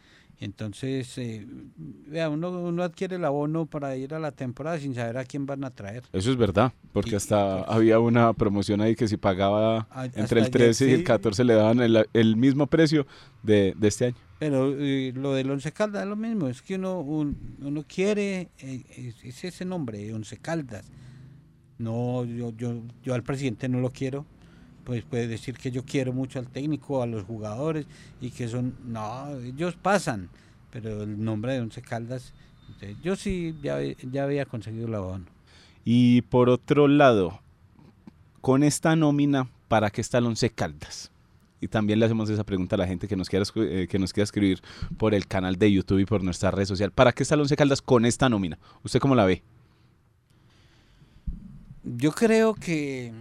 Entonces, 0.40 1.18
eh, 1.18 1.46
vea, 1.76 2.30
uno, 2.30 2.50
uno 2.50 2.82
adquiere 2.82 3.16
el 3.16 3.24
abono 3.26 3.66
para 3.66 3.94
ir 3.96 4.14
a 4.14 4.18
la 4.18 4.32
temporada 4.32 4.78
sin 4.78 4.94
saber 4.94 5.18
a 5.18 5.24
quién 5.26 5.44
van 5.44 5.64
a 5.64 5.70
traer. 5.70 6.02
Eso 6.14 6.30
es 6.30 6.36
verdad, 6.38 6.72
porque 6.94 7.14
hasta 7.14 7.60
había 7.64 7.98
una 7.98 8.32
promoción 8.32 8.80
ahí 8.80 8.96
que 8.96 9.06
si 9.06 9.18
pagaba 9.18 9.86
entre 10.14 10.40
el 10.40 10.50
13 10.50 10.88
y 10.88 10.92
el 10.92 11.04
14 11.04 11.44
le 11.44 11.52
daban 11.52 11.80
el, 11.80 12.36
mismo 12.36 12.66
precio 12.68 13.06
de, 13.42 13.76
este 13.82 14.06
año. 14.06 14.16
Pero 14.38 14.74
eh, 14.78 15.12
lo 15.14 15.34
del 15.34 15.50
Once 15.50 15.70
Caldas 15.72 16.04
es 16.04 16.08
lo 16.08 16.16
mismo, 16.16 16.48
es 16.48 16.62
que 16.62 16.76
uno, 16.76 17.00
uno 17.00 17.84
quiere, 17.86 18.48
eh, 18.60 19.12
es 19.22 19.44
ese 19.44 19.66
nombre, 19.66 20.10
Once 20.14 20.38
Caldas 20.38 20.86
no, 21.80 22.24
yo, 22.24 22.52
yo, 22.56 22.82
yo 23.02 23.14
al 23.14 23.22
presidente 23.22 23.68
no 23.68 23.80
lo 23.80 23.90
quiero, 23.90 24.26
pues 24.84 25.02
puede 25.02 25.26
decir 25.26 25.56
que 25.56 25.70
yo 25.70 25.84
quiero 25.84 26.12
mucho 26.12 26.38
al 26.38 26.48
técnico, 26.48 27.02
a 27.02 27.06
los 27.06 27.24
jugadores 27.24 27.86
y 28.20 28.30
que 28.30 28.48
son, 28.48 28.74
no, 28.84 29.34
ellos 29.40 29.76
pasan, 29.80 30.28
pero 30.70 31.02
el 31.02 31.22
nombre 31.22 31.54
de 31.54 31.60
Once 31.60 31.80
Caldas, 31.80 32.34
yo 33.02 33.16
sí 33.16 33.56
ya, 33.62 33.78
ya 34.10 34.24
había 34.24 34.44
conseguido 34.44 34.88
la 34.88 34.98
abono. 34.98 35.24
Y 35.84 36.22
por 36.22 36.50
otro 36.50 36.86
lado, 36.86 37.40
con 38.40 38.62
esta 38.62 38.94
nómina, 38.94 39.48
¿para 39.68 39.90
qué 39.90 40.02
está 40.02 40.18
el 40.18 40.26
Once 40.26 40.50
Caldas? 40.50 41.10
Y 41.62 41.68
también 41.68 41.98
le 41.98 42.06
hacemos 42.06 42.28
esa 42.30 42.44
pregunta 42.44 42.76
a 42.76 42.78
la 42.78 42.86
gente 42.86 43.08
que 43.08 43.16
nos 43.16 43.28
quiera, 43.28 43.44
eh, 43.56 43.86
que 43.88 43.98
nos 43.98 44.12
quiera 44.12 44.24
escribir 44.24 44.60
por 44.98 45.14
el 45.14 45.26
canal 45.26 45.56
de 45.56 45.72
YouTube 45.72 45.98
y 45.98 46.06
por 46.06 46.22
nuestra 46.22 46.50
red 46.50 46.64
social. 46.64 46.90
¿Para 46.90 47.12
qué 47.12 47.22
está 47.22 47.34
el 47.34 47.42
Once 47.42 47.56
Caldas 47.56 47.82
con 47.82 48.04
esta 48.04 48.28
nómina? 48.28 48.58
¿Usted 48.82 49.00
cómo 49.00 49.14
la 49.14 49.24
ve? 49.24 49.42
Yo 51.82 52.12
creo 52.12 52.54
que 52.54 53.12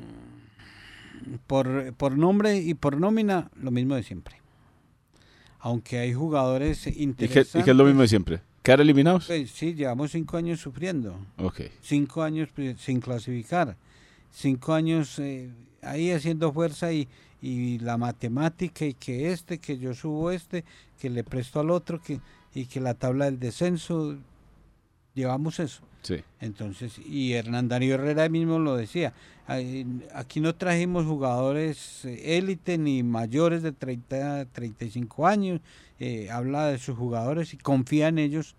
por, 1.48 1.94
por 1.94 2.18
nombre 2.18 2.58
y 2.58 2.74
por 2.74 3.00
nómina, 3.00 3.50
lo 3.56 3.72
mismo 3.72 3.96
de 3.96 4.04
siempre. 4.04 4.36
Aunque 5.60 6.00
hay 6.00 6.14
jugadores 6.14 6.88
interesantes. 6.88 7.56
¿Y 7.56 7.64
qué, 7.64 7.72
es 7.72 7.78
lo 7.78 7.86
mismo 7.86 8.02
de 8.02 8.08
siempre? 8.08 8.42
¿Quedar 8.64 8.82
eliminados? 8.82 9.28
Pues, 9.28 9.52
sí, 9.52 9.74
llevamos 9.74 10.12
cinco 10.12 10.38
años 10.38 10.60
sufriendo. 10.60 11.20
Ok. 11.38 11.62
Cinco 11.82 12.24
años 12.24 12.50
pues, 12.54 12.80
sin 12.80 13.00
clasificar. 13.00 13.76
Cinco 14.32 14.74
años 14.74 15.20
eh, 15.20 15.50
ahí 15.82 16.12
haciendo 16.12 16.52
fuerza 16.54 16.94
y, 16.94 17.08
y 17.42 17.80
la 17.80 17.98
matemática 17.98 18.86
y 18.86 18.94
que 18.94 19.32
este, 19.32 19.60
que 19.60 19.78
yo 19.78 19.94
subo 19.94 20.32
este, 20.32 20.64
que 21.00 21.10
le 21.10 21.24
presto 21.24 21.60
al 21.60 21.72
otro, 21.72 22.02
que 22.02 22.20
y 22.54 22.66
que 22.66 22.80
la 22.80 22.94
tabla 22.94 23.26
del 23.26 23.40
descenso, 23.40 24.18
llevamos 25.14 25.60
eso. 25.60 25.82
Sí. 26.02 26.18
Entonces, 26.40 27.00
y 27.00 27.34
Hernán 27.34 27.68
Darío 27.68 27.96
Herrera 27.96 28.30
mismo 28.30 28.60
lo 28.60 28.76
decía, 28.76 29.14
aquí 30.14 30.40
no 30.40 30.56
trajimos 30.56 31.06
jugadores 31.06 32.06
eh, 32.06 32.38
élite 32.38 32.78
ni 32.78 33.04
mayores 33.04 33.64
de 33.64 33.72
30, 33.72 34.46
35 34.46 35.28
años, 35.28 35.62
eh, 36.00 36.30
habla 36.32 36.68
de 36.68 36.78
sus 36.78 36.98
jugadores 36.98 37.54
y 37.54 37.58
confía 37.58 38.08
en 38.08 38.20
ellos 38.20 38.56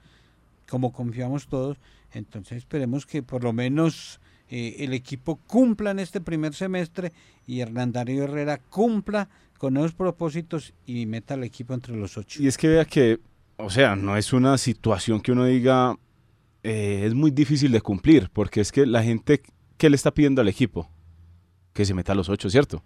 como 0.68 0.92
confiamos 0.92 1.48
todos, 1.48 1.76
entonces 2.12 2.58
esperemos 2.58 3.04
que 3.06 3.22
por 3.22 3.42
lo 3.44 3.52
menos 3.52 4.20
eh, 4.48 4.76
el 4.78 4.94
equipo 4.94 5.36
cumpla 5.46 5.90
en 5.90 5.98
este 5.98 6.20
primer 6.20 6.54
semestre 6.54 7.12
y 7.46 7.60
Hernán 7.60 7.92
Darío 7.92 8.24
Herrera 8.24 8.58
cumpla 8.58 9.28
con 9.58 9.76
esos 9.76 9.92
propósitos 9.92 10.72
y 10.86 11.06
meta 11.06 11.34
al 11.34 11.44
equipo 11.44 11.74
entre 11.74 11.94
los 11.96 12.16
ocho. 12.16 12.42
Y 12.42 12.46
es 12.46 12.56
que 12.56 12.68
vea 12.68 12.84
que, 12.84 13.20
o 13.58 13.68
sea, 13.68 13.94
no 13.94 14.16
es 14.16 14.32
una 14.32 14.56
situación 14.56 15.20
que 15.20 15.32
uno 15.32 15.44
diga, 15.44 15.96
eh, 16.62 17.04
es 17.06 17.14
muy 17.14 17.30
difícil 17.30 17.72
de 17.72 17.80
cumplir, 17.80 18.30
porque 18.32 18.60
es 18.60 18.72
que 18.72 18.86
la 18.86 19.02
gente, 19.02 19.42
¿qué 19.76 19.90
le 19.90 19.96
está 19.96 20.12
pidiendo 20.12 20.40
al 20.40 20.48
equipo? 20.48 20.90
Que 21.72 21.84
se 21.84 21.94
meta 21.94 22.12
a 22.12 22.14
los 22.14 22.28
ocho, 22.28 22.50
¿cierto? 22.50 22.82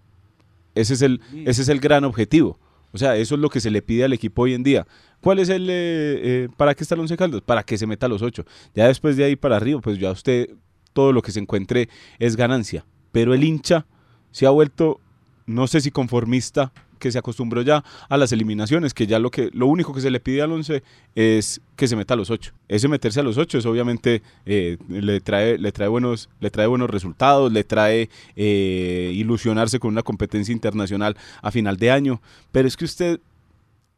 Ese 0.75 0.93
es 0.93 1.01
el, 1.01 1.21
ese 1.45 1.61
es 1.61 1.69
el 1.69 1.79
gran 1.79 2.03
objetivo. 2.03 2.59
O 2.91 2.97
sea, 2.97 3.17
eso 3.17 3.35
es 3.35 3.41
lo 3.41 3.49
que 3.49 3.59
se 3.59 3.71
le 3.71 3.81
pide 3.81 4.05
al 4.05 4.13
equipo 4.13 4.43
hoy 4.43 4.53
en 4.53 4.63
día. 4.63 4.87
¿Cuál 5.19 5.39
es 5.39 5.49
el, 5.49 5.69
eh, 5.69 5.73
eh, 5.73 6.49
para 6.55 6.75
qué 6.75 6.83
está 6.83 6.95
el 6.95 7.01
Once 7.01 7.17
Caldas? 7.17 7.41
Para 7.41 7.63
que 7.63 7.77
se 7.77 7.87
meta 7.87 8.05
a 8.05 8.09
los 8.09 8.21
ocho. 8.21 8.45
Ya 8.73 8.87
después 8.87 9.17
de 9.17 9.25
ahí 9.25 9.35
para 9.35 9.57
arriba, 9.57 9.81
pues 9.81 9.99
ya 9.99 10.11
usted, 10.11 10.49
todo 10.93 11.11
lo 11.11 11.21
que 11.21 11.31
se 11.31 11.39
encuentre 11.39 11.89
es 12.19 12.37
ganancia. 12.37 12.85
Pero 13.11 13.33
el 13.33 13.43
hincha 13.43 13.85
se 14.31 14.45
ha 14.45 14.49
vuelto, 14.49 15.01
no 15.45 15.67
sé 15.67 15.81
si 15.81 15.91
conformista 15.91 16.71
que 16.99 17.11
se 17.11 17.17
acostumbró 17.17 17.61
ya 17.61 17.83
a 18.09 18.17
las 18.17 18.31
eliminaciones, 18.31 18.93
que 18.93 19.07
ya 19.07 19.19
lo 19.19 19.31
que 19.31 19.49
lo 19.53 19.67
único 19.67 19.93
que 19.93 20.01
se 20.01 20.09
le 20.09 20.19
pide 20.19 20.41
al 20.41 20.51
11 20.51 20.83
es 21.15 21.61
que 21.75 21.87
se 21.87 21.95
meta 21.95 22.13
a 22.13 22.17
los 22.17 22.29
8. 22.29 22.53
Ese 22.67 22.87
meterse 22.87 23.19
a 23.19 23.23
los 23.23 23.37
8 23.37 23.57
es 23.57 23.65
obviamente 23.65 24.21
eh, 24.45 24.77
le 24.89 25.19
trae 25.21 25.57
le 25.57 25.71
trae 25.71 25.87
buenos 25.87 26.29
le 26.39 26.49
trae 26.49 26.67
buenos 26.67 26.89
resultados, 26.89 27.51
le 27.51 27.63
trae 27.63 28.09
eh, 28.35 29.11
ilusionarse 29.13 29.79
con 29.79 29.91
una 29.91 30.03
competencia 30.03 30.53
internacional 30.53 31.15
a 31.41 31.51
final 31.51 31.77
de 31.77 31.91
año, 31.91 32.21
pero 32.51 32.67
es 32.67 32.77
que 32.77 32.85
usted 32.85 33.19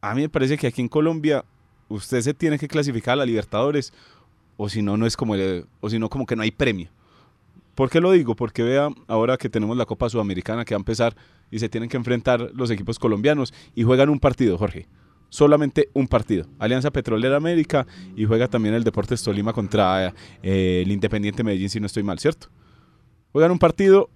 a 0.00 0.14
mí 0.14 0.22
me 0.22 0.28
parece 0.28 0.56
que 0.56 0.66
aquí 0.66 0.80
en 0.80 0.88
Colombia 0.88 1.44
usted 1.88 2.20
se 2.20 2.34
tiene 2.34 2.58
que 2.58 2.68
clasificar 2.68 3.14
a 3.14 3.16
la 3.16 3.26
Libertadores 3.26 3.92
o 4.56 4.68
si 4.68 4.82
no 4.82 4.96
no 4.96 5.06
es 5.06 5.16
como 5.16 5.34
o 5.80 5.90
si 5.90 5.98
no 5.98 6.08
como 6.08 6.26
que 6.26 6.36
no 6.36 6.42
hay 6.42 6.50
premio 6.50 6.90
¿Por 7.78 7.90
qué 7.90 8.00
lo 8.00 8.10
digo? 8.10 8.34
Porque 8.34 8.64
vea, 8.64 8.90
ahora 9.06 9.36
que 9.36 9.48
tenemos 9.48 9.76
la 9.76 9.86
Copa 9.86 10.10
Sudamericana 10.10 10.64
que 10.64 10.74
va 10.74 10.78
a 10.78 10.80
empezar 10.80 11.14
y 11.48 11.60
se 11.60 11.68
tienen 11.68 11.88
que 11.88 11.96
enfrentar 11.96 12.50
los 12.52 12.72
equipos 12.72 12.98
colombianos 12.98 13.54
y 13.72 13.84
juegan 13.84 14.08
un 14.08 14.18
partido, 14.18 14.58
Jorge. 14.58 14.88
Solamente 15.28 15.88
un 15.92 16.08
partido. 16.08 16.48
Alianza 16.58 16.90
Petrolera 16.90 17.36
América 17.36 17.86
y 18.16 18.24
juega 18.24 18.48
también 18.48 18.74
el 18.74 18.82
Deportes 18.82 19.22
Tolima 19.22 19.52
contra 19.52 20.12
eh, 20.42 20.82
el 20.84 20.90
Independiente 20.90 21.44
Medellín, 21.44 21.70
si 21.70 21.78
no 21.78 21.86
estoy 21.86 22.02
mal, 22.02 22.18
¿cierto? 22.18 22.48
Juegan 23.30 23.52
un 23.52 23.60
partido 23.60 24.10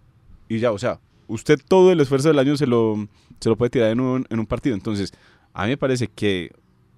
y 0.48 0.58
ya, 0.58 0.72
o 0.72 0.78
sea, 0.80 0.98
usted 1.28 1.60
todo 1.64 1.92
el 1.92 2.00
esfuerzo 2.00 2.26
del 2.30 2.40
año 2.40 2.56
se 2.56 2.66
lo, 2.66 3.06
se 3.38 3.48
lo 3.48 3.54
puede 3.54 3.70
tirar 3.70 3.92
en 3.92 4.00
un, 4.00 4.26
en 4.28 4.40
un 4.40 4.46
partido. 4.46 4.74
Entonces, 4.74 5.12
a 5.52 5.66
mí 5.66 5.68
me 5.68 5.76
parece 5.76 6.08
que 6.08 6.50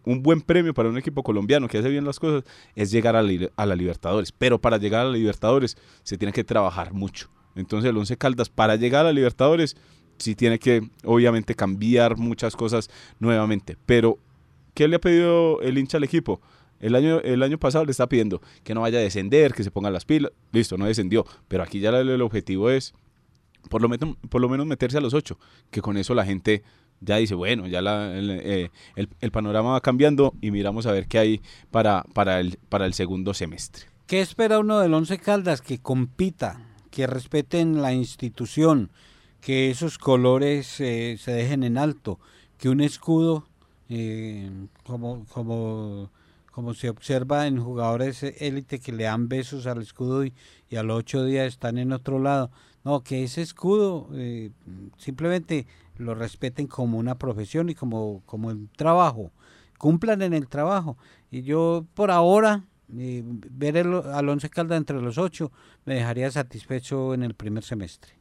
un 0.04 0.22
buen 0.22 0.40
premio 0.40 0.74
para 0.74 0.88
un 0.88 0.98
equipo 0.98 1.22
colombiano 1.22 1.68
que 1.68 1.78
hace 1.78 1.88
bien 1.88 2.04
las 2.04 2.20
cosas 2.20 2.44
es 2.74 2.90
llegar 2.90 3.16
a 3.16 3.22
la, 3.22 3.76
Libertadores. 3.76 4.32
Pero 4.32 4.60
para 4.60 4.78
llegar 4.78 5.02
a 5.02 5.10
la 5.10 5.16
Libertadores 5.16 5.76
se 6.02 6.18
tiene 6.18 6.32
que 6.32 6.44
trabajar 6.44 6.92
mucho. 6.92 7.28
Entonces 7.54 7.90
el 7.90 7.96
Once 7.96 8.16
Caldas 8.16 8.48
para 8.48 8.76
llegar 8.76 9.02
a 9.02 9.08
la 9.08 9.12
Libertadores 9.12 9.76
sí 10.18 10.34
tiene 10.34 10.58
que 10.58 10.88
obviamente 11.04 11.54
cambiar 11.54 12.16
muchas 12.16 12.56
cosas 12.56 12.90
nuevamente. 13.18 13.76
Pero 13.86 14.18
¿qué 14.74 14.88
le 14.88 14.96
ha 14.96 15.00
pedido 15.00 15.60
el 15.60 15.78
hincha 15.78 15.98
al 15.98 16.04
equipo? 16.04 16.40
El 16.80 16.94
año, 16.96 17.20
el 17.20 17.42
año 17.42 17.58
pasado 17.58 17.84
le 17.84 17.92
está 17.92 18.08
pidiendo 18.08 18.42
que 18.62 18.74
no 18.74 18.82
vaya 18.82 18.98
a 18.98 19.02
descender, 19.02 19.54
que 19.54 19.64
se 19.64 19.70
ponga 19.70 19.90
las 19.90 20.04
pilas. 20.04 20.32
Listo, 20.52 20.76
no 20.76 20.86
descendió. 20.86 21.24
Pero 21.48 21.62
aquí 21.62 21.80
ya 21.80 21.90
el, 21.90 22.20
objetivo 22.20 22.68
es 22.68 22.94
por 23.70 23.80
lo, 23.80 23.88
menos, 23.88 24.16
por 24.28 24.42
lo 24.42 24.48
menos 24.48 24.66
meterse 24.66 24.98
a 24.98 25.00
los 25.00 25.14
ocho. 25.14 25.38
Que 25.70 25.80
con 25.80 25.96
eso 25.96 26.14
la 26.14 26.26
gente 26.26 26.62
ya 27.00 27.16
dice, 27.16 27.34
bueno, 27.34 27.66
ya 27.66 27.80
eh, 27.84 28.70
el, 28.96 29.30
panorama 29.30 29.72
va 29.72 29.80
cambiando 29.80 30.34
y 30.40 30.50
miramos 30.50 30.86
a 30.86 30.92
ver 30.92 31.06
qué 31.06 31.18
hay 31.18 31.40
para, 31.70 32.04
para, 32.14 32.40
el, 32.40 32.58
para 32.68 32.86
el 32.86 32.94
segundo 32.94 33.34
semestre. 33.34 33.86
¿Qué 34.06 34.20
espera 34.20 34.58
uno 34.58 34.80
del 34.80 34.94
Once 34.94 35.18
Caldas? 35.18 35.60
Que 35.60 35.78
compita, 35.78 36.60
que 36.90 37.06
respeten 37.06 37.82
la 37.82 37.92
institución, 37.92 38.90
que 39.40 39.70
esos 39.70 39.98
colores 39.98 40.80
eh, 40.80 41.16
se 41.18 41.32
dejen 41.32 41.62
en 41.62 41.78
alto, 41.78 42.18
que 42.58 42.68
un 42.68 42.80
escudo, 42.80 43.46
eh, 43.88 44.50
como, 44.84 45.24
como, 45.26 46.10
como 46.50 46.74
se 46.74 46.88
observa 46.88 47.46
en 47.46 47.62
jugadores 47.62 48.22
élite 48.22 48.78
que 48.78 48.92
le 48.92 49.04
dan 49.04 49.28
besos 49.28 49.66
al 49.66 49.82
escudo 49.82 50.24
y, 50.24 50.32
y 50.70 50.76
a 50.76 50.82
los 50.82 50.98
ocho 50.98 51.24
días 51.24 51.48
están 51.48 51.78
en 51.78 51.92
otro 51.92 52.18
lado. 52.18 52.50
No, 52.84 53.02
que 53.02 53.24
ese 53.24 53.40
escudo 53.40 54.08
simplemente 54.98 55.66
lo 55.96 56.14
respeten 56.14 56.66
como 56.66 56.98
una 56.98 57.16
profesión 57.16 57.70
y 57.70 57.74
como, 57.74 58.22
como 58.26 58.50
el 58.50 58.68
trabajo, 58.76 59.32
cumplan 59.78 60.22
en 60.22 60.34
el 60.34 60.48
trabajo. 60.48 60.96
Y 61.30 61.42
yo 61.42 61.86
por 61.94 62.10
ahora, 62.10 62.64
eh, 62.96 63.22
ver 63.24 63.78
el, 63.78 63.94
al 63.94 64.28
Once 64.28 64.50
entre 64.70 65.00
los 65.00 65.18
ocho 65.18 65.50
me 65.84 65.94
dejaría 65.94 66.30
satisfecho 66.30 67.14
en 67.14 67.22
el 67.22 67.34
primer 67.34 67.64
semestre. 67.64 68.12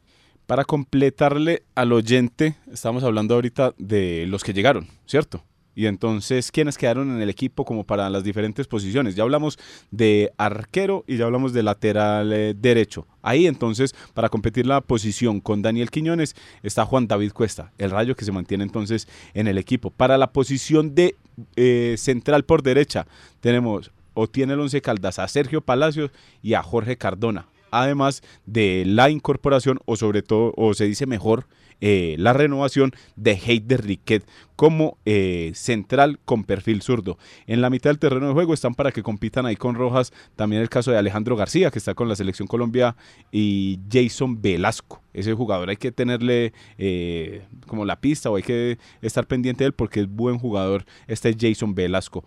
Para 0.46 0.64
completarle 0.64 1.64
al 1.74 1.92
oyente, 1.92 2.56
estamos 2.70 3.02
hablando 3.02 3.34
ahorita 3.34 3.74
de 3.78 4.26
los 4.26 4.44
que 4.44 4.52
llegaron, 4.52 4.88
¿cierto? 5.06 5.42
Y 5.74 5.86
entonces, 5.86 6.52
¿quiénes 6.52 6.78
quedaron 6.78 7.10
en 7.10 7.20
el 7.20 7.30
equipo 7.30 7.64
como 7.64 7.84
para 7.84 8.08
las 8.10 8.24
diferentes 8.24 8.66
posiciones? 8.66 9.14
Ya 9.14 9.22
hablamos 9.24 9.58
de 9.90 10.32
arquero 10.36 11.04
y 11.06 11.16
ya 11.16 11.24
hablamos 11.24 11.52
de 11.52 11.62
lateral 11.62 12.32
eh, 12.32 12.54
derecho. 12.56 13.06
Ahí 13.22 13.46
entonces, 13.46 13.94
para 14.12 14.28
competir 14.28 14.66
la 14.66 14.80
posición 14.80 15.40
con 15.40 15.62
Daniel 15.62 15.90
Quiñones, 15.90 16.36
está 16.62 16.84
Juan 16.84 17.08
David 17.08 17.32
Cuesta, 17.32 17.72
el 17.78 17.90
rayo 17.90 18.14
que 18.14 18.24
se 18.24 18.32
mantiene 18.32 18.64
entonces 18.64 19.08
en 19.32 19.48
el 19.48 19.58
equipo. 19.58 19.90
Para 19.90 20.18
la 20.18 20.32
posición 20.32 20.94
de 20.94 21.16
eh, 21.56 21.96
central 21.98 22.44
por 22.44 22.62
derecha, 22.62 23.06
tenemos 23.40 23.90
o 24.14 24.28
tiene 24.28 24.54
el 24.54 24.60
once 24.60 24.80
Caldas 24.80 25.18
a 25.18 25.28
Sergio 25.28 25.60
Palacios 25.60 26.10
y 26.42 26.54
a 26.54 26.62
Jorge 26.62 26.96
Cardona. 26.96 27.48
Además 27.70 28.22
de 28.46 28.84
la 28.86 29.10
incorporación, 29.10 29.80
o 29.84 29.96
sobre 29.96 30.22
todo, 30.22 30.52
o 30.56 30.74
se 30.74 30.84
dice 30.84 31.06
mejor, 31.06 31.46
eh, 31.80 32.16
la 32.18 32.32
renovación 32.32 32.92
de 33.16 33.32
Heider 33.32 33.84
Riquet 33.84 34.24
como 34.56 34.98
eh, 35.04 35.50
central 35.54 36.20
con 36.24 36.44
perfil 36.44 36.80
zurdo. 36.82 37.18
En 37.46 37.60
la 37.60 37.70
mitad 37.70 37.90
del 37.90 37.98
terreno 37.98 38.28
de 38.28 38.32
juego 38.32 38.54
están 38.54 38.74
para 38.74 38.92
que 38.92 39.02
compitan 39.02 39.46
ahí 39.46 39.56
con 39.56 39.74
Rojas 39.74 40.12
también 40.36 40.62
el 40.62 40.68
caso 40.68 40.92
de 40.92 40.98
Alejandro 40.98 41.36
García, 41.36 41.70
que 41.70 41.78
está 41.78 41.94
con 41.94 42.08
la 42.08 42.16
selección 42.16 42.46
Colombia, 42.46 42.96
y 43.32 43.80
Jason 43.90 44.40
Velasco. 44.40 45.02
Ese 45.12 45.34
jugador 45.34 45.70
hay 45.70 45.76
que 45.76 45.92
tenerle 45.92 46.52
eh, 46.78 47.42
como 47.66 47.84
la 47.84 48.00
pista 48.00 48.30
o 48.30 48.36
hay 48.36 48.42
que 48.42 48.78
estar 49.02 49.26
pendiente 49.26 49.64
de 49.64 49.68
él 49.68 49.72
porque 49.72 50.00
es 50.00 50.08
buen 50.08 50.38
jugador. 50.38 50.84
Este 51.06 51.30
es 51.30 51.36
Jason 51.38 51.74
Velasco. 51.74 52.24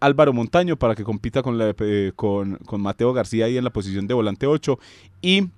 Álvaro 0.00 0.32
Montaño 0.32 0.76
para 0.76 0.94
que 0.94 1.04
compita 1.04 1.42
con, 1.42 1.58
con, 2.14 2.56
con 2.56 2.80
Mateo 2.80 3.12
García 3.12 3.46
ahí 3.46 3.56
en 3.56 3.64
la 3.64 3.70
posición 3.70 4.06
de 4.06 4.14
volante 4.14 4.46
8 4.46 4.78
y 5.20 5.48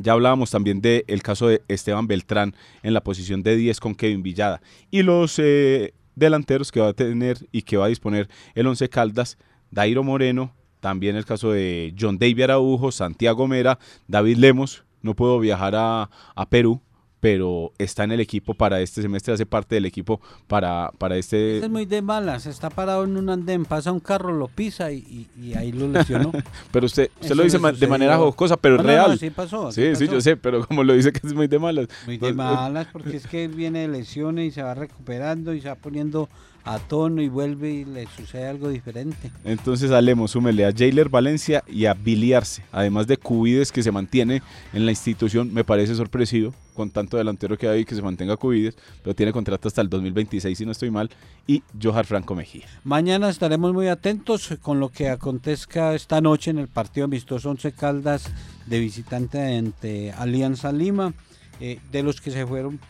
ya 0.00 0.12
hablábamos 0.12 0.50
también 0.50 0.80
del 0.80 1.04
el 1.06 1.22
caso 1.22 1.48
de 1.48 1.62
Esteban 1.68 2.06
Beltrán 2.06 2.54
en 2.82 2.94
la 2.94 3.02
posición 3.02 3.42
de 3.42 3.56
10 3.56 3.80
con 3.80 3.94
Kevin 3.94 4.22
Villada. 4.22 4.60
Y 4.90 5.02
los 5.02 5.38
eh, 5.38 5.94
delanteros 6.14 6.72
que 6.72 6.80
va 6.80 6.88
a 6.88 6.92
tener 6.92 7.46
y 7.52 7.62
que 7.62 7.76
va 7.76 7.84
a 7.84 7.88
disponer 7.88 8.28
el 8.54 8.66
Once 8.66 8.88
Caldas, 8.88 9.38
Dairo 9.70 10.02
Moreno, 10.02 10.54
también 10.80 11.16
el 11.16 11.26
caso 11.26 11.52
de 11.52 11.94
John 11.98 12.18
David 12.18 12.42
Araujo, 12.42 12.90
Santiago 12.90 13.46
Mera, 13.46 13.78
David 14.08 14.38
Lemos, 14.38 14.84
no 15.02 15.14
puedo 15.14 15.38
viajar 15.38 15.74
a, 15.76 16.10
a 16.34 16.48
Perú, 16.48 16.80
pero 17.20 17.72
está 17.78 18.04
en 18.04 18.12
el 18.12 18.20
equipo 18.20 18.54
para 18.54 18.80
este 18.80 19.02
semestre, 19.02 19.34
hace 19.34 19.46
parte 19.46 19.74
del 19.74 19.84
equipo 19.84 20.20
para, 20.46 20.90
para 20.98 21.16
este... 21.16 21.58
Es 21.58 21.70
muy 21.70 21.84
de 21.84 22.00
malas, 22.02 22.46
está 22.46 22.70
parado 22.70 23.04
en 23.04 23.16
un 23.16 23.28
andén, 23.28 23.64
pasa 23.66 23.92
un 23.92 24.00
carro, 24.00 24.32
lo 24.32 24.48
pisa 24.48 24.90
y, 24.90 25.28
ahí 25.56 25.70
lo 25.70 25.88
lesionó. 25.88 26.32
pero 26.72 26.86
usted, 26.86 27.10
usted 27.20 27.34
lo 27.34 27.42
dice 27.42 27.58
de 27.58 27.86
manera 27.86 28.16
jocosa, 28.16 28.56
pero 28.56 28.76
es 28.76 28.82
real. 28.82 29.18
sí 29.18 29.30
pasó. 29.30 29.70
Sí, 29.70 29.94
sí, 29.94 30.08
yo 30.08 30.20
sé, 30.20 30.36
pero 30.36 30.66
como 30.66 30.82
lo 30.82 30.94
dice 30.94 31.12
que 31.12 31.26
es 31.26 31.34
muy 31.34 31.46
de 31.46 31.58
malas. 31.58 31.88
Muy 32.06 32.16
de 32.16 32.20
pues, 32.20 32.34
malas, 32.34 32.86
porque 32.90 33.16
es 33.16 33.26
que 33.26 33.48
viene 33.48 33.80
de 33.80 33.88
lesiones 33.88 34.48
y 34.48 34.50
se 34.50 34.62
va 34.62 34.74
recuperando 34.74 35.52
y 35.52 35.60
se 35.60 35.68
va 35.68 35.74
poniendo 35.74 36.28
a 36.64 36.78
tono 36.78 37.22
y 37.22 37.28
vuelve 37.28 37.70
y 37.70 37.84
le 37.84 38.06
sucede 38.06 38.46
algo 38.46 38.68
diferente. 38.68 39.30
Entonces 39.44 39.90
Alemos, 39.90 40.32
súmele 40.32 40.66
a 40.66 40.72
Jailer 40.72 41.08
Valencia 41.08 41.64
y 41.66 41.86
a 41.86 41.94
Biliarse, 41.94 42.62
además 42.72 43.06
de 43.06 43.16
Cubides 43.16 43.72
que 43.72 43.82
se 43.82 43.92
mantiene 43.92 44.42
en 44.72 44.84
la 44.84 44.92
institución, 44.92 45.52
me 45.52 45.64
parece 45.64 45.94
sorpresivo 45.94 46.54
con 46.74 46.90
tanto 46.90 47.16
delantero 47.16 47.58
que 47.58 47.68
hay 47.68 47.84
que 47.84 47.94
se 47.94 48.02
mantenga 48.02 48.36
Cubides, 48.36 48.76
pero 49.02 49.14
tiene 49.14 49.32
contrato 49.32 49.68
hasta 49.68 49.82
el 49.82 49.90
2026 49.90 50.56
si 50.56 50.64
no 50.64 50.72
estoy 50.72 50.90
mal, 50.90 51.10
y 51.46 51.62
Johar 51.80 52.06
Franco 52.06 52.34
Mejía. 52.34 52.66
Mañana 52.84 53.28
estaremos 53.28 53.74
muy 53.74 53.88
atentos 53.88 54.56
con 54.62 54.80
lo 54.80 54.88
que 54.88 55.08
acontezca 55.08 55.94
esta 55.94 56.20
noche 56.20 56.50
en 56.50 56.58
el 56.58 56.68
partido 56.68 57.04
amistoso 57.04 57.50
11 57.50 57.72
Caldas 57.72 58.30
de 58.66 58.78
visitante 58.78 59.58
ante 59.58 60.12
Alianza 60.12 60.72
Lima. 60.72 61.12
Eh, 61.60 61.78
de 61.92 62.02
los 62.02 62.22
que 62.22 62.30
se 62.30 62.46
fueron 62.46 62.80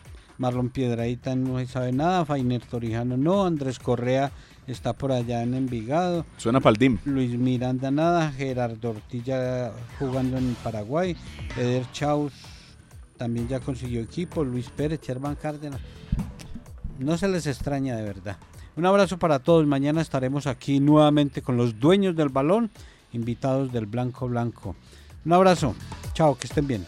Marlon 0.41 0.69
Piedraíta 0.69 1.35
no 1.35 1.59
se 1.59 1.67
sabe 1.67 1.91
nada, 1.91 2.25
Fainer 2.25 2.61
Torijano 2.61 3.15
no, 3.15 3.45
Andrés 3.45 3.77
Correa 3.77 4.31
está 4.65 4.93
por 4.93 5.11
allá 5.11 5.43
en 5.43 5.53
Envigado. 5.53 6.25
Suena 6.37 6.59
Paldim. 6.59 6.97
Luis 7.05 7.37
Miranda 7.37 7.91
nada, 7.91 8.31
Gerardo 8.31 8.89
Ortilla 8.89 9.71
jugando 9.99 10.39
en 10.39 10.55
Paraguay, 10.63 11.15
Eder 11.55 11.85
Chaus 11.91 12.33
también 13.17 13.47
ya 13.47 13.59
consiguió 13.59 14.01
equipo, 14.01 14.43
Luis 14.43 14.67
Pérez, 14.69 14.99
Chervan 14.99 15.35
Cárdenas. 15.35 15.79
No 16.97 17.19
se 17.19 17.27
les 17.27 17.45
extraña 17.45 17.95
de 17.95 18.01
verdad. 18.01 18.37
Un 18.75 18.87
abrazo 18.87 19.19
para 19.19 19.37
todos. 19.37 19.67
Mañana 19.67 20.01
estaremos 20.01 20.47
aquí 20.47 20.79
nuevamente 20.79 21.43
con 21.43 21.55
los 21.55 21.79
dueños 21.79 22.15
del 22.15 22.29
balón, 22.29 22.71
invitados 23.13 23.71
del 23.71 23.85
Blanco 23.85 24.27
Blanco. 24.27 24.75
Un 25.23 25.33
abrazo. 25.33 25.75
Chao, 26.15 26.35
que 26.35 26.47
estén 26.47 26.65
bien. 26.65 26.87